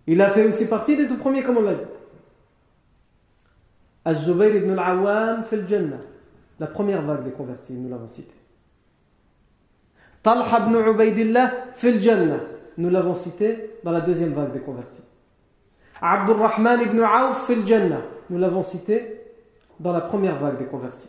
Il 0.07 0.21
a 0.21 0.29
fait 0.29 0.45
aussi 0.45 0.67
partie 0.67 0.97
des 0.97 1.07
tout 1.07 1.17
premiers, 1.17 1.43
comme 1.43 1.57
on 1.57 1.61
l'a 1.61 1.75
dit. 1.75 1.85
Az-Zubayr 4.03 4.55
ibn 4.55 4.77
al-Awwam 4.77 5.43
fil 5.43 5.65
Jannah. 5.67 5.99
La 6.59 6.67
première 6.67 7.01
vague 7.01 7.23
des 7.23 7.31
convertis, 7.31 7.73
nous 7.73 7.89
l'avons 7.89 8.07
cité. 8.07 8.33
Talha 10.23 10.59
ibn 10.59 10.75
Ubaidillah 10.75 11.51
fil 11.73 12.01
Jannah. 12.01 12.39
Nous 12.77 12.89
l'avons 12.89 13.13
cité 13.13 13.77
dans 13.83 13.91
la 13.91 14.01
deuxième 14.01 14.33
vague 14.33 14.53
des 14.53 14.59
convertis. 14.59 15.01
Abdurrahman 16.01 16.81
ibn 16.81 16.99
Auf 17.01 17.45
fil 17.45 17.65
Jannah. 17.65 18.01
Nous 18.29 18.39
l'avons 18.39 18.63
cité 18.63 19.21
dans 19.79 19.93
la 19.93 20.01
première 20.01 20.37
vague 20.39 20.57
des 20.57 20.65
convertis. 20.65 21.07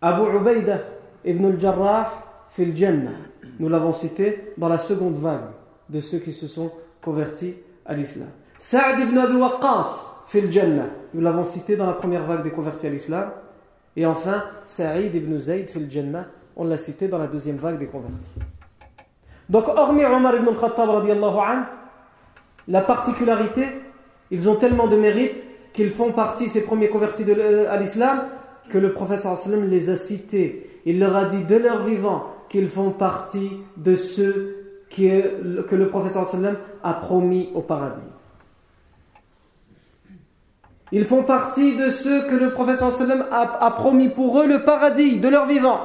Abu 0.00 0.36
Ubaidah 0.36 0.80
ibn 1.24 1.44
al-Jarrah 1.46 2.46
fil 2.50 2.74
Jannah. 2.76 3.10
Nous 3.58 3.68
l'avons 3.68 3.92
cité 3.92 4.52
dans 4.56 4.68
la 4.68 4.78
seconde 4.78 5.16
vague 5.16 5.50
de 5.92 6.00
ceux 6.00 6.18
qui 6.18 6.32
se 6.32 6.46
sont 6.46 6.72
convertis 7.02 7.54
à 7.84 7.94
l'islam. 7.94 8.28
Sa'd 8.58 8.98
ibn 9.00 9.18
Abi 9.18 9.34
Waqqas 9.36 10.24
fil 10.26 10.50
Jannah. 10.50 10.86
Nous 11.12 11.20
l'avons 11.20 11.44
cité 11.44 11.76
dans 11.76 11.86
la 11.86 11.92
première 11.92 12.24
vague 12.24 12.42
des 12.42 12.50
convertis 12.50 12.86
à 12.86 12.90
l'islam. 12.90 13.30
Et 13.96 14.06
enfin, 14.06 14.44
Sa'id 14.64 15.14
ibn 15.14 15.38
Zayd 15.38 15.68
fil 15.68 15.90
Jannah. 15.90 16.26
On 16.56 16.64
l'a 16.64 16.76
cité 16.76 17.08
dans 17.08 17.18
la 17.18 17.26
deuxième 17.26 17.56
vague 17.56 17.78
des 17.78 17.86
convertis. 17.86 18.30
Donc, 19.48 19.68
hormis 19.68 20.04
Omar 20.04 20.36
ibn 20.36 20.48
al-Khattab, 20.48 20.88
la 22.68 22.80
particularité, 22.80 23.66
ils 24.30 24.48
ont 24.48 24.54
tellement 24.54 24.86
de 24.86 24.96
mérite 24.96 25.42
qu'ils 25.72 25.90
font 25.90 26.12
partie, 26.12 26.48
ces 26.48 26.62
premiers 26.62 26.88
convertis 26.88 27.24
à 27.68 27.76
l'islam, 27.76 28.28
que 28.68 28.78
le 28.78 28.92
prophète 28.92 29.22
sallam 29.22 29.68
les 29.68 29.90
a 29.90 29.96
cités. 29.96 30.80
Il 30.86 30.98
leur 30.98 31.16
a 31.16 31.26
dit 31.26 31.44
de 31.44 31.56
leur 31.56 31.82
vivant 31.82 32.26
qu'ils 32.48 32.68
font 32.68 32.90
partie 32.90 33.50
de 33.76 33.94
ceux 33.94 34.61
que 34.94 35.74
le 35.74 35.88
prophète 35.88 36.12
sallam 36.12 36.56
a 36.82 36.94
promis 36.94 37.50
au 37.54 37.60
paradis. 37.60 38.00
Ils 40.90 41.06
font 41.06 41.22
partie 41.22 41.76
de 41.76 41.88
ceux 41.90 42.26
que 42.26 42.34
le 42.34 42.52
prophète 42.52 42.78
sallam 42.78 43.26
a, 43.30 43.64
a 43.64 43.70
promis 43.70 44.08
pour 44.08 44.40
eux 44.40 44.46
le 44.46 44.64
paradis 44.64 45.18
de 45.18 45.28
leur 45.28 45.46
vivant. 45.46 45.80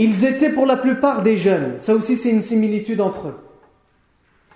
Ils 0.00 0.24
étaient 0.24 0.50
pour 0.50 0.64
la 0.64 0.76
plupart 0.76 1.22
des 1.22 1.36
jeunes. 1.36 1.80
Ça 1.80 1.94
aussi, 1.94 2.16
c'est 2.16 2.30
une 2.30 2.42
similitude 2.42 3.00
entre 3.00 3.28
eux. 3.28 3.34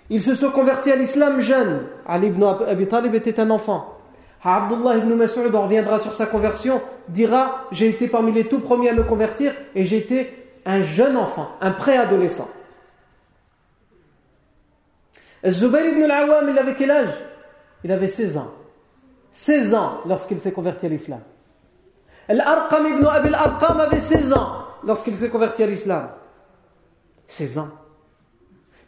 Ils 0.09 0.21
se 0.21 0.35
sont 0.35 0.51
convertis 0.51 0.93
à 0.93 0.97
l'islam 0.97 1.41
jeunes. 1.41 1.87
Ali 2.07 2.29
ibn 2.29 2.45
Abi 2.45 2.87
Talib 2.87 3.15
était 3.15 3.41
un 3.41 3.51
enfant. 3.51 3.99
Abdullah 4.45 4.97
ibn 4.97 5.15
Mas'ud, 5.15 5.55
reviendra 5.55 5.99
sur 5.99 6.15
sa 6.15 6.27
conversion, 6.27 6.81
dira 7.09 7.67
J'ai 7.71 7.89
été 7.89 8.09
parmi 8.09 8.33
les 8.33 8.49
tout 8.49 8.61
premiers 8.61 8.89
à 8.89 8.93
me 8.93 9.05
convertir 9.05 9.55
et 9.75 9.85
j'étais 9.85 10.33
un 10.65 10.83
jeune 10.83 11.17
enfant, 11.17 11.49
un 11.61 11.71
préadolescent. 11.71 12.49
Zubayr 15.47 15.93
ibn 15.93 16.03
al-Awwam, 16.03 16.49
il 16.49 16.59
avait 16.59 16.75
quel 16.75 16.91
âge? 16.91 17.15
Il 17.85 17.91
avait 17.91 18.09
16 18.09 18.37
ans. 18.37 18.53
16 19.33 19.75
ans 19.75 20.01
lorsqu'il 20.07 20.39
s'est 20.39 20.53
converti 20.53 20.87
à 20.87 20.89
l'islam. 20.89 21.21
Al-Arqam 22.29 22.87
ibn 22.87 23.07
Abi 23.07 23.29
al-Arqam 23.29 23.81
avait 23.81 24.01
16 24.01 24.33
ans 24.33 24.67
lorsqu'il 24.85 25.15
s'est 25.15 25.29
converti 25.29 25.63
à 25.63 25.67
l'islam 25.67 26.11
16 27.27 27.59
ans. 27.59 27.69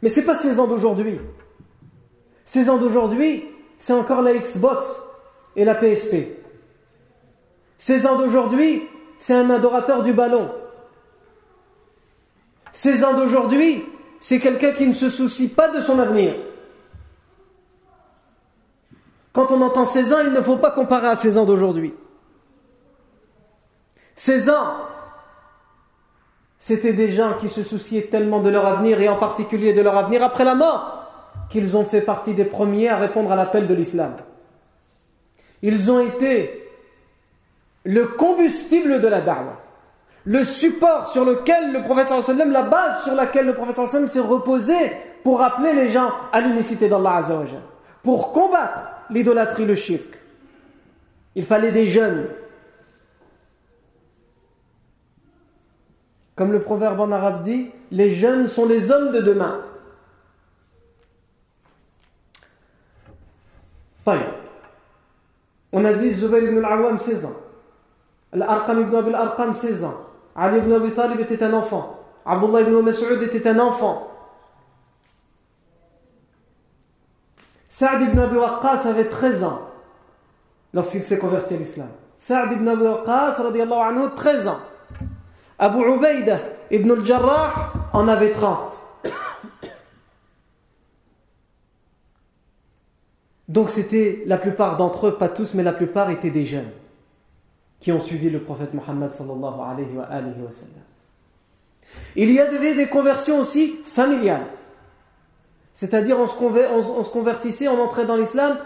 Mais 0.01 0.09
ce 0.09 0.19
n'est 0.19 0.25
pas 0.25 0.35
16 0.35 0.59
ans 0.59 0.67
d'aujourd'hui. 0.67 1.19
16 2.45 2.69
ans 2.69 2.77
d'aujourd'hui, 2.77 3.45
c'est 3.79 3.93
encore 3.93 4.21
la 4.21 4.37
Xbox 4.37 5.01
et 5.55 5.65
la 5.65 5.75
PSP. 5.75 6.15
16 7.77 8.05
ans 8.05 8.15
d'aujourd'hui, 8.15 8.83
c'est 9.17 9.33
un 9.33 9.49
adorateur 9.49 10.01
du 10.01 10.13
ballon. 10.13 10.51
16 12.73 13.03
ans 13.03 13.13
d'aujourd'hui, 13.13 13.85
c'est 14.19 14.39
quelqu'un 14.39 14.71
qui 14.71 14.87
ne 14.87 14.93
se 14.93 15.09
soucie 15.09 15.49
pas 15.49 15.69
de 15.69 15.81
son 15.81 15.99
avenir. 15.99 16.35
Quand 19.31 19.51
on 19.51 19.61
entend 19.61 19.85
16 19.85 20.13
ans, 20.13 20.19
il 20.25 20.31
ne 20.31 20.41
faut 20.41 20.57
pas 20.57 20.71
comparer 20.71 21.07
à 21.07 21.15
16 21.15 21.37
ans 21.37 21.45
d'aujourd'hui. 21.45 21.93
16 24.15 24.49
ans, 24.49 24.73
c'était 26.57 26.93
des 26.93 27.09
gens 27.09 27.33
qui 27.37 27.49
se 27.49 27.61
souciaient 27.61 28.07
tellement 28.07 28.39
de 28.39 28.49
leur 28.49 28.65
avenir 28.65 28.99
et 29.01 29.09
en 29.09 29.17
particulier 29.17 29.73
de 29.73 29.81
leur 29.81 29.97
avenir 29.97 30.23
après 30.23 30.45
la 30.45 30.55
mort 30.55 31.03
qu'ils 31.49 31.75
ont 31.77 31.85
fait 31.85 32.01
partie 32.01 32.33
des 32.33 32.45
premiers 32.45 32.89
à 32.89 32.97
répondre 32.97 33.31
à 33.31 33.35
l'appel 33.35 33.67
de 33.67 33.73
l'islam. 33.73 34.15
Ils 35.67 35.89
ont 35.89 35.99
été 35.99 36.69
le 37.85 38.05
combustible 38.05 39.01
de 39.01 39.07
la 39.07 39.19
da'wah, 39.19 39.59
le 40.25 40.43
support 40.43 41.11
sur 41.11 41.25
lequel 41.25 41.73
le 41.73 41.81
prophète 41.81 42.07
sallam, 42.21 42.51
la 42.51 42.61
base 42.61 43.03
sur 43.03 43.15
laquelle 43.15 43.47
le 43.47 43.55
prophète 43.55 43.87
sallam 43.87 44.07
s'est 44.07 44.19
reposé 44.19 44.75
pour 45.23 45.41
appeler 45.41 45.73
les 45.73 45.87
gens 45.87 46.11
à 46.31 46.39
l'unicité 46.41 46.87
d'Allah 46.87 47.23
pour 48.03 48.31
combattre 48.31 48.91
l'idolâtrie, 49.09 49.65
le 49.65 49.73
shirk. 49.73 50.19
Il 51.33 51.43
fallait 51.43 51.71
des 51.71 51.87
jeunes 51.87 52.27
Comme 56.35 56.51
le 56.51 56.59
proverbe 56.59 56.99
en 56.99 57.11
arabe 57.11 57.41
dit, 57.43 57.71
les 57.89 58.09
jeunes 58.09 58.47
sont 58.47 58.67
les 58.67 58.91
hommes 58.91 59.13
de 59.13 59.21
demain. 59.21 59.61
On 65.71 65.83
a 65.83 65.93
dit 65.93 66.11
Zubayr 66.11 66.43
ibn 66.43 66.63
al-Awwam 66.63 66.97
16 66.97 67.25
ans. 67.25 67.33
Al-Arqam 68.33 68.81
ibn 68.81 68.95
Abi 68.95 69.09
al-Arqam 69.09 69.53
16 69.53 69.83
ans. 69.83 69.95
Ali 70.35 70.57
ibn 70.57 70.71
Abi 70.73 70.91
Talib 70.91 71.19
était 71.19 71.43
un 71.43 71.53
enfant. 71.53 71.99
Abdullah 72.25 72.61
ibn 72.61 72.81
Mas'ud 72.81 73.21
était 73.21 73.47
un 73.47 73.59
enfant. 73.59 74.11
Sa'd 77.69 78.01
ibn 78.01 78.19
Abi 78.19 78.37
Waqqas 78.37 78.87
avait 78.87 79.09
13 79.09 79.43
ans 79.43 79.59
lorsqu'il 80.73 81.03
s'est 81.03 81.17
converti 81.17 81.55
à 81.55 81.57
l'islam. 81.57 81.89
Sa'd 82.17 82.53
ibn 82.53 82.67
Abi 82.67 82.83
Waqqas, 82.83 83.41
anhu, 83.41 84.09
13 84.15 84.47
ans. 84.47 84.59
Abu 85.59 85.83
Ubaidah 85.83 86.39
ibn 86.71 86.91
al-Jarrah 86.91 87.73
en 87.93 88.07
avait 88.07 88.31
30. 88.31 88.74
Donc 93.55 93.69
c'était 93.69 94.21
la 94.25 94.37
plupart 94.37 94.75
d'entre 94.75 95.07
eux, 95.07 95.15
pas 95.15 95.29
tous, 95.29 95.53
mais 95.53 95.63
la 95.63 95.71
plupart 95.71 96.09
étaient 96.09 96.29
des 96.29 96.45
jeunes 96.45 96.69
qui 97.79 97.93
ont 97.93 98.01
suivi 98.01 98.29
le 98.29 98.41
prophète 98.41 98.73
Mohammed 98.73 99.09
sallallahu 99.09 99.61
alayhi 99.65 99.95
wa. 99.95 100.09
Il 102.17 102.31
y 102.33 102.39
avait 102.41 102.75
des 102.75 102.87
conversions 102.87 103.39
aussi 103.39 103.77
familiales. 103.85 104.47
C'est-à-dire 105.71 106.17
on, 106.19 106.27
se 106.27 107.09
convertissait, 107.09 107.69
on 107.69 107.81
entrait 107.81 108.05
dans 108.05 108.17
l'islam 108.17 108.57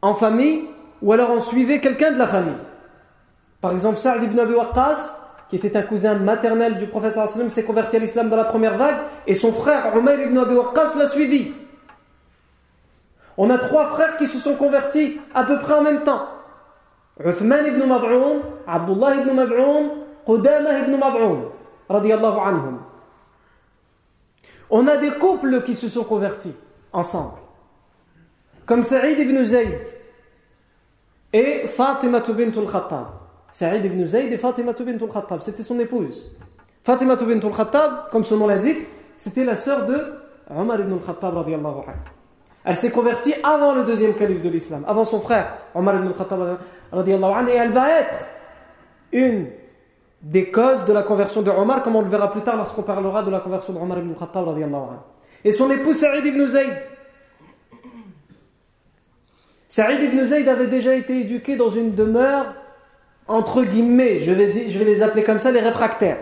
en 0.00 0.14
famille 0.14 0.62
ou 1.02 1.12
alors 1.12 1.30
on 1.30 1.40
suivait 1.40 1.80
quelqu'un 1.80 2.12
de 2.12 2.18
la 2.18 2.26
famille. 2.26 2.56
Par 3.60 3.72
exemple, 3.72 3.98
Sa'd 3.98 4.22
ibn 4.22 4.38
Abi 4.38 4.54
Waqqas, 4.54 5.18
qui 5.50 5.56
était 5.56 5.76
un 5.76 5.82
cousin 5.82 6.14
maternel 6.14 6.78
du 6.78 6.86
professeur 6.86 7.28
sallam, 7.28 7.50
s'est 7.50 7.64
converti 7.64 7.96
à 7.96 7.98
l'islam 7.98 8.30
dans 8.30 8.36
la 8.36 8.44
première 8.44 8.78
vague 8.78 8.96
et 9.26 9.34
son 9.34 9.52
frère 9.52 9.94
Umayr 9.94 10.22
ibn 10.22 10.38
Abi 10.38 10.54
Waqqas 10.54 10.94
l'a 10.96 11.10
suivi. 11.10 11.52
On 13.36 13.50
a 13.50 13.58
trois 13.58 13.86
frères 13.90 14.16
qui 14.16 14.26
se 14.26 14.38
sont 14.38 14.54
convertis 14.54 15.20
à 15.34 15.44
peu 15.44 15.58
près 15.58 15.74
en 15.74 15.82
même 15.82 16.04
temps. 16.04 16.28
Uthman 17.24 17.66
ibn 17.66 17.84
Mad'un, 17.86 18.42
Abdullah 18.66 19.16
ibn 19.16 19.32
Mad'un, 19.34 19.90
Qudamah 20.26 20.78
ibn 20.80 20.96
Mad'un, 20.96 21.42
radiyallahu 21.88 22.38
anhum. 22.38 22.78
On 24.70 24.86
a 24.88 24.96
des 24.96 25.10
couples 25.10 25.62
qui 25.62 25.74
se 25.74 25.88
sont 25.88 26.04
convertis 26.04 26.54
ensemble. 26.92 27.38
Comme 28.66 28.82
Saïd 28.82 29.18
ibn 29.18 29.44
Zayd 29.44 29.86
et 31.32 31.66
Fatima 31.66 32.20
bint 32.20 32.56
al-Khattab. 32.56 33.06
Saïd 33.50 33.84
ibn 33.84 34.04
Zayd 34.06 34.32
et 34.32 34.38
Fatima 34.38 34.72
bint 34.72 34.98
al-Khattab. 35.00 35.40
C'était 35.40 35.62
son 35.62 35.78
épouse. 35.78 36.34
Fatima 36.82 37.16
bint 37.16 37.40
al-Khattab, 37.40 38.10
comme 38.10 38.24
son 38.24 38.38
nom 38.38 38.46
l'indique, 38.46 38.86
c'était 39.16 39.44
la 39.44 39.54
sœur 39.54 39.84
de 39.84 40.14
Omar 40.50 40.80
ibn 40.80 40.94
al-Khattab 40.94 41.36
radiallahu 41.36 41.82
anhu. 41.86 42.23
Elle 42.64 42.76
s'est 42.76 42.90
convertie 42.90 43.34
avant 43.42 43.74
le 43.74 43.84
deuxième 43.84 44.14
calife 44.14 44.42
de 44.42 44.48
l'islam, 44.48 44.84
avant 44.86 45.04
son 45.04 45.20
frère 45.20 45.58
Omar 45.74 45.96
ibn 45.96 46.12
anhu, 46.12 47.50
et 47.50 47.54
elle 47.54 47.72
va 47.72 48.00
être 48.00 48.14
une 49.12 49.48
des 50.22 50.50
causes 50.50 50.86
de 50.86 50.92
la 50.92 51.02
conversion 51.02 51.42
de 51.42 51.50
Omar, 51.50 51.82
comme 51.82 51.96
on 51.96 52.00
le 52.00 52.08
verra 52.08 52.32
plus 52.32 52.40
tard 52.40 52.56
lorsqu'on 52.56 52.82
parlera 52.82 53.22
de 53.22 53.30
la 53.30 53.40
conversion 53.40 53.74
de 53.74 53.78
Omar 53.78 53.98
ibn 53.98 54.14
anhu. 54.20 54.96
Et 55.44 55.52
son 55.52 55.70
épouse 55.70 55.98
Saïd 55.98 56.24
ibn 56.24 56.46
Zayd. 56.46 56.72
Saïd 59.68 60.02
ibn 60.02 60.24
Zayd 60.24 60.48
avait 60.48 60.68
déjà 60.68 60.94
été 60.94 61.20
éduqué 61.20 61.56
dans 61.56 61.68
une 61.68 61.94
demeure 61.94 62.54
entre 63.26 63.62
guillemets, 63.62 64.20
je 64.20 64.32
vais, 64.32 64.68
je 64.68 64.78
vais 64.78 64.84
les 64.84 65.02
appeler 65.02 65.22
comme 65.22 65.38
ça, 65.38 65.50
les 65.50 65.60
réfractaires. 65.60 66.18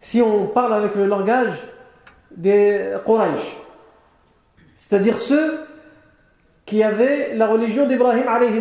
Si 0.00 0.20
on 0.20 0.46
parle 0.48 0.74
avec 0.74 0.94
le 0.96 1.06
langage 1.06 1.56
des 2.36 2.92
Quraysh, 3.06 3.56
c'est-à-dire 4.88 5.18
ceux 5.18 5.60
qui 6.66 6.82
avaient 6.82 7.34
la 7.34 7.46
religion 7.46 7.86
d'Ibrahim 7.86 8.28
alayhi. 8.28 8.60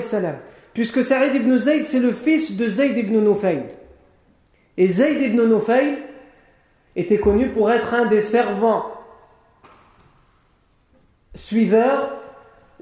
Puisque 0.74 1.03
Saïd 1.03 1.36
ibn 1.36 1.57
Zayd, 1.57 1.86
c'est 1.86 1.99
le 1.99 2.11
fils 2.11 2.55
de 2.55 2.67
Zayd 2.69 2.97
ibn 2.97 3.19
Nufayl. 3.19 3.63
Et 4.78 4.88
Zayd 4.88 5.21
ibn 5.21 5.43
Nufayl 5.43 5.97
était 6.95 7.19
connu 7.19 7.49
pour 7.49 7.71
être 7.71 7.93
un 7.93 8.05
des 8.05 8.21
fervents 8.21 8.86
suiveurs 11.36 12.17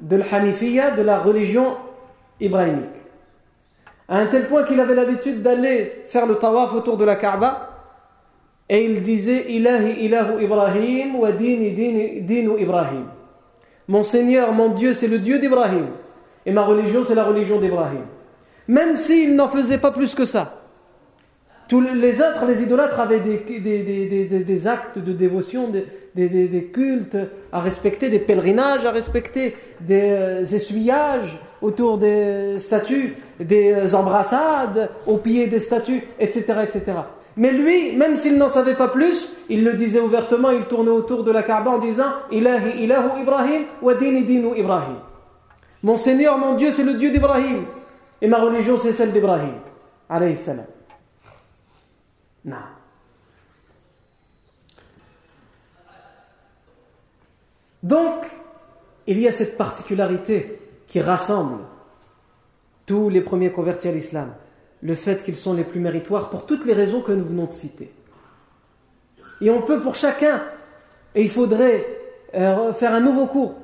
de 0.01 0.17
l'Hanifiyya, 0.17 0.91
de 0.91 1.01
la 1.01 1.19
religion 1.19 1.77
ibrahimique. 2.39 2.89
À 4.07 4.17
un 4.17 4.27
tel 4.27 4.47
point 4.47 4.63
qu'il 4.63 4.79
avait 4.79 4.95
l'habitude 4.95 5.41
d'aller 5.41 6.03
faire 6.05 6.25
le 6.25 6.35
tawaf 6.35 6.73
autour 6.73 6.97
de 6.97 7.05
la 7.05 7.15
Kaaba 7.15 7.69
et 8.69 8.85
il 8.85 9.01
disait 9.01 9.51
Ilahi 9.51 10.05
ilahu 10.05 10.43
Ibrahim 10.43 11.15
wa 11.15 11.31
dini 11.31 11.71
dinu 12.21 12.59
Ibrahim. 12.59 13.05
Mon 13.87 14.03
Seigneur, 14.03 14.53
mon 14.53 14.69
Dieu, 14.69 14.93
c'est 14.93 15.07
le 15.07 15.19
Dieu 15.19 15.39
d'Ibrahim 15.39 15.87
et 16.45 16.51
ma 16.51 16.63
religion, 16.63 17.03
c'est 17.03 17.15
la 17.15 17.23
religion 17.23 17.59
d'Ibrahim. 17.59 18.05
Même 18.67 18.95
s'il 18.95 19.35
n'en 19.35 19.47
faisait 19.47 19.77
pas 19.77 19.91
plus 19.91 20.15
que 20.15 20.25
ça. 20.25 20.57
Tous 21.67 21.81
les 21.81 22.19
autres, 22.19 22.45
les 22.45 22.61
idolâtres, 22.61 22.99
avaient 22.99 23.21
des, 23.21 24.67
actes 24.67 24.99
de 24.99 25.13
dévotion, 25.13 25.69
des, 25.69 26.69
cultes 26.73 27.17
à 27.53 27.61
respecter, 27.61 28.09
des 28.09 28.19
pèlerinages 28.19 28.85
à 28.85 28.91
respecter, 28.91 29.55
des 29.79 30.11
euh, 30.11 30.41
essuyages 30.41 31.39
autour 31.61 31.97
des 31.97 32.59
statues, 32.59 33.15
des 33.39 33.95
embrassades 33.95 34.89
au 35.07 35.17
pied 35.17 35.47
des 35.47 35.59
statues, 35.59 36.03
etc. 36.19 36.55
etc. 36.63 36.83
Mais 37.37 37.51
lui, 37.51 37.95
même 37.95 38.17
s'il 38.17 38.37
n'en 38.37 38.49
savait 38.49 38.75
pas 38.75 38.89
plus, 38.89 39.33
il 39.49 39.63
le 39.63 39.73
disait 39.73 40.01
ouvertement, 40.01 40.51
il 40.51 40.65
tournait 40.65 40.89
autour 40.89 41.23
de 41.23 41.31
la 41.31 41.43
Kaaba 41.43 41.71
en 41.71 41.77
disant 41.77 42.11
Ilahi 42.29 42.83
ilahu 42.83 43.21
Ibrahim 43.21 43.63
wa 43.81 43.93
dini 43.93 44.23
dinu 44.23 44.57
Ibrahim. 44.57 44.97
Mon 45.83 45.97
Seigneur, 45.97 46.37
mon 46.37 46.55
Dieu, 46.55 46.71
c'est 46.71 46.83
le 46.83 46.95
Dieu 46.95 47.09
d'Ibrahim. 47.09 47.65
Et 48.21 48.27
ma 48.27 48.37
religion, 48.37 48.77
c'est 48.77 48.91
celle 48.91 49.11
d'Ibrahim. 49.11 49.53
Alayhi 50.09 50.35
salam. 50.35 50.65
Non. 52.45 52.57
Donc, 57.81 58.25
il 59.07 59.19
y 59.19 59.27
a 59.27 59.31
cette 59.31 59.57
particularité 59.57 60.59
qui 60.87 61.01
rassemble 61.01 61.59
tous 62.85 63.09
les 63.09 63.21
premiers 63.21 63.51
convertis 63.51 63.87
à 63.87 63.91
l'islam, 63.91 64.33
le 64.81 64.95
fait 64.95 65.23
qu'ils 65.23 65.35
sont 65.35 65.53
les 65.53 65.63
plus 65.63 65.79
méritoires 65.79 66.29
pour 66.29 66.45
toutes 66.45 66.65
les 66.65 66.73
raisons 66.73 67.01
que 67.01 67.11
nous 67.11 67.25
venons 67.25 67.45
de 67.45 67.51
citer. 67.51 67.91
Et 69.41 69.49
on 69.49 69.61
peut 69.61 69.79
pour 69.79 69.95
chacun, 69.95 70.41
et 71.15 71.21
il 71.21 71.29
faudrait 71.29 71.85
euh, 72.33 72.73
faire 72.73 72.93
un 72.93 72.99
nouveau 72.99 73.25
cours 73.25 73.55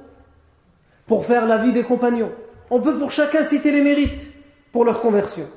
pour 1.06 1.26
faire 1.26 1.48
la 1.48 1.58
vie 1.58 1.72
des 1.72 1.84
compagnons. 1.84 2.32
On 2.70 2.82
peut 2.82 2.96
pour 2.96 3.12
chacun 3.12 3.44
citer 3.44 3.72
les 3.72 3.82
mérites 3.82 4.28
pour 4.72 4.86
leur 4.86 5.00
conversion. 5.00 5.48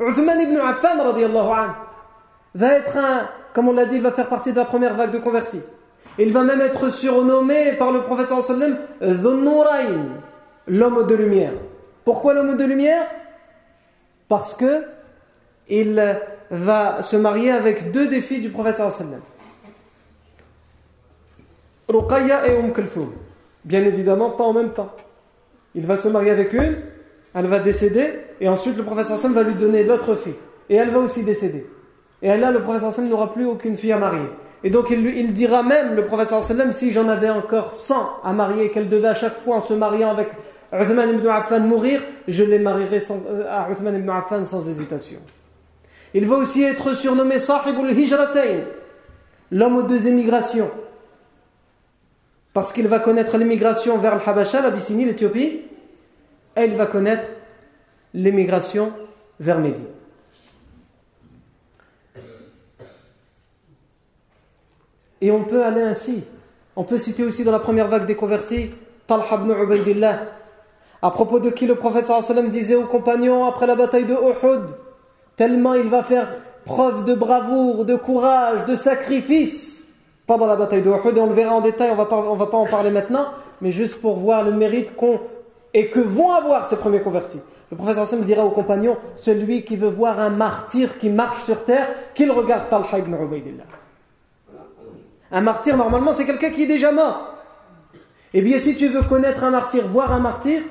Uthman 0.00 0.40
ibn 0.40 0.56
Affan, 0.58 0.96
va 2.54 2.72
être 2.72 2.96
un, 2.96 3.28
comme 3.52 3.68
on 3.68 3.72
l'a 3.72 3.84
dit, 3.84 3.96
il 3.96 4.02
va 4.02 4.12
faire 4.12 4.28
partie 4.28 4.52
de 4.52 4.56
la 4.56 4.64
première 4.64 4.94
vague 4.94 5.10
de 5.10 5.18
convertis. 5.18 5.60
Il 6.18 6.32
va 6.32 6.42
même 6.42 6.60
être 6.60 6.88
surnommé 6.88 7.72
par 7.74 7.92
le 7.92 8.02
prophète 8.02 8.28
sallam 8.28 8.78
l'homme 10.68 11.06
de 11.06 11.14
lumière. 11.14 11.52
Pourquoi 12.04 12.34
l'homme 12.34 12.56
de 12.56 12.64
lumière? 12.64 13.06
Parce 14.28 14.54
que 14.54 14.84
il 15.68 16.00
va 16.50 17.02
se 17.02 17.16
marier 17.16 17.50
avec 17.50 17.90
deux 17.90 18.06
des 18.06 18.20
filles 18.20 18.40
du 18.40 18.50
prophète 18.50 18.76
sallam. 18.76 19.20
Ruqayya 21.88 22.48
et 22.48 22.58
Umm 22.58 22.72
Kulthum. 22.72 23.12
Bien 23.64 23.82
évidemment, 23.82 24.30
pas 24.30 24.44
en 24.44 24.52
même 24.52 24.72
temps. 24.72 24.92
Il 25.74 25.86
va 25.86 25.96
se 25.96 26.08
marier 26.08 26.30
avec 26.30 26.52
une, 26.52 26.76
elle 27.34 27.46
va 27.46 27.58
décéder, 27.58 28.20
et 28.40 28.48
ensuite 28.48 28.76
le 28.76 28.84
prophète 28.84 29.06
sallam 29.06 29.34
va 29.34 29.42
lui 29.42 29.54
donner 29.54 29.82
l'autre 29.82 30.14
fille. 30.14 30.36
Et 30.68 30.76
elle 30.76 30.90
va 30.90 31.00
aussi 31.00 31.22
décéder. 31.22 31.66
Et 32.22 32.36
là, 32.36 32.50
le 32.50 32.62
prophète 32.62 32.90
sallam 32.90 33.10
n'aura 33.10 33.32
plus 33.32 33.44
aucune 33.44 33.76
fille 33.76 33.92
à 33.92 33.98
marier. 33.98 34.28
Et 34.64 34.70
donc 34.70 34.90
il, 34.90 35.32
dira 35.32 35.62
même, 35.62 35.94
le 35.94 36.06
prophète 36.06 36.28
sallam, 36.28 36.72
si 36.72 36.92
j'en 36.92 37.08
avais 37.08 37.30
encore 37.30 37.72
100 37.72 38.20
à 38.24 38.32
marier, 38.32 38.70
qu'elle 38.70 38.88
devait 38.88 39.08
à 39.08 39.14
chaque 39.14 39.38
fois 39.38 39.56
en 39.56 39.60
se 39.60 39.74
mariant 39.74 40.10
avec 40.10 40.28
Uthman 40.82 41.10
ibn 41.10 41.26
Affan 41.28 41.60
mourir, 41.60 42.02
je 42.28 42.44
les 42.44 42.58
marierai 42.58 43.00
sans, 43.00 43.22
euh, 43.28 43.46
à 43.48 43.70
Uthman 43.70 43.96
ibn 43.96 44.10
Affan 44.10 44.44
sans 44.44 44.68
hésitation. 44.68 45.18
Il 46.14 46.26
va 46.26 46.36
aussi 46.36 46.62
être 46.62 46.94
surnommé 46.94 47.38
Sahibul 47.38 47.90
Hijratain, 47.90 48.64
l'homme 49.50 49.76
aux 49.76 49.82
deux 49.82 50.06
émigrations. 50.06 50.70
Parce 52.52 52.72
qu'il 52.72 52.88
va 52.88 53.00
connaître 53.00 53.36
l'émigration 53.36 53.98
vers 53.98 54.14
le 54.14 54.20
Habasha, 54.26 54.62
l'Abyssinie, 54.62 55.04
l'Éthiopie, 55.04 55.60
et 56.56 56.64
il 56.64 56.74
va 56.74 56.86
connaître 56.86 57.26
l'émigration 58.14 58.92
vers 59.38 59.58
Médine. 59.58 59.86
Et 65.20 65.30
on 65.30 65.44
peut 65.44 65.64
aller 65.64 65.82
ainsi. 65.82 66.24
On 66.76 66.84
peut 66.84 66.98
citer 66.98 67.24
aussi 67.24 67.44
dans 67.44 67.52
la 67.52 67.58
première 67.58 67.88
vague 67.88 68.06
des 68.06 68.14
convertis 68.14 68.70
Talha 69.06 69.24
ibn 69.32 69.50
Ubaidillah, 69.50 70.20
à 71.06 71.10
propos 71.12 71.38
de 71.38 71.50
qui 71.50 71.66
le 71.66 71.76
prophète 71.76 72.04
sallam 72.04 72.50
disait 72.50 72.74
aux 72.74 72.86
compagnons 72.86 73.44
après 73.44 73.68
la 73.68 73.76
bataille 73.76 74.06
de 74.06 74.14
Uhud, 74.14 74.62
tellement 75.36 75.74
il 75.74 75.88
va 75.88 76.02
faire 76.02 76.28
preuve 76.64 77.04
de 77.04 77.14
bravoure, 77.14 77.84
de 77.84 77.94
courage, 77.94 78.64
de 78.64 78.74
sacrifice 78.74 79.86
pendant 80.26 80.46
la 80.46 80.56
bataille 80.56 80.82
de 80.82 80.90
Uhud, 80.90 81.16
et 81.16 81.20
on 81.20 81.28
le 81.28 81.32
verra 81.32 81.54
en 81.54 81.60
détail, 81.60 81.90
on 81.90 82.34
ne 82.34 82.38
va 82.38 82.46
pas 82.46 82.56
en 82.56 82.66
parler 82.66 82.90
maintenant, 82.90 83.26
mais 83.60 83.70
juste 83.70 84.00
pour 84.00 84.16
voir 84.16 84.42
le 84.42 84.50
mérite 84.50 84.96
qu'ont 84.96 85.20
et 85.74 85.90
que 85.90 86.00
vont 86.00 86.32
avoir 86.32 86.66
ces 86.66 86.76
premiers 86.76 87.02
convertis. 87.02 87.40
Le 87.70 87.76
prophète 87.76 88.04
sallam 88.04 88.24
dira 88.24 88.44
aux 88.44 88.50
compagnons, 88.50 88.96
celui 89.14 89.62
qui 89.62 89.76
veut 89.76 89.88
voir 89.88 90.18
un 90.18 90.30
martyr 90.30 90.98
qui 90.98 91.08
marche 91.08 91.44
sur 91.44 91.62
terre, 91.62 91.86
qu'il 92.14 92.32
regarde 92.32 92.68
Talha 92.68 92.98
ibn 92.98 93.14
Ubaidillah. 93.14 93.62
Un 95.30 95.40
martyr, 95.40 95.76
normalement, 95.76 96.12
c'est 96.12 96.26
quelqu'un 96.26 96.50
qui 96.50 96.64
est 96.64 96.66
déjà 96.66 96.90
mort. 96.90 97.32
Eh 98.34 98.42
bien, 98.42 98.58
si 98.58 98.74
tu 98.74 98.88
veux 98.88 99.02
connaître 99.02 99.44
un 99.44 99.50
martyr, 99.50 99.86
voir 99.86 100.10
un 100.10 100.18
martyr 100.18 100.62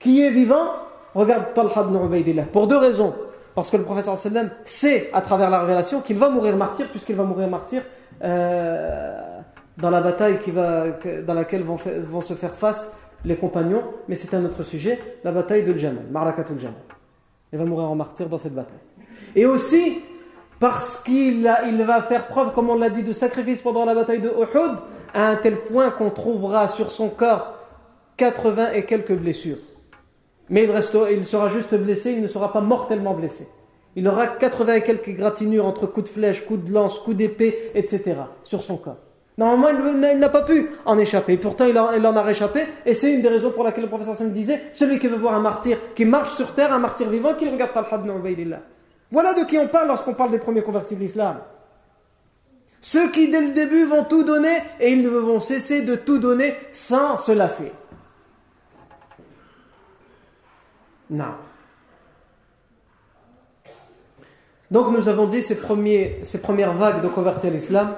qui 0.00 0.22
est 0.22 0.30
vivant, 0.30 0.72
regarde 1.14 1.54
Talha 1.54 1.86
ibn 1.86 2.04
Ubaidillah. 2.04 2.44
Pour 2.44 2.66
deux 2.66 2.78
raisons. 2.78 3.14
Parce 3.54 3.70
que 3.70 3.76
le 3.76 3.84
prophète 3.84 4.06
sallam 4.16 4.50
sait 4.64 5.10
à 5.12 5.20
travers 5.20 5.50
la 5.50 5.60
révélation 5.60 6.00
qu'il 6.00 6.16
va 6.16 6.30
mourir 6.30 6.56
martyr, 6.56 6.86
puisqu'il 6.88 7.16
va 7.16 7.24
mourir 7.24 7.48
martyr 7.48 7.82
euh, 8.24 9.40
dans 9.76 9.90
la 9.90 10.00
bataille 10.00 10.38
qui 10.38 10.50
va, 10.50 10.86
dans 11.26 11.34
laquelle 11.34 11.62
vont, 11.62 12.20
se 12.20 12.34
faire 12.34 12.54
face 12.54 12.90
les 13.24 13.36
compagnons. 13.36 13.82
Mais 14.08 14.14
c'est 14.14 14.34
un 14.34 14.44
autre 14.44 14.62
sujet, 14.62 14.98
la 15.24 15.32
bataille 15.32 15.62
de 15.62 15.76
Jamal, 15.76 16.04
Marakatul 16.10 16.58
Jamal. 16.58 16.80
Il 17.52 17.58
va 17.58 17.64
mourir 17.64 17.90
en 17.90 17.96
martyr 17.96 18.28
dans 18.28 18.38
cette 18.38 18.54
bataille. 18.54 18.78
Et 19.34 19.44
aussi, 19.44 20.00
parce 20.60 20.96
qu'il 21.02 21.52
il 21.68 21.82
va 21.82 22.02
faire 22.02 22.28
preuve, 22.28 22.52
comme 22.52 22.70
on 22.70 22.76
l'a 22.76 22.88
dit, 22.88 23.02
de 23.02 23.12
sacrifice 23.12 23.60
pendant 23.60 23.84
la 23.84 23.94
bataille 23.94 24.20
de 24.20 24.28
Uhud, 24.28 24.78
à 25.12 25.26
un 25.26 25.36
tel 25.36 25.56
point 25.56 25.90
qu'on 25.90 26.10
trouvera 26.10 26.68
sur 26.68 26.92
son 26.92 27.08
corps 27.08 27.54
80 28.16 28.72
et 28.72 28.84
quelques 28.84 29.16
blessures. 29.16 29.58
Mais 30.50 30.64
il, 30.64 31.24
sera 31.24 31.48
juste 31.48 31.74
blessé, 31.76 32.10
il 32.10 32.22
ne 32.22 32.26
sera 32.26 32.52
pas 32.52 32.60
mortellement 32.60 33.14
blessé. 33.14 33.46
Il 33.96 34.06
aura 34.08 34.26
80 34.26 34.74
et 34.74 34.82
quelques 34.82 35.10
gratinures 35.10 35.64
entre 35.64 35.86
coups 35.86 36.10
de 36.10 36.12
flèche, 36.12 36.44
coups 36.44 36.64
de 36.64 36.72
lance, 36.72 36.98
coups 36.98 37.16
d'épée, 37.16 37.70
etc. 37.74 38.16
sur 38.42 38.60
son 38.60 38.76
corps. 38.76 38.98
Normalement, 39.38 39.90
il 40.12 40.18
n'a 40.18 40.28
pas 40.28 40.42
pu 40.42 40.70
en 40.84 40.98
échapper. 40.98 41.38
Pourtant, 41.38 41.66
il 41.66 41.78
en, 41.78 42.16
a 42.16 42.22
réchappé. 42.22 42.64
Et 42.84 42.94
c'est 42.94 43.14
une 43.14 43.22
des 43.22 43.28
raisons 43.28 43.50
pour 43.50 43.64
laquelle 43.64 43.84
le 43.84 43.88
professeur 43.88 44.14
Sam 44.14 44.32
disait 44.32 44.60
celui 44.72 44.98
qui 44.98 45.06
veut 45.06 45.16
voir 45.16 45.34
un 45.34 45.40
martyr 45.40 45.78
qui 45.94 46.04
marche 46.04 46.34
sur 46.34 46.52
terre, 46.52 46.74
un 46.74 46.78
martyr 46.78 47.08
vivant, 47.08 47.34
qu'il 47.34 47.48
regarde 47.48 47.72
Talha 47.72 47.88
ibn 47.94 48.10
Ubaidillah. 48.10 48.60
Voilà 49.10 49.32
de 49.32 49.44
qui 49.44 49.56
on 49.56 49.68
parle 49.68 49.88
lorsqu'on 49.88 50.14
parle 50.14 50.30
des 50.30 50.38
premiers 50.38 50.62
convertis 50.62 50.94
de 50.94 51.00
l'islam. 51.00 51.38
Ceux 52.80 53.10
qui 53.10 53.30
dès 53.30 53.40
le 53.40 53.50
début 53.50 53.84
vont 53.84 54.04
tout 54.04 54.24
donner 54.24 54.58
et 54.78 54.90
ils 54.90 55.02
ne 55.02 55.08
vont 55.08 55.40
cesser 55.40 55.82
de 55.82 55.94
tout 55.94 56.18
donner 56.18 56.54
sans 56.72 57.16
se 57.16 57.32
lasser. 57.32 57.72
Non. 61.10 61.34
Donc 64.70 64.92
nous 64.92 65.08
avons 65.08 65.26
dit 65.26 65.42
ces, 65.42 65.56
premiers, 65.56 66.20
ces 66.24 66.40
premières 66.40 66.74
vagues 66.74 67.02
de 67.02 67.08
convertis 67.08 67.48
à 67.48 67.50
l'islam, 67.50 67.96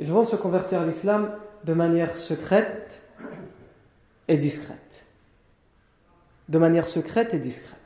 ils 0.00 0.10
vont 0.10 0.24
se 0.24 0.36
convertir 0.36 0.80
à 0.80 0.86
l'islam 0.86 1.30
de 1.64 1.74
manière 1.74 2.14
secrète 2.16 3.02
et 4.28 4.38
discrète. 4.38 5.04
De 6.48 6.58
manière 6.58 6.88
secrète 6.88 7.34
et 7.34 7.38
discrète. 7.38 7.76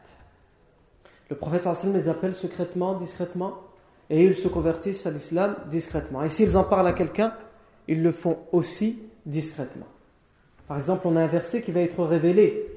Le 1.28 1.36
prophète 1.36 1.64
sallam 1.64 1.96
les 1.96 2.08
appelle 2.08 2.34
secrètement, 2.34 2.94
discrètement, 2.94 3.58
et 4.10 4.22
ils 4.22 4.34
se 4.34 4.46
convertissent 4.46 5.06
à 5.06 5.10
l'islam 5.10 5.56
discrètement. 5.66 6.22
Et 6.22 6.28
s'ils 6.28 6.56
en 6.56 6.62
parlent 6.62 6.86
à 6.86 6.92
quelqu'un, 6.92 7.34
ils 7.88 8.02
le 8.02 8.12
font 8.12 8.38
aussi 8.52 9.00
discrètement. 9.26 9.86
Par 10.68 10.76
exemple, 10.76 11.08
on 11.08 11.16
a 11.16 11.22
un 11.22 11.26
verset 11.26 11.62
qui 11.62 11.72
va 11.72 11.80
être 11.80 12.04
révélé 12.04 12.71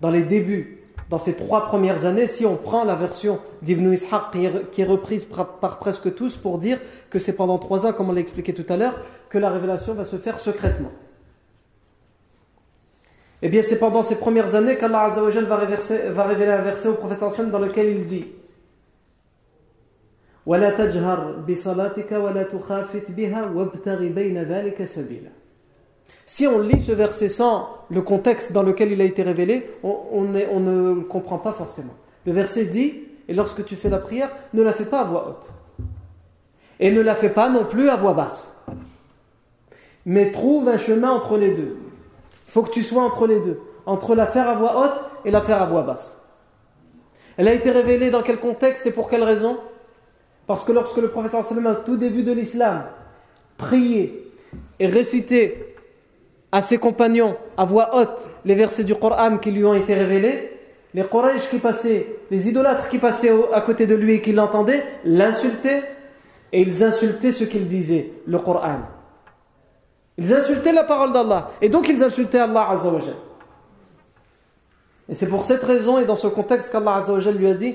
dans 0.00 0.10
les 0.10 0.22
débuts, 0.22 0.80
dans 1.10 1.18
ces 1.18 1.34
trois 1.34 1.66
premières 1.66 2.04
années, 2.04 2.26
si 2.26 2.46
on 2.46 2.56
prend 2.56 2.84
la 2.84 2.94
version 2.94 3.38
d'Ibn 3.62 3.92
Ishaq 3.92 4.30
qui 4.72 4.82
est 4.82 4.84
reprise 4.84 5.26
par 5.26 5.78
presque 5.78 6.14
tous 6.14 6.36
pour 6.36 6.58
dire 6.58 6.80
que 7.10 7.18
c'est 7.18 7.34
pendant 7.34 7.58
trois 7.58 7.86
ans, 7.86 7.92
comme 7.92 8.10
on 8.10 8.12
l'a 8.12 8.20
expliqué 8.20 8.54
tout 8.54 8.66
à 8.72 8.76
l'heure, 8.76 8.98
que 9.28 9.38
la 9.38 9.50
révélation 9.50 9.94
va 9.94 10.04
se 10.04 10.16
faire 10.16 10.38
secrètement. 10.38 10.90
Eh 13.42 13.48
bien, 13.48 13.62
c'est 13.62 13.78
pendant 13.78 14.02
ces 14.02 14.16
premières 14.16 14.54
années 14.54 14.76
qu'Allah 14.76 15.08
va, 15.08 15.20
va 16.10 16.24
révéler 16.24 16.52
un 16.52 16.62
verset 16.62 16.88
au 16.88 16.94
prophète 16.94 17.50
dans 17.50 17.58
lequel 17.58 17.94
il 17.94 18.06
dit 18.06 18.26
Si 26.26 26.46
on 26.46 26.60
lit 26.60 26.80
ce 26.80 26.92
verset 26.92 27.28
sans 27.28 27.68
le 27.90 28.00
contexte 28.00 28.52
dans 28.52 28.62
lequel 28.62 28.92
il 28.92 29.00
a 29.00 29.04
été 29.04 29.22
révélé, 29.22 29.70
on, 29.82 30.22
ne 30.22 30.94
le 30.94 31.00
comprend 31.02 31.38
pas 31.38 31.52
forcément. 31.52 31.94
Le 32.24 32.32
verset 32.32 32.64
dit, 32.64 33.02
et 33.28 33.34
lorsque 33.34 33.64
tu 33.64 33.76
fais 33.76 33.90
la 33.90 33.98
prière, 33.98 34.30
ne 34.54 34.62
la 34.62 34.72
fais 34.72 34.86
pas 34.86 35.00
à 35.00 35.04
voix 35.04 35.28
haute. 35.28 35.48
Et 36.80 36.90
ne 36.90 37.00
la 37.00 37.14
fais 37.14 37.28
pas 37.28 37.48
non 37.50 37.64
plus 37.64 37.88
à 37.88 37.96
voix 37.96 38.14
basse. 38.14 38.52
Mais 40.06 40.32
trouve 40.32 40.68
un 40.68 40.76
chemin 40.76 41.10
entre 41.10 41.36
les 41.36 41.50
deux. 41.50 41.76
Il 42.48 42.50
faut 42.50 42.62
que 42.62 42.70
tu 42.70 42.82
sois 42.82 43.02
entre 43.02 43.26
les 43.26 43.40
deux. 43.40 43.60
Entre 43.86 44.14
la 44.14 44.26
faire 44.26 44.48
à 44.48 44.54
voix 44.54 44.80
haute 44.80 45.04
et 45.24 45.30
la 45.30 45.42
faire 45.42 45.60
à 45.60 45.66
voix 45.66 45.82
basse. 45.82 46.16
Elle 47.36 47.48
a 47.48 47.52
été 47.52 47.70
révélée 47.70 48.10
dans 48.10 48.22
quel 48.22 48.38
contexte 48.38 48.86
et 48.86 48.90
pour 48.90 49.08
quelle 49.08 49.22
raison? 49.22 49.58
Parce 50.46 50.64
que 50.64 50.72
lorsque 50.72 50.98
le 50.98 51.10
professeur 51.10 51.44
sallam, 51.44 51.66
au 51.66 51.74
tout 51.74 51.96
début 51.96 52.22
de 52.22 52.32
l'islam, 52.32 52.84
priait 53.56 54.24
et 54.78 54.86
récitait 54.86 55.73
à 56.54 56.62
ses 56.62 56.78
compagnons 56.78 57.36
à 57.56 57.64
voix 57.64 57.96
haute 57.96 58.28
les 58.44 58.54
versets 58.54 58.84
du 58.84 58.94
Coran 58.94 59.38
qui 59.38 59.50
lui 59.50 59.64
ont 59.64 59.74
été 59.74 59.92
révélés, 59.92 60.56
les 60.94 61.02
Quraysh 61.02 61.50
qui 61.50 61.58
passaient, 61.58 62.06
les 62.30 62.46
idolâtres 62.48 62.86
qui 62.86 62.98
passaient 62.98 63.32
à 63.52 63.60
côté 63.60 63.86
de 63.86 63.96
lui 63.96 64.12
et 64.14 64.20
qui 64.20 64.32
l'entendaient, 64.32 64.84
l'insultaient 65.04 65.82
et 66.52 66.62
ils 66.62 66.84
insultaient 66.84 67.32
ce 67.32 67.42
qu'il 67.42 67.66
disait, 67.66 68.12
le 68.28 68.38
Coran. 68.38 68.82
Ils 70.16 70.32
insultaient 70.32 70.72
la 70.72 70.84
parole 70.84 71.12
d'Allah 71.12 71.50
et 71.60 71.68
donc 71.68 71.88
ils 71.88 72.00
insultaient 72.04 72.38
Allah 72.38 72.68
Azzawajal. 72.70 73.16
Et 75.08 75.14
c'est 75.14 75.26
pour 75.26 75.42
cette 75.42 75.64
raison 75.64 75.98
et 75.98 76.04
dans 76.04 76.14
ce 76.14 76.28
contexte 76.28 76.70
qu'Allah 76.70 76.94
Azzawajal 76.98 77.34
lui 77.34 77.48
a 77.48 77.54
dit 77.54 77.74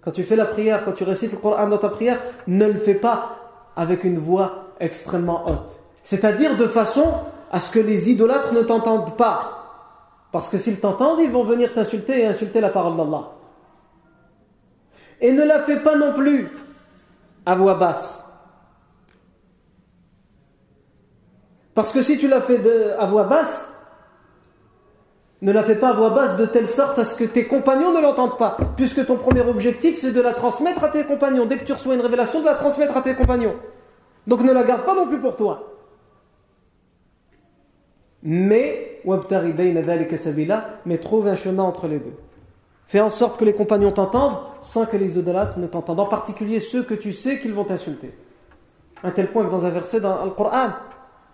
Quand 0.00 0.10
tu 0.10 0.22
fais 0.22 0.36
la 0.36 0.46
prière, 0.46 0.86
quand 0.86 0.92
tu 0.92 1.04
récites 1.04 1.32
le 1.32 1.38
Coran 1.38 1.68
dans 1.68 1.76
ta 1.76 1.90
prière, 1.90 2.18
ne 2.46 2.64
le 2.64 2.76
fais 2.76 2.94
pas 2.94 3.36
avec 3.76 4.04
une 4.04 4.16
voix 4.16 4.68
extrêmement 4.80 5.44
haute. 5.46 5.83
C'est-à-dire 6.04 6.56
de 6.56 6.68
façon 6.68 7.14
à 7.50 7.58
ce 7.58 7.70
que 7.70 7.80
les 7.80 8.10
idolâtres 8.10 8.52
ne 8.52 8.60
t'entendent 8.60 9.16
pas. 9.16 9.62
Parce 10.30 10.48
que 10.48 10.58
s'ils 10.58 10.78
t'entendent, 10.78 11.20
ils 11.20 11.30
vont 11.30 11.44
venir 11.44 11.72
t'insulter 11.72 12.20
et 12.20 12.26
insulter 12.26 12.60
la 12.60 12.68
parole 12.68 12.96
d'Allah. 12.96 13.30
Et 15.20 15.32
ne 15.32 15.44
la 15.44 15.62
fais 15.62 15.80
pas 15.80 15.96
non 15.96 16.12
plus 16.12 16.48
à 17.46 17.54
voix 17.54 17.74
basse. 17.74 18.22
Parce 21.74 21.92
que 21.92 22.02
si 22.02 22.18
tu 22.18 22.28
la 22.28 22.40
fais 22.40 22.60
à 22.98 23.06
voix 23.06 23.24
basse, 23.24 23.66
ne 25.40 25.52
la 25.52 25.64
fais 25.64 25.76
pas 25.76 25.88
à 25.88 25.92
voix 25.94 26.10
basse 26.10 26.36
de 26.36 26.44
telle 26.44 26.68
sorte 26.68 26.98
à 26.98 27.04
ce 27.04 27.16
que 27.16 27.24
tes 27.24 27.46
compagnons 27.46 27.92
ne 27.92 28.00
l'entendent 28.00 28.36
pas. 28.36 28.56
Puisque 28.76 29.06
ton 29.06 29.16
premier 29.16 29.40
objectif, 29.40 29.96
c'est 29.96 30.12
de 30.12 30.20
la 30.20 30.34
transmettre 30.34 30.84
à 30.84 30.88
tes 30.88 31.04
compagnons. 31.04 31.46
Dès 31.46 31.56
que 31.56 31.64
tu 31.64 31.72
reçois 31.72 31.94
une 31.94 32.02
révélation, 32.02 32.40
de 32.40 32.46
la 32.46 32.54
transmettre 32.54 32.96
à 32.96 33.00
tes 33.00 33.14
compagnons. 33.14 33.54
Donc 34.26 34.42
ne 34.42 34.52
la 34.52 34.64
garde 34.64 34.84
pas 34.84 34.94
non 34.94 35.06
plus 35.06 35.18
pour 35.18 35.36
toi. 35.36 35.73
Mais, 38.24 39.02
mais 40.86 40.98
trouve 40.98 41.28
un 41.28 41.36
chemin 41.36 41.62
entre 41.62 41.86
les 41.86 41.98
deux. 41.98 42.14
Fais 42.86 43.00
en 43.00 43.10
sorte 43.10 43.38
que 43.38 43.44
les 43.44 43.52
compagnons 43.52 43.92
t'entendent 43.92 44.38
sans 44.60 44.86
que 44.86 44.96
les 44.96 45.18
idolâtres 45.18 45.58
ne 45.58 45.66
t'entendent. 45.66 46.00
En 46.00 46.06
particulier 46.06 46.60
ceux 46.60 46.82
que 46.82 46.94
tu 46.94 47.12
sais 47.12 47.38
qu'ils 47.38 47.52
vont 47.52 47.64
t'insulter. 47.64 48.14
Un 49.02 49.10
tel 49.10 49.28
point 49.28 49.44
que 49.44 49.50
dans 49.50 49.66
un 49.66 49.70
verset 49.70 50.00
dans 50.00 50.24
le 50.24 50.30
Coran, 50.30 50.70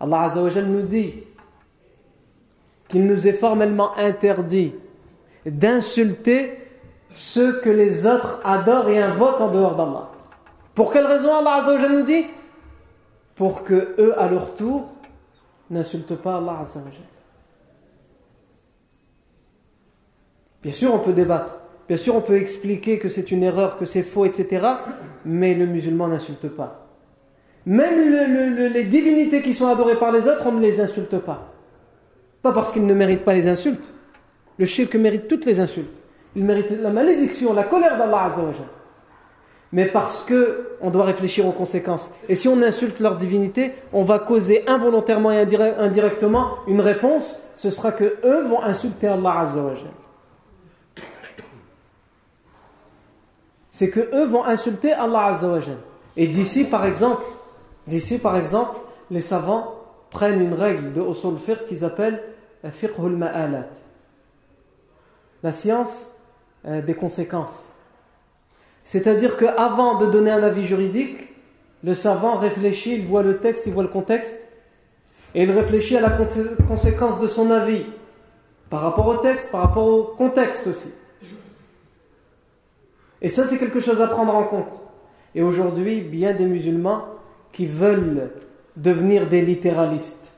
Allah 0.01 0.22
Azzawajal 0.22 0.66
nous 0.66 0.82
dit 0.82 1.14
qu'il 2.88 3.07
nous 3.07 3.28
est 3.28 3.32
formellement 3.34 3.97
interdit 3.97 4.74
d'insulter 5.47 6.59
ceux 7.14 7.61
que 7.61 7.70
les 7.70 8.07
autres 8.07 8.41
adorent 8.45 8.88
et 8.88 9.01
invoquent 9.01 9.41
en 9.41 9.51
dehors 9.51 9.76
d'Allah. 9.76 10.09
Pour 10.74 10.93
quelle 10.93 11.07
raison 11.07 11.34
Allah 11.36 11.55
Azzawajal 11.62 11.93
nous 11.93 12.03
dit? 12.03 12.26
Pour 13.36 13.62
que 13.62 13.95
eux, 13.99 14.18
à 14.18 14.28
leur 14.28 14.55
tour, 14.55 14.88
n'insultent 15.70 16.16
pas 16.16 16.36
Allah 16.36 16.58
Azzawajal. 16.60 17.02
Bien 20.62 20.72
sûr, 20.72 20.92
on 20.92 20.98
peut 20.98 21.12
débattre. 21.12 21.58
Bien 21.88 21.96
sûr, 21.96 22.14
on 22.14 22.20
peut 22.20 22.36
expliquer 22.36 22.98
que 22.98 23.08
c'est 23.08 23.30
une 23.30 23.42
erreur, 23.42 23.76
que 23.76 23.84
c'est 23.84 24.02
faux, 24.02 24.24
etc. 24.24 24.66
Mais 25.24 25.54
le 25.54 25.66
musulman 25.66 26.08
n'insulte 26.08 26.48
pas. 26.48 26.86
Même 27.66 28.72
les 28.72 28.84
divinités 28.84 29.42
qui 29.42 29.54
sont 29.54 29.68
adorées 29.68 29.98
par 29.98 30.12
les 30.12 30.28
autres, 30.28 30.42
on 30.46 30.52
ne 30.52 30.60
les 30.60 30.80
insulte 30.80 31.18
pas. 31.18 31.52
Pas 32.42 32.52
parce 32.52 32.72
qu'ils 32.72 32.86
ne 32.86 32.94
méritent 32.94 33.24
pas 33.24 33.34
les 33.34 33.48
insultes. 33.48 33.92
Le 34.58 34.66
shirk 34.66 34.94
mérite 34.96 35.28
toutes 35.28 35.46
les 35.46 35.60
insultes. 35.60 35.94
Il 36.36 36.44
mérite 36.44 36.70
la 36.70 36.90
malédiction, 36.90 37.52
la 37.52 37.64
colère 37.64 37.98
d'Allah 37.98 38.24
Azzawajal. 38.24 38.66
Mais 39.72 39.86
parce 39.86 40.22
que 40.22 40.76
on 40.80 40.90
doit 40.90 41.04
réfléchir 41.04 41.46
aux 41.46 41.52
conséquences. 41.52 42.10
Et 42.28 42.34
si 42.34 42.48
on 42.48 42.60
insulte 42.62 42.98
leur 42.98 43.16
divinité, 43.16 43.72
on 43.92 44.02
va 44.02 44.18
causer 44.18 44.64
involontairement 44.66 45.30
et 45.30 45.40
indirectement 45.40 46.56
une 46.66 46.80
réponse. 46.80 47.36
Ce 47.56 47.70
sera 47.70 47.92
que 47.92 48.16
eux 48.24 48.42
vont 48.44 48.62
insulter 48.62 49.06
Allah 49.06 49.40
Azzawajal. 49.40 49.90
C'est 53.70 53.90
que 53.90 54.00
eux 54.14 54.26
vont 54.26 54.44
insulter 54.44 54.92
Allah 54.92 55.26
Azzawajal. 55.26 55.78
Et 56.16 56.26
d'ici, 56.26 56.64
par 56.64 56.84
exemple, 56.84 57.22
D'ici, 57.86 58.18
par 58.18 58.36
exemple, 58.36 58.78
les 59.10 59.20
savants 59.20 59.74
prennent 60.10 60.40
une 60.40 60.54
règle 60.54 60.92
de 60.92 61.00
usul 61.00 61.64
qu'ils 61.66 61.84
appellent 61.84 62.22
euh, 62.64 62.70
fiqhul 62.70 63.16
ma'alat. 63.16 63.68
La 65.42 65.52
science 65.52 66.10
euh, 66.66 66.82
des 66.82 66.94
conséquences. 66.94 67.69
C'est-à-dire 68.91 69.36
qu'avant 69.36 69.99
de 69.99 70.07
donner 70.07 70.32
un 70.32 70.43
avis 70.43 70.64
juridique, 70.64 71.28
le 71.84 71.95
savant 71.95 72.34
réfléchit, 72.34 72.95
il 72.95 73.07
voit 73.07 73.22
le 73.22 73.38
texte, 73.38 73.68
il 73.68 73.72
voit 73.72 73.84
le 73.84 73.88
contexte, 73.88 74.36
et 75.32 75.45
il 75.45 75.51
réfléchit 75.53 75.97
à 75.97 76.01
la 76.01 76.11
conséquence 76.66 77.20
de 77.20 77.28
son 77.28 77.53
avis 77.53 77.86
par 78.68 78.80
rapport 78.80 79.07
au 79.07 79.18
texte, 79.18 79.53
par 79.53 79.61
rapport 79.61 79.86
au 79.86 80.03
contexte 80.03 80.66
aussi. 80.66 80.88
Et 83.22 83.28
ça, 83.28 83.47
c'est 83.47 83.59
quelque 83.59 83.78
chose 83.78 84.03
à 84.03 84.09
prendre 84.09 84.34
en 84.34 84.43
compte. 84.43 84.80
Et 85.36 85.43
aujourd'hui, 85.43 86.01
bien 86.01 86.32
des 86.32 86.47
musulmans 86.47 87.05
qui 87.53 87.66
veulent 87.66 88.32
devenir 88.76 89.28
des 89.28 89.43
littéralistes. 89.43 90.32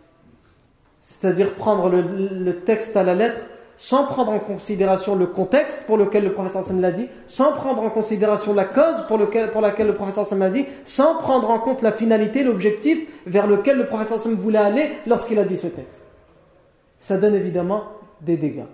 C'est-à-dire 1.01 1.55
prendre 1.55 1.89
le, 1.89 2.53
texte 2.67 2.99
à 2.99 3.03
la 3.03 3.15
lettre 3.15 3.41
sans 3.83 4.05
prendre 4.05 4.31
en 4.31 4.39
considération 4.39 5.17
le 5.17 5.27
contexte 5.27 5.83
pour 5.89 5.97
lequel 5.97 6.23
le 6.23 6.33
professeur 6.33 6.63
Sam 6.63 6.81
l'a 6.81 6.93
dit, 6.93 7.09
sans 7.27 7.51
prendre 7.51 7.83
en 7.83 7.91
considération 7.91 8.55
la 8.55 8.65
cause 8.65 9.05
pour, 9.09 9.19
lequel, 9.19 9.51
pour 9.51 9.61
laquelle 9.61 9.89
le 9.89 9.97
professeur 9.97 10.25
Sam 10.25 10.39
l'a 10.39 10.51
dit, 10.51 10.67
sans 10.85 11.17
prendre 11.17 11.51
en 11.51 11.59
compte 11.59 11.83
la 11.83 11.91
finalité, 11.91 12.45
l'objectif 12.45 13.01
vers 13.27 13.49
lequel 13.49 13.79
le 13.79 13.87
professeur 13.87 14.21
Sam 14.21 14.35
voulait 14.35 14.61
aller 14.61 14.89
lorsqu'il 15.05 15.37
a 15.41 15.43
dit 15.43 15.57
ce 15.57 15.67
texte. 15.67 16.05
Ça 17.01 17.17
donne 17.17 17.35
évidemment 17.35 17.83
des 18.21 18.37
dégâts. 18.37 18.67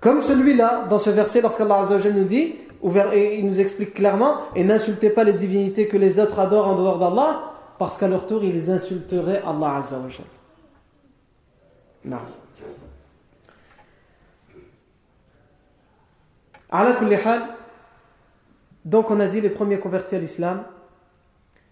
Comme 0.00 0.22
celui-là, 0.22 0.86
dans 0.88 1.00
ce 1.00 1.10
verset, 1.10 1.40
lorsqu'Allah 1.40 1.82
nous 2.14 2.24
dit 2.24 2.54
et 3.14 3.38
il 3.40 3.46
nous 3.46 3.60
explique 3.60 3.94
clairement 3.94 4.36
et 4.54 4.62
n'insultez 4.62 5.10
pas 5.10 5.24
les 5.24 5.32
divinités 5.32 5.88
que 5.88 5.96
les 5.96 6.20
autres 6.20 6.38
adorent 6.38 6.68
en 6.68 6.74
dehors 6.76 7.00
d'Allah 7.00 7.50
parce 7.80 7.98
qu'à 7.98 8.06
leur 8.06 8.28
tour 8.28 8.44
ils 8.44 8.70
insulteraient 8.70 9.42
Allah 9.44 9.80
Non. 12.04 12.18
Donc 18.84 19.10
on 19.10 19.20
a 19.20 19.26
dit 19.26 19.40
les 19.40 19.50
premiers 19.50 19.78
convertis 19.78 20.16
à 20.16 20.18
l'islam, 20.18 20.64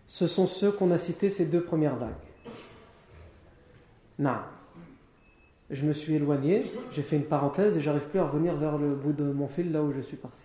ce 0.06 0.26
sont 0.26 0.46
ceux 0.46 0.70
qu'on 0.70 0.90
a 0.90 0.98
cités 0.98 1.28
ces 1.28 1.46
deux 1.46 1.62
premières 1.62 1.96
vagues. 1.96 2.10
Non. 4.18 4.36
Je 5.70 5.84
me 5.84 5.92
suis 5.92 6.14
éloigné, 6.14 6.70
j'ai 6.90 7.02
fait 7.02 7.16
une 7.16 7.24
parenthèse 7.24 7.76
et 7.76 7.80
j'arrive 7.80 8.06
plus 8.08 8.18
à 8.18 8.24
revenir 8.24 8.54
vers 8.56 8.76
le 8.76 8.88
bout 8.88 9.12
de 9.12 9.24
mon 9.24 9.48
fil 9.48 9.72
là 9.72 9.82
où 9.82 9.92
je 9.92 10.00
suis 10.00 10.18
parti. 10.18 10.42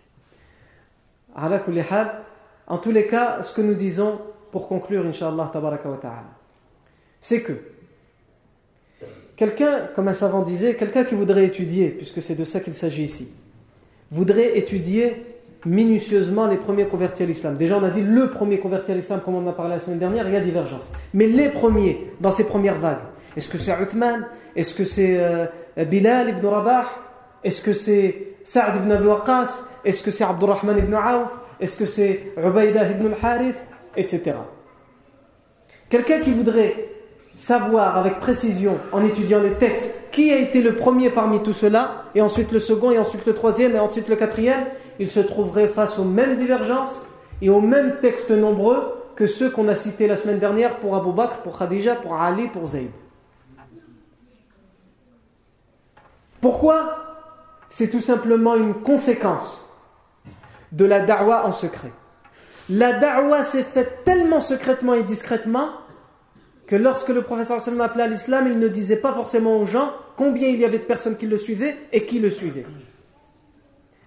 En 1.36 2.78
tous 2.78 2.92
les 2.92 3.06
cas, 3.08 3.44
ce 3.44 3.54
que 3.54 3.62
nous 3.62 3.76
disons 3.76 4.20
pour 4.52 4.68
conclure, 4.68 5.06
Inch'Allah, 5.06 5.52
c'est 7.20 7.42
que 7.42 7.54
quelqu'un, 9.36 9.88
comme 9.94 10.08
un 10.08 10.14
savant 10.14 10.42
disait, 10.42 10.76
quelqu'un 10.76 11.04
qui 11.04 11.16
voudrait 11.16 11.46
étudier, 11.46 11.90
puisque 11.90 12.22
c'est 12.22 12.36
de 12.36 12.46
ça 12.46 12.62
qu'il 12.62 12.74
s'agit 12.74 13.04
ici, 13.04 13.28
voudrait 14.12 14.58
étudier 14.58 15.24
minutieusement 15.66 16.48
les 16.48 16.58
premiers 16.58 16.86
convertis 16.88 17.24
à 17.24 17.26
l'islam. 17.26 17.58
Déjà, 17.58 17.78
on 17.78 17.84
a 17.84 17.90
dit 17.90 18.02
le 18.02 18.30
premier 18.30 18.60
converti 18.60 18.92
à 18.92 18.96
l'islam, 18.96 19.22
comme 19.24 19.36
on 19.36 19.46
en 19.46 19.50
a 19.50 19.54
parlé 19.54 19.74
la 19.74 19.80
semaine 19.80 20.00
dernière, 20.00 20.28
il 20.28 20.34
y 20.34 20.38
a 20.38 20.42
divergence. 20.42 20.90
Mais 21.14 21.28
les 21.28 21.50
premiers, 21.50 22.08
dans 22.22 22.32
ces 22.32 22.46
premières 22.46 22.78
vagues, 22.78 23.00
est-ce 23.36 23.50
que 23.50 23.58
c'est 23.58 23.72
Uthman? 23.72 24.26
Est-ce 24.56 24.74
que 24.74 24.84
c'est 24.84 25.18
euh, 25.18 25.46
Bilal 25.86 26.30
ibn 26.30 26.46
Rabah? 26.46 26.86
Est-ce 27.44 27.62
que 27.62 27.74
c'est 27.74 28.36
Sa'd 28.44 28.78
ibn 28.78 28.92
Abi 28.92 29.08
Waqqas? 29.08 29.64
Est-ce 29.84 30.04
que 30.04 30.12
c'est 30.12 30.24
Abdurrahman 30.24 30.78
ibn 30.78 30.96
Auf 30.96 31.40
Est-ce 31.60 31.78
que 31.78 31.86
c'est 31.86 32.34
Ubaïdah 32.38 32.92
ibn 32.92 33.08
al-Harith? 33.08 33.58
Etc. 33.96 34.34
Quelqu'un 35.90 36.20
qui 36.20 36.32
voudrait 36.32 36.76
savoir 37.38 37.98
avec 37.98 38.20
précision, 38.20 38.78
en 38.92 39.04
étudiant 39.04 39.40
les 39.40 39.54
textes, 39.54 40.02
qui 40.12 40.34
a 40.34 40.38
été 40.38 40.62
le 40.62 40.76
premier 40.76 41.12
parmi 41.12 41.42
tout 41.44 41.54
cela, 41.54 42.04
et 42.16 42.22
ensuite 42.22 42.52
le 42.52 42.60
second, 42.60 42.92
et 42.92 42.98
ensuite 42.98 43.26
le 43.26 43.34
troisième, 43.34 43.76
et 43.76 43.80
ensuite 43.80 44.10
le 44.10 44.16
quatrième, 44.16 44.66
il 45.00 45.08
se 45.08 45.20
trouverait 45.20 45.68
face 45.68 46.00
aux 46.00 46.04
mêmes 46.04 46.36
divergences 46.36 47.06
et 47.42 47.50
aux 47.50 47.62
mêmes 47.62 47.98
textes 48.02 48.32
nombreux 48.32 48.96
que 49.16 49.28
ceux 49.28 49.52
qu'on 49.52 49.68
a 49.68 49.76
cités 49.76 50.08
la 50.08 50.16
semaine 50.16 50.40
dernière 50.40 50.78
pour 50.78 50.96
Abu 50.96 51.12
Bakr, 51.12 51.38
pour 51.38 51.58
Khadija, 51.58 51.96
pour 51.96 52.20
Ali, 52.20 52.48
pour 52.48 52.66
Zayd. 52.66 52.90
Pourquoi 56.42 56.98
C'est 57.70 57.90
tout 57.90 58.02
simplement 58.02 58.56
une 58.56 58.74
conséquence 58.74 59.68
de 60.72 60.86
la 60.86 61.02
da'wa 61.02 61.46
en 61.46 61.52
secret? 61.52 61.92
La 62.70 62.94
da'wa 62.94 63.44
s'est 63.44 63.64
faite 63.64 64.04
tellement 64.04 64.40
secrètement 64.40 64.96
et 64.96 65.04
discrètement 65.04 65.70
que 66.68 66.76
lorsque 66.76 67.10
le 67.10 67.22
professeur 67.22 67.62
sallam 67.62 67.82
appelait 67.82 68.04
à 68.04 68.08
l'islam, 68.08 68.48
il 68.52 68.60
ne 68.60 68.68
disait 68.68 68.98
pas 68.98 69.14
forcément 69.14 69.58
aux 69.58 69.66
gens 69.66 69.94
combien 70.18 70.50
il 70.50 70.60
y 70.60 70.66
avait 70.66 70.80
de 70.80 70.84
personnes 70.84 71.16
qui 71.16 71.26
le 71.26 71.38
suivaient 71.38 71.78
et 71.94 72.06
qui 72.06 72.20
le 72.20 72.30
suivaient. 72.30 72.66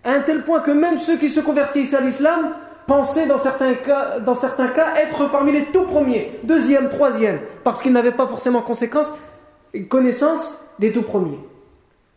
À 0.05 0.13
un 0.13 0.21
tel 0.21 0.45
point 0.45 0.61
que 0.61 0.71
même 0.71 0.99
ceux 0.99 1.17
qui 1.17 1.31
se 1.31 1.41
convertissent 1.41 1.95
à 1.95 2.01
l'islam 2.01 2.51
pensaient 2.87 3.27
dans 3.27 3.39
certains, 3.39 3.75
cas, 3.75 4.21
dans 4.21 4.35
certains 4.35 4.69
cas 4.69 4.95
être 4.97 5.31
parmi 5.31 5.53
les 5.53 5.65
tout 5.65 5.85
premiers, 5.85 6.39
deuxième, 6.45 6.91
troisième, 6.91 7.41
parce 7.65 7.81
qu'ils 7.81 7.93
n'avaient 7.93 8.13
pas 8.13 8.27
forcément 8.27 8.63
conséquence, 8.63 9.11
connaissance 9.89 10.63
des 10.79 10.93
tout 10.93 11.03
premiers. 11.03 11.39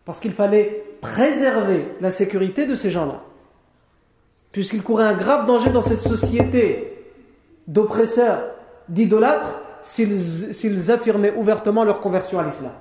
Parce 0.06 0.20
qu'il 0.20 0.34
fallait 0.34 0.84
préserver 1.00 1.86
la 2.02 2.12
sécurité 2.12 2.66
de 2.66 2.76
ces 2.76 2.92
gens-là. 2.92 3.22
Puisqu'ils 4.52 4.84
couraient 4.84 5.06
un 5.06 5.14
grave 5.14 5.46
danger 5.46 5.70
dans 5.70 5.82
cette 5.82 6.02
société 6.02 6.94
d'oppresseurs, 7.68 8.44
d'idolâtres, 8.90 9.63
s'ils 9.84 10.92
affirmaient 10.92 11.34
ouvertement 11.36 11.84
leur 11.84 12.00
conversion 12.00 12.40
à 12.40 12.44
l'islam. 12.44 12.72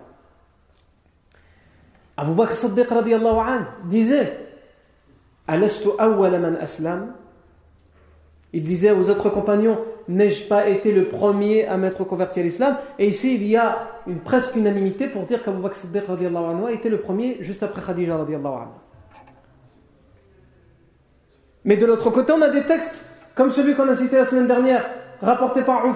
Abu 2.16 2.34
Bakr 2.34 2.52
Siddiq 2.52 2.88
disait 3.84 4.38
Il 8.52 8.64
disait 8.64 8.92
aux 8.92 9.08
autres 9.08 9.30
compagnons 9.30 9.78
N'ai-je 10.08 10.48
pas 10.48 10.68
été 10.68 10.92
le 10.92 11.08
premier 11.08 11.66
à 11.66 11.76
m'être 11.76 12.04
converti 12.04 12.40
à 12.40 12.42
l'islam? 12.42 12.76
Et 12.98 13.06
ici, 13.06 13.36
il 13.36 13.46
y 13.46 13.56
a 13.56 13.88
une 14.06 14.18
presque 14.20 14.56
unanimité 14.56 15.06
pour 15.06 15.26
dire 15.26 15.42
qu'Abu 15.42 15.62
Bakr 15.62 15.76
Siddiq 15.76 16.04
a 16.08 16.72
été 16.72 16.88
le 16.88 17.00
premier 17.00 17.38
juste 17.40 17.62
après 17.62 17.82
Khadija. 17.82 18.18
Mais 21.64 21.76
de 21.76 21.86
l'autre 21.86 22.10
côté, 22.10 22.32
on 22.32 22.42
a 22.42 22.48
des 22.48 22.64
textes 22.64 23.04
comme 23.34 23.50
celui 23.50 23.74
qu'on 23.74 23.88
a 23.88 23.94
cité 23.94 24.16
la 24.16 24.24
semaine 24.24 24.46
dernière, 24.46 24.84
rapporté 25.20 25.62
par 25.62 25.86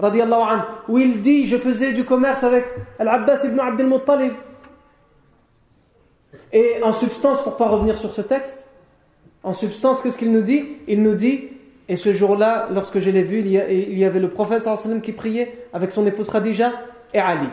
Ufayf, 0.00 0.64
où 0.88 0.98
il 0.98 1.20
dit 1.20 1.46
Je 1.46 1.56
faisais 1.56 1.92
du 1.92 2.04
commerce 2.04 2.42
avec 2.44 2.64
Al-Abbas 2.98 3.44
ibn 3.44 3.60
Abdel 3.60 3.86
Muttalib. 3.86 4.32
Et 6.52 6.82
en 6.82 6.92
substance, 6.92 7.42
pour 7.42 7.52
ne 7.52 7.58
pas 7.58 7.68
revenir 7.68 7.96
sur 7.96 8.10
ce 8.10 8.22
texte, 8.22 8.66
en 9.42 9.52
substance, 9.52 10.02
qu'est-ce 10.02 10.18
qu'il 10.18 10.32
nous 10.32 10.42
dit? 10.42 10.64
Il 10.88 11.02
nous 11.02 11.14
dit 11.14 11.48
Et 11.88 11.96
ce 11.96 12.12
jour-là, 12.12 12.68
lorsque 12.72 12.98
je 12.98 13.10
l'ai 13.10 13.22
vu, 13.22 13.40
il 13.40 13.98
y 13.98 14.04
avait 14.04 14.20
le 14.20 14.30
prophète 14.30 14.68
qui 15.02 15.12
priait 15.12 15.66
avec 15.72 15.90
son 15.90 16.06
épouse 16.06 16.28
Khadija 16.30 16.72
et 17.14 17.18
Ali. 17.18 17.48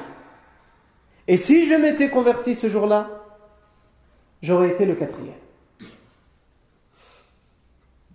Et 1.28 1.38
si 1.38 1.66
je 1.66 1.76
m'étais 1.76 2.10
converti 2.10 2.56
ce 2.56 2.70
jour-là, 2.70 3.10
j'aurais 4.42 4.70
été 4.70 4.86
le 4.86 4.96
quatrième. 4.96 5.34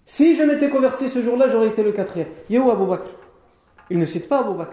Si 0.05 0.35
je 0.35 0.43
m'étais 0.43 0.69
converti 0.69 1.09
ce 1.09 1.23
jour-là, 1.23 1.49
j'aurais 1.49 1.69
été 1.69 1.83
le 1.83 1.93
quatrième. 1.93 2.29
Bakr? 2.51 3.22
Il 3.91 3.99
ne 3.99 4.05
cite 4.05 4.29
pas 4.29 4.41
Abu. 4.41 4.65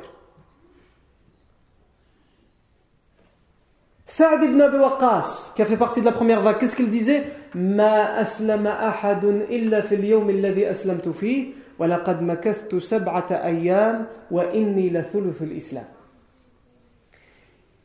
Saad 4.06 4.44
ibn 4.44 4.60
Abi 4.60 4.78
Waqqas, 4.78 5.54
qui 5.56 5.62
a 5.62 5.66
fait 5.66 5.78
partie 5.78 6.00
de 6.00 6.06
la 6.06 6.12
première 6.12 6.42
vague, 6.42 6.58
qu'est-ce 6.58 6.76
qu'il 6.76 6.90
disait? 6.90 7.26
Ma 7.54 8.16
aslama 8.16 8.74
ahadun 8.80 9.42
illa 9.52 9.84
fil 9.84 10.04
yawm 10.04 10.30
alladhi 10.30 10.66
aslamtu 10.66 11.14
fi 11.14 11.54
wa 11.78 11.88
laqad 11.88 12.22
makathtu 12.22 12.82
sab'ata 12.82 13.38
ayyam 13.44 14.08
wa 14.32 14.46
inni 14.54 14.90
la 14.90 15.04
thuluth 15.04 15.42
al-islam. 15.42 15.86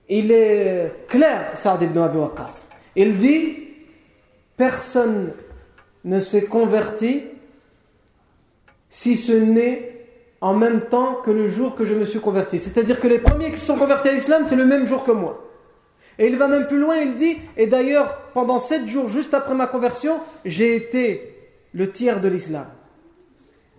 Il 0.09 0.33
est 0.33 1.07
clair, 1.09 1.57
Saad 1.57 1.83
ibn 1.83 1.99
Abi 1.99 2.19
Waqqas. 2.19 2.69
Il 2.97 3.19
dit 3.19 3.59
Personne 4.57 5.33
ne 6.05 6.21
s'est 6.21 6.45
converti 6.45 7.23
si 8.89 9.17
ce 9.17 9.33
n'est 9.33 9.94
en 10.45 10.53
même 10.53 10.83
temps 10.83 11.15
que 11.25 11.31
le 11.31 11.47
jour 11.47 11.75
que 11.75 11.87
je 11.87 11.95
me 11.95 12.05
suis 12.05 12.21
converti. 12.21 12.59
C'est-à-dire 12.59 13.01
que 13.01 13.09
les 13.09 13.19
premiers 13.19 13.51
qui 13.51 13.57
se 13.57 13.65
sont 13.65 13.79
convertis 13.79 14.11
à 14.11 14.13
l'islam, 14.13 14.43
c'est 14.47 14.57
le 14.57 14.67
même 14.67 14.85
jour 14.85 15.03
que 15.03 15.11
moi. 15.11 15.43
Et 16.19 16.27
il 16.27 16.37
va 16.37 16.49
même 16.49 16.67
plus 16.67 16.79
loin, 16.79 16.99
il 16.99 17.15
dit, 17.15 17.39
et 17.57 17.67
d'ailleurs, 17.67 18.19
pendant 18.35 18.59
sept 18.59 18.87
jours, 18.87 19.09
juste 19.09 19.33
après 19.33 19.55
ma 19.55 19.67
conversion, 19.67 20.21
j'ai 20.45 20.77
été 20.77 21.35
le 21.73 21.91
tiers 21.91 22.21
de 22.21 22.29
l'islam. 22.29 22.67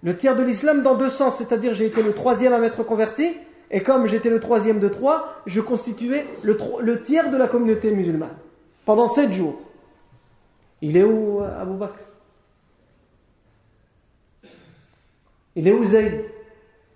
Le 0.02 0.18
tiers 0.18 0.36
de 0.36 0.42
l'islam 0.42 0.82
dans 0.82 0.96
deux 0.96 1.12
sens, 1.12 1.38
c'est-à-dire 1.38 1.76
j'ai 1.76 1.86
été 1.86 2.02
le 2.02 2.14
troisième 2.14 2.52
à 2.52 2.58
m'être 2.58 2.82
converti, 2.82 3.38
et 3.70 3.84
comme 3.84 4.08
j'étais 4.08 4.32
le 4.32 4.40
troisième 4.40 4.80
de 4.80 4.88
trois, 4.88 5.36
je 5.46 5.62
constituais 5.62 6.26
le, 6.42 6.58
tiers 7.04 7.30
de 7.30 7.38
la 7.38 7.48
communauté 7.48 7.92
musulmane. 7.92 8.36
Pendant 8.86 9.08
sept 9.08 9.32
jours. 9.34 9.62
Il 10.82 10.98
est 10.98 11.04
où 11.04 11.42
Abu 11.42 11.78
Bakr? 11.78 11.94
Il 15.56 15.68
est 15.68 15.72
où 15.72 15.86
Zayd? 15.86 16.35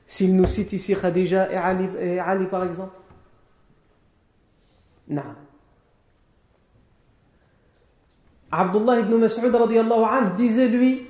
S'il 0.10 0.36
nous 0.36 0.47
cite 0.47 0.74
ici 0.74 0.95
Khadija 0.95 1.51
et 1.51 2.20
Ali, 2.20 2.47
par 2.47 2.64
exemple 2.64 2.97
Non. 5.07 5.22
Abdullah 8.51 9.01
ibn 9.01 9.18
Mas'ud 9.18 9.55
disait 10.36 10.68
lui 10.68 11.05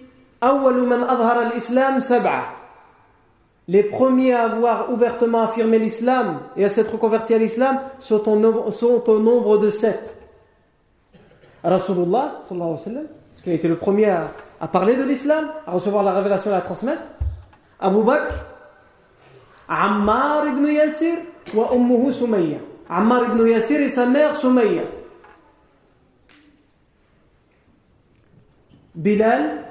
les 3.70 3.84
premiers 3.84 4.34
à 4.34 4.44
avoir 4.44 4.92
ouvertement 4.92 5.44
affirmé 5.44 5.80
l'islam 5.80 6.42
et 6.58 6.66
à 6.66 6.70
s'être 6.70 6.98
convertis 6.98 7.34
à 7.34 7.38
l'islam 7.38 7.80
sont, 8.00 8.28
au 8.28 9.20
nombre 9.20 9.58
de 9.60 9.70
sept. 9.70 10.14
Rasulullah, 11.64 12.40
sallallahu 12.42 12.76
parce 12.76 13.44
qu'il 13.44 13.54
a 13.54 13.56
été 13.56 13.70
le 13.70 13.78
premier 13.78 14.10
à, 14.10 14.32
à 14.60 14.68
parler 14.68 14.98
de 14.98 15.04
l'islam, 15.04 15.48
à 15.66 15.72
recevoir 15.72 16.04
la 16.04 16.12
révélation 16.12 16.52
et 16.52 16.54
à 16.54 16.58
la 16.58 16.62
transmettre. 16.64 17.04
Abu 17.80 18.04
Bakr, 18.04 18.34
Wa 21.54 21.72
ummuhu 21.74 22.12
Sumayya. 22.12 22.60
Ammar 22.90 23.32
ibn 23.32 23.48
Yasir 23.48 23.82
et 23.82 23.90
sa 23.90 24.06
mère 24.06 24.36
Sumayya. 24.36 24.84
Bilal, 28.96 29.66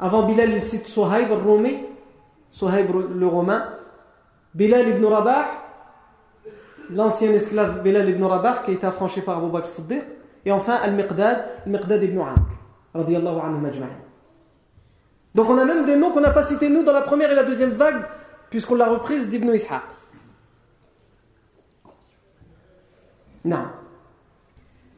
avant 0.00 0.22
Bilal 0.26 0.50
il 0.50 0.62
cite 0.62 0.86
Suhaib 0.86 1.30
al-Rumi, 1.30 1.84
Suhaib 2.48 2.88
le 3.14 3.26
Romain. 3.26 3.68
Bilal 4.54 4.88
ibn 4.88 5.04
Rabah, 5.04 5.46
l'ancien 6.90 7.30
esclave 7.32 7.82
Bilal 7.82 8.08
ibn 8.08 8.24
Rabah 8.24 8.62
qui 8.64 8.70
a 8.70 8.74
été 8.74 8.86
affranchi 8.86 9.20
par 9.20 9.38
Abu 9.38 9.50
Bakr 9.50 9.68
Siddiq. 9.68 10.02
Et 10.44 10.52
enfin 10.52 10.74
Al-Miqdad, 10.76 11.44
Al-Miqdad 11.66 12.02
ibn 12.02 12.20
Amr, 12.20 12.36
anhu. 12.94 13.70
Donc 15.34 15.50
on 15.50 15.58
a 15.58 15.64
même 15.64 15.84
des 15.84 15.96
noms 15.96 16.10
qu'on 16.10 16.20
n'a 16.20 16.30
pas 16.30 16.44
cités 16.44 16.70
nous 16.70 16.82
dans 16.82 16.92
la 16.92 17.02
première 17.02 17.30
et 17.30 17.34
la 17.34 17.44
deuxième 17.44 17.70
vague 17.70 18.02
puisqu'on 18.50 18.74
l'a 18.74 18.88
reprise 18.88 19.28
d'Ibn 19.28 19.52
Ishaq. 19.52 19.82
Non. 23.44 23.66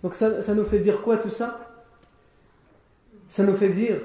Donc 0.03 0.15
ça, 0.15 0.43
ça, 0.43 0.55
nous 0.55 0.65
fait 0.65 0.79
dire 0.79 1.03
quoi 1.03 1.17
tout 1.17 1.31
ça? 1.31 1.69
Ça 3.29 3.45
nous 3.45 3.55
fait 3.55 3.69
dire, 3.69 3.99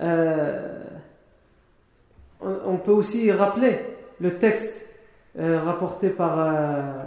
euh, 0.00 0.84
on, 2.40 2.76
peut 2.76 2.92
aussi 2.92 3.30
rappeler 3.30 3.80
le 4.20 4.38
texte 4.38 4.86
euh, 5.38 5.60
rapporté 5.60 6.08
par 6.08 6.36
euh, 6.38 7.04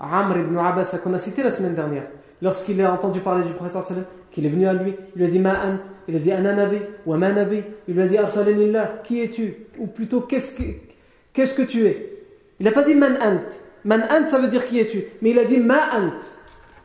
Amr 0.00 0.38
ibn 0.38 0.56
Abbas 0.56 0.96
qu'on 1.02 1.12
a 1.12 1.18
cité 1.18 1.42
la 1.42 1.50
semaine 1.50 1.74
dernière, 1.74 2.04
lorsqu'il 2.40 2.80
a 2.80 2.92
entendu 2.92 3.20
parler 3.20 3.44
du 3.44 3.52
professeur 3.52 3.84
sallam 3.84 4.04
qu'il 4.32 4.46
est 4.46 4.48
venu 4.48 4.66
à 4.66 4.72
lui, 4.72 4.94
il 5.14 5.18
lui 5.18 5.26
a 5.26 5.30
dit 5.30 5.38
Ma'ant, 5.38 5.78
il 6.08 6.16
a 6.16 6.18
dit 6.18 6.32
Ananabi 6.32 6.78
ou 7.06 7.12
Amanabi, 7.12 7.62
il 7.86 7.94
lui 7.94 8.02
a 8.02 8.06
dit 8.06 8.16
Arsalanillah, 8.16 9.02
qui 9.04 9.20
es-tu? 9.20 9.54
Ou 9.78 9.86
plutôt 9.86 10.22
qu'est-ce 10.22 10.52
que, 10.52 11.62
tu 11.62 11.86
es? 11.86 12.18
Il 12.58 12.64
n'a 12.64 12.72
pas 12.72 12.82
dit 12.82 12.94
Man'ant. 12.94 13.42
Man'ant 13.84 14.26
ça 14.26 14.38
veut 14.38 14.48
dire 14.48 14.64
qui 14.64 14.80
es-tu? 14.80 15.04
Mais 15.20 15.30
il 15.30 15.38
a 15.38 15.44
dit 15.44 15.58
Ma'ant, 15.58 16.12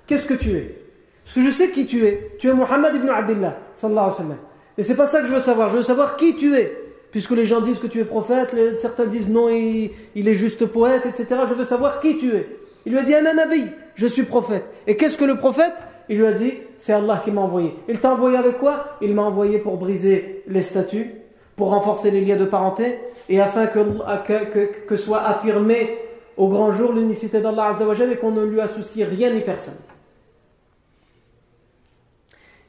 qu'est-ce 0.05 0.25
que 0.25 0.33
tu 0.33 0.51
es? 0.51 0.75
Parce 1.23 1.35
que 1.35 1.41
je 1.41 1.49
sais 1.49 1.69
qui 1.69 1.85
tu 1.85 2.05
es. 2.05 2.31
Tu 2.37 2.47
es 2.47 2.53
Muhammad 2.53 2.95
ibn 2.95 3.09
Abdullah, 3.09 3.57
sallallahu 3.73 4.05
alayhi 4.05 4.17
wa 4.17 4.23
sallam. 4.23 4.37
Et 4.77 4.83
c'est 4.83 4.95
pas 4.95 5.07
ça 5.07 5.21
que 5.21 5.27
je 5.27 5.33
veux 5.33 5.39
savoir, 5.39 5.69
je 5.69 5.77
veux 5.77 5.83
savoir 5.83 6.17
qui 6.17 6.35
tu 6.35 6.53
es. 6.55 6.71
Puisque 7.11 7.31
les 7.31 7.45
gens 7.45 7.61
disent 7.61 7.79
que 7.79 7.87
tu 7.87 7.99
es 7.99 8.05
prophète, 8.05 8.55
certains 8.77 9.05
disent 9.05 9.29
non, 9.29 9.49
il, 9.49 9.91
il 10.15 10.27
est 10.27 10.35
juste 10.35 10.65
poète, 10.65 11.05
etc. 11.05 11.41
Je 11.47 11.53
veux 11.53 11.63
savoir 11.63 12.01
qui 12.01 12.17
tu 12.17 12.35
es. 12.35 12.47
Il 12.85 12.91
lui 12.91 12.99
a 12.99 13.03
dit 13.03 13.15
Ananabi, 13.15 13.65
je 13.95 14.07
suis 14.07 14.23
prophète. 14.23 14.65
Et 14.85 14.95
qu'est-ce 14.97 15.17
que 15.17 15.25
le 15.25 15.37
prophète? 15.37 15.73
Il 16.09 16.17
lui 16.17 16.25
a 16.25 16.31
dit, 16.31 16.53
c'est 16.77 16.93
Allah 16.93 17.21
qui 17.23 17.31
m'a 17.31 17.41
envoyé. 17.41 17.73
Il 17.89 17.99
t'a 17.99 18.13
envoyé 18.13 18.37
avec 18.37 18.57
quoi? 18.57 18.97
Il 19.01 19.13
m'a 19.13 19.23
envoyé 19.23 19.59
pour 19.59 19.77
briser 19.77 20.43
les 20.47 20.61
statuts, 20.61 21.11
pour 21.55 21.69
renforcer 21.69 22.11
les 22.11 22.21
liens 22.21 22.37
de 22.37 22.45
parenté, 22.45 22.99
et 23.29 23.41
afin 23.41 23.67
que, 23.67 24.85
que, 24.85 24.95
soit 24.95 25.23
affirmée 25.23 25.97
au 26.37 26.47
grand 26.47 26.71
jour 26.71 26.93
l'unicité 26.93 27.41
d'Allah 27.41 27.69
Azzawajal 27.69 28.11
et 28.11 28.17
qu'on 28.17 28.31
ne 28.31 28.43
lui 28.43 28.61
associe 28.61 29.07
rien 29.07 29.31
ni 29.31 29.41
personne. 29.41 29.77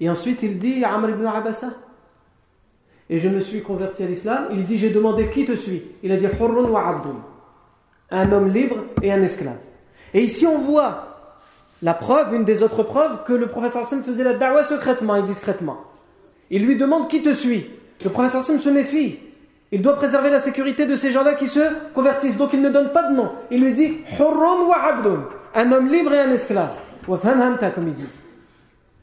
Et 0.00 0.08
ensuite 0.08 0.42
il 0.42 0.58
dit 0.58 0.84
Amr 0.84 1.10
ibn 1.10 1.26
Abasa, 1.26 1.74
et 3.10 3.18
je 3.18 3.28
me 3.28 3.40
suis 3.40 3.62
converti 3.62 4.02
à 4.02 4.06
l'islam, 4.06 4.48
il 4.52 4.64
dit 4.64 4.76
J'ai 4.76 4.90
demandé 4.90 5.28
qui 5.30 5.44
te 5.44 5.54
suit? 5.54 5.82
Il 6.02 6.12
a 6.12 6.16
dit 6.16 6.26
Hurrun 6.26 6.68
wa 6.68 6.88
Abdun. 6.88 7.16
Un 8.10 8.32
homme 8.32 8.48
libre 8.48 8.84
et 9.02 9.12
un 9.12 9.22
esclave. 9.22 9.58
Et 10.14 10.22
ici 10.22 10.46
on 10.46 10.58
voit 10.58 11.07
la 11.82 11.94
preuve, 11.94 12.34
une 12.34 12.44
des 12.44 12.62
autres 12.62 12.82
preuves, 12.82 13.24
que 13.24 13.32
le 13.32 13.46
prophète 13.46 13.72
sallam 13.72 14.02
faisait 14.04 14.24
la 14.24 14.34
da'wah 14.34 14.64
secrètement 14.64 15.16
et 15.16 15.22
discrètement. 15.22 15.78
Il 16.50 16.64
lui 16.66 16.76
demande 16.76 17.08
qui 17.08 17.22
te 17.22 17.32
suit? 17.32 17.66
Le 18.04 18.10
prophète 18.10 18.42
sallam 18.42 18.60
se 18.60 18.68
méfie. 18.68 19.18
Il 19.70 19.82
doit 19.82 19.96
préserver 19.96 20.30
la 20.30 20.40
sécurité 20.40 20.86
de 20.86 20.96
ces 20.96 21.10
gens-là 21.10 21.34
qui 21.34 21.46
se 21.46 21.60
convertissent. 21.92 22.38
Donc 22.38 22.50
il 22.54 22.62
ne 22.62 22.70
donne 22.70 22.90
pas 22.90 23.10
de 23.10 23.14
nom. 23.14 23.30
Il 23.50 23.62
lui 23.62 23.72
dit 23.72 23.98
Hurrun 24.18 24.66
wa 24.66 24.76
Abdun. 24.82 25.28
Un 25.54 25.72
homme 25.72 25.88
libre 25.88 26.14
et 26.14 26.20
un 26.20 26.30
esclave. 26.30 26.70
comme 27.06 27.88
ils 27.88 27.94
disent. 27.94 28.22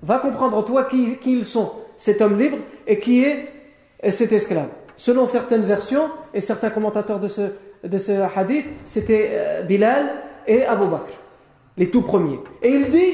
Va 0.02 0.20
comprendre 0.20 0.64
toi 0.66 0.84
qui, 0.86 1.18
qui 1.18 1.38
ils 1.38 1.46
sont, 1.46 1.72
cet 1.98 2.22
homme 2.22 2.38
libre 2.38 2.58
et 2.86 3.00
qui 3.00 3.24
est 3.24 3.50
cet 4.10 4.32
esclave. 4.32 4.68
Selon 4.98 5.26
certaines 5.26 5.64
versions 5.64 6.10
et 6.34 6.42
certains 6.42 6.70
commentateurs 6.70 7.20
de 7.20 7.28
ce, 7.28 7.42
de 7.84 7.98
ce 7.98 8.12
hadith, 8.36 8.66
c'était 8.84 9.32
euh, 9.34 9.62
Bilal 9.64 10.10
et 10.48 10.66
Abu 10.66 10.86
Bakr, 10.86 11.12
les 11.77 11.91
tout 11.91 12.03
premiers. 12.03 12.41
Et 12.63 12.71
il 12.71 12.91
dit, 12.91 13.13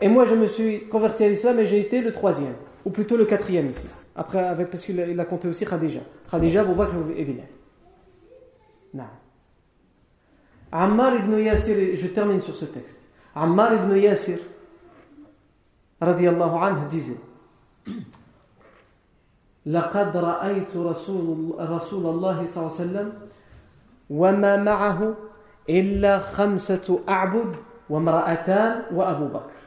et 0.00 0.08
moi 0.08 0.26
je 0.26 0.34
me 0.34 0.46
suis 0.46 0.88
converti 0.88 1.24
à 1.24 1.28
l'islam 1.28 1.58
et 1.58 1.66
j'ai 1.66 1.80
été 1.80 2.00
le 2.00 2.12
troisième, 2.12 2.54
ou 2.84 2.90
plutôt 2.90 3.16
le 3.16 3.24
quatrième 3.24 3.68
ici. 3.68 3.86
Après, 4.16 4.40
avec, 4.40 4.70
parce 4.70 4.84
qu'il 4.84 5.20
a 5.20 5.24
compté 5.24 5.46
aussi 5.46 5.64
Khadija. 5.64 6.00
Khadija, 6.30 6.62
Abu 6.62 6.74
Bakr 6.74 6.94
et 7.16 7.24
Bilal. 7.24 7.46
Non. 8.92 9.04
Ammar 10.72 11.14
ibn 11.14 11.38
Yasir, 11.38 11.94
je 11.94 12.06
termine 12.08 12.40
sur 12.40 12.56
ce 12.56 12.64
texte. 12.64 13.00
Ammar 13.34 13.74
ibn 13.74 13.94
Yasir, 13.96 14.38
radiallahu 16.00 16.56
anhu, 16.62 16.88
disait 16.88 17.16
لقد 19.66 20.16
رأيت 20.16 20.76
رسول, 20.76 21.54
رسول 21.58 22.06
الله 22.06 22.44
صلى 22.44 22.66
الله 22.66 22.72
عليه 22.72 22.82
وسلم 22.82 23.12
وما 24.10 24.56
معه 24.56 25.14
إلا 25.68 26.18
خمسة 26.18 27.00
أعبد 27.08 27.56
وامرأتان 27.90 28.82
وأبو 28.92 29.26
بكر 29.26 29.58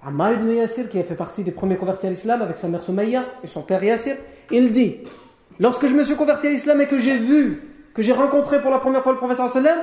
Ammar 0.00 0.34
ibn 0.34 0.48
Yasir, 0.48 0.88
qui 0.88 0.98
a 1.00 1.02
fait 1.02 1.16
partie 1.16 1.42
des 1.42 1.50
premiers 1.50 1.76
convertis 1.76 2.06
à 2.06 2.10
l'islam 2.10 2.40
avec 2.40 2.56
sa 2.56 2.68
mère 2.68 2.82
Soumaïa 2.82 3.24
et 3.42 3.48
son 3.48 3.62
père 3.62 3.82
Yasir, 3.82 4.16
il 4.50 4.70
dit 4.70 4.98
Lorsque 5.58 5.88
je 5.88 5.94
me 5.94 6.04
suis 6.04 6.14
converti 6.14 6.46
à 6.46 6.50
l'islam 6.50 6.80
et 6.80 6.86
que 6.86 6.98
j'ai 6.98 7.16
vu, 7.16 7.62
que 7.94 8.02
j'ai 8.02 8.12
rencontré 8.12 8.60
pour 8.60 8.70
la 8.70 8.78
première 8.78 9.02
fois 9.02 9.12
le 9.12 9.18
professeur 9.18 9.50
sallam, 9.50 9.78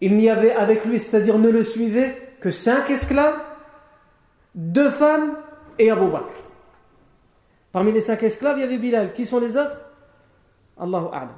il 0.00 0.16
n'y 0.16 0.28
avait 0.28 0.52
avec 0.52 0.84
lui, 0.84 0.98
c'est-à-dire 0.98 1.38
ne 1.38 1.48
le 1.48 1.62
suivait 1.62 2.34
que 2.40 2.50
cinq 2.50 2.90
esclaves, 2.90 3.38
deux 4.54 4.90
femmes 4.90 5.36
et 5.78 5.90
Abu 5.90 6.06
Bakr. 6.06 6.32
Parmi 7.72 7.92
les 7.92 8.00
cinq 8.00 8.22
esclaves, 8.22 8.58
il 8.58 8.62
y 8.62 8.64
avait 8.64 8.78
Bilal. 8.78 9.12
Qui 9.12 9.26
sont 9.26 9.38
les 9.38 9.56
autres 9.56 9.76
Allahu 10.80 11.06
A'lam. 11.12 11.34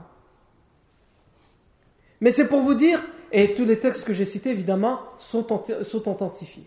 Mais 2.20 2.30
c'est 2.30 2.46
pour 2.46 2.60
vous 2.60 2.74
dire, 2.74 3.00
et 3.31 3.53
tous 3.55 3.65
les 3.65 3.79
textes 3.79 4.03
que 4.03 4.13
j'ai 4.13 4.25
cités, 4.25 4.51
évidemment, 4.51 4.99
sont, 5.17 5.45
sont 5.83 6.09
authentifiés. 6.09 6.65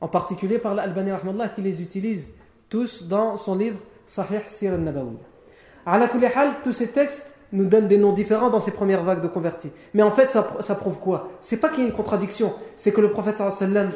En 0.00 0.08
particulier 0.08 0.58
par 0.58 0.74
l'Albani 0.74 1.12
Rahmallah 1.12 1.48
qui 1.48 1.62
les 1.62 1.80
utilise 1.80 2.32
tous 2.68 3.04
dans 3.04 3.36
son 3.36 3.54
livre 3.54 3.78
Sahih 4.06 4.40
Sir 4.46 4.74
al-Nabawi. 4.74 5.16
tous 6.62 6.72
ces 6.72 6.88
textes 6.88 7.34
nous 7.52 7.66
donnent 7.66 7.88
des 7.88 7.98
noms 7.98 8.12
différents 8.12 8.50
dans 8.50 8.60
ces 8.60 8.72
premières 8.72 9.04
vagues 9.04 9.22
de 9.22 9.28
convertis. 9.28 9.70
Mais 9.94 10.02
en 10.02 10.10
fait, 10.10 10.32
ça, 10.32 10.74
prouve 10.74 10.98
quoi? 10.98 11.30
C'est 11.40 11.56
pas 11.56 11.68
qu'il 11.68 11.80
y 11.80 11.86
ait 11.86 11.88
une 11.88 11.94
contradiction, 11.94 12.52
c'est 12.74 12.92
que 12.92 13.00
le 13.00 13.10
prophète 13.10 13.36
sallam 13.36 13.90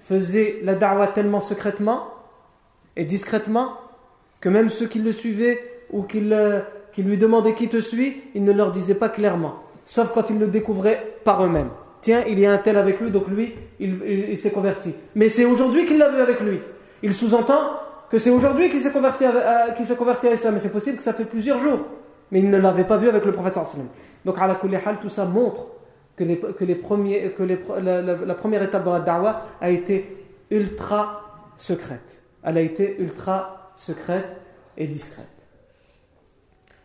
faisait 0.00 0.60
la 0.62 0.74
da'wah 0.74 1.08
tellement 1.08 1.40
secrètement 1.40 2.08
et 2.96 3.04
discrètement 3.04 3.74
que 4.40 4.48
même 4.48 4.68
ceux 4.68 4.86
qui 4.86 4.98
le 4.98 5.12
suivaient 5.12 5.60
ou 5.90 6.02
qui, 6.02 6.20
lui 6.20 7.18
demandaient 7.18 7.54
qui 7.54 7.68
te 7.68 7.80
suit, 7.80 8.22
il 8.34 8.44
ne 8.44 8.52
leur 8.52 8.72
disait 8.72 8.94
pas 8.94 9.08
clairement, 9.08 9.61
sauf 9.84 10.12
quand 10.12 10.30
ils 10.30 10.38
le 10.38 10.46
découvraient 10.46 11.16
par 11.24 11.44
eux-mêmes. 11.44 11.70
Tiens, 12.02 12.24
il 12.26 12.38
y 12.38 12.46
a 12.46 12.52
un 12.52 12.58
tel 12.58 12.76
avec 12.76 13.00
lui, 13.00 13.10
donc 13.10 13.28
lui, 13.28 13.54
il, 13.78 14.36
s'est 14.36 14.50
converti. 14.50 14.92
Mais 15.14 15.28
c'est 15.28 15.44
aujourd'hui 15.44 15.84
qu'il 15.84 15.98
l'a 15.98 16.08
vu 16.08 16.20
avec 16.20 16.40
lui. 16.40 16.60
Il 17.02 17.12
sous-entend 17.12 17.78
que 18.10 18.18
c'est 18.18 18.30
aujourd'hui 18.30 18.68
qu'il 18.68 18.80
s'est 18.80 18.90
converti, 18.90 19.24
à, 19.24 19.70
qu'il 19.70 19.86
converti 19.96 20.26
à 20.26 20.30
l'islam. 20.32 20.54
Mais 20.54 20.60
c'est 20.60 20.72
possible 20.72 20.96
que 20.96 21.02
ça 21.02 21.12
fait 21.12 21.24
plusieurs 21.24 21.60
jours. 21.60 21.86
Mais 22.32 22.40
il 22.40 22.50
ne 22.50 22.58
l'avait 22.58 22.84
pas 22.84 22.96
vu 22.96 23.08
avec 23.08 23.24
le 23.24 23.30
prophète 23.30 23.56
Donc, 24.24 24.36
à 24.38 24.48
la 24.48 24.58
hal, 24.84 24.98
tout 25.00 25.08
ça 25.08 25.24
montre 25.24 25.66
que, 26.16 26.24
les, 26.24 26.74
premiers, 26.74 27.30
que 27.30 27.44
la, 27.44 28.02
la, 28.02 28.34
première 28.34 28.64
étape 28.64 28.84
dans 28.84 28.94
la 28.94 29.00
da'wah 29.00 29.42
a 29.60 29.70
été 29.70 30.26
ultra 30.50 31.38
secrète. 31.56 32.20
Elle 32.42 32.58
a 32.58 32.62
été 32.62 32.96
ultra 32.98 33.70
secrète 33.74 34.26
et 34.76 34.88
discrète. 34.88 35.26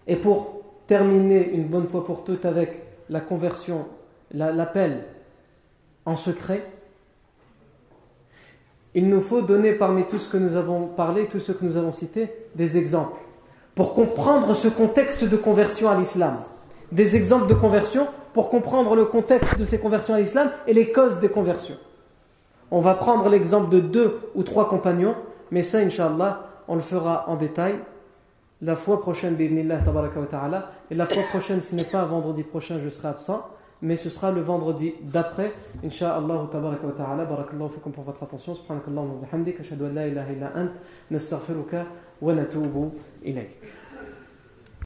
Et 0.05 0.15
pour 0.15 0.61
terminer 0.85 1.49
une 1.49 1.65
bonne 1.65 1.85
fois 1.85 2.05
pour 2.05 2.23
toutes 2.23 2.45
avec 2.45 2.86
la 3.09 3.19
conversion, 3.21 3.85
l'appel 4.31 5.03
en 6.05 6.15
secret, 6.15 6.63
il 8.93 9.09
nous 9.09 9.21
faut 9.21 9.41
donner 9.41 9.73
parmi 9.73 10.05
tout 10.05 10.17
ce 10.17 10.27
que 10.27 10.37
nous 10.37 10.55
avons 10.55 10.87
parlé, 10.87 11.27
tout 11.27 11.39
ce 11.39 11.51
que 11.51 11.63
nous 11.63 11.77
avons 11.77 11.91
cité, 11.91 12.33
des 12.55 12.77
exemples. 12.77 13.19
Pour 13.75 13.93
comprendre 13.93 14.55
ce 14.55 14.67
contexte 14.67 15.23
de 15.23 15.37
conversion 15.37 15.89
à 15.89 15.95
l'islam. 15.95 16.37
Des 16.91 17.15
exemples 17.15 17.47
de 17.47 17.53
conversion 17.53 18.07
pour 18.33 18.49
comprendre 18.49 18.95
le 18.95 19.05
contexte 19.05 19.59
de 19.59 19.65
ces 19.65 19.77
conversions 19.77 20.15
à 20.15 20.19
l'islam 20.19 20.51
et 20.65 20.73
les 20.73 20.91
causes 20.91 21.19
des 21.19 21.29
conversions. 21.29 21.77
On 22.71 22.79
va 22.79 22.95
prendre 22.95 23.29
l'exemple 23.29 23.69
de 23.69 23.79
deux 23.79 24.19
ou 24.35 24.43
trois 24.43 24.67
compagnons, 24.67 25.15
mais 25.51 25.61
ça, 25.61 25.77
Inch'Allah, 25.77 26.47
on 26.67 26.75
le 26.75 26.81
fera 26.81 27.25
en 27.27 27.35
détail 27.35 27.79
la 28.61 28.75
fois 28.75 28.99
prochaine, 28.99 29.37
ta'ala. 30.29 30.71
Et 30.89 30.95
la 30.95 31.05
fois 31.05 31.23
prochaine, 31.23 31.61
ce 31.61 31.75
n'est 31.75 31.83
pas 31.83 32.05
vendredi 32.05 32.43
prochain, 32.43 32.79
je 32.79 32.89
serai 32.89 33.09
absent, 33.09 33.45
mais 33.81 33.95
ce 33.95 34.09
sera 34.09 34.31
le 34.31 34.41
vendredi 34.41 34.93
d'après. 35.01 35.53
Inch'Allah, 35.83 36.47
tabaraka 36.51 36.87
wa 36.87 36.93
ta'ala. 36.93 37.25
Barakallahu 37.25 37.69
fikum 37.69 37.91
pour 37.91 38.03
votre 38.03 38.23
attention. 38.23 38.55
Subhanakallahu 38.55 39.07
wa 39.07 39.27
bihamdik. 39.27 39.59
Ashhadu 39.59 39.89
la 39.93 40.07
ilaha 40.07 40.31
illa 40.31 40.51
ant. 40.55 40.71
Nastaghfiruka 41.11 41.85
wa 42.21 42.33
natubu 42.33 42.91
ilayk. 43.23 43.59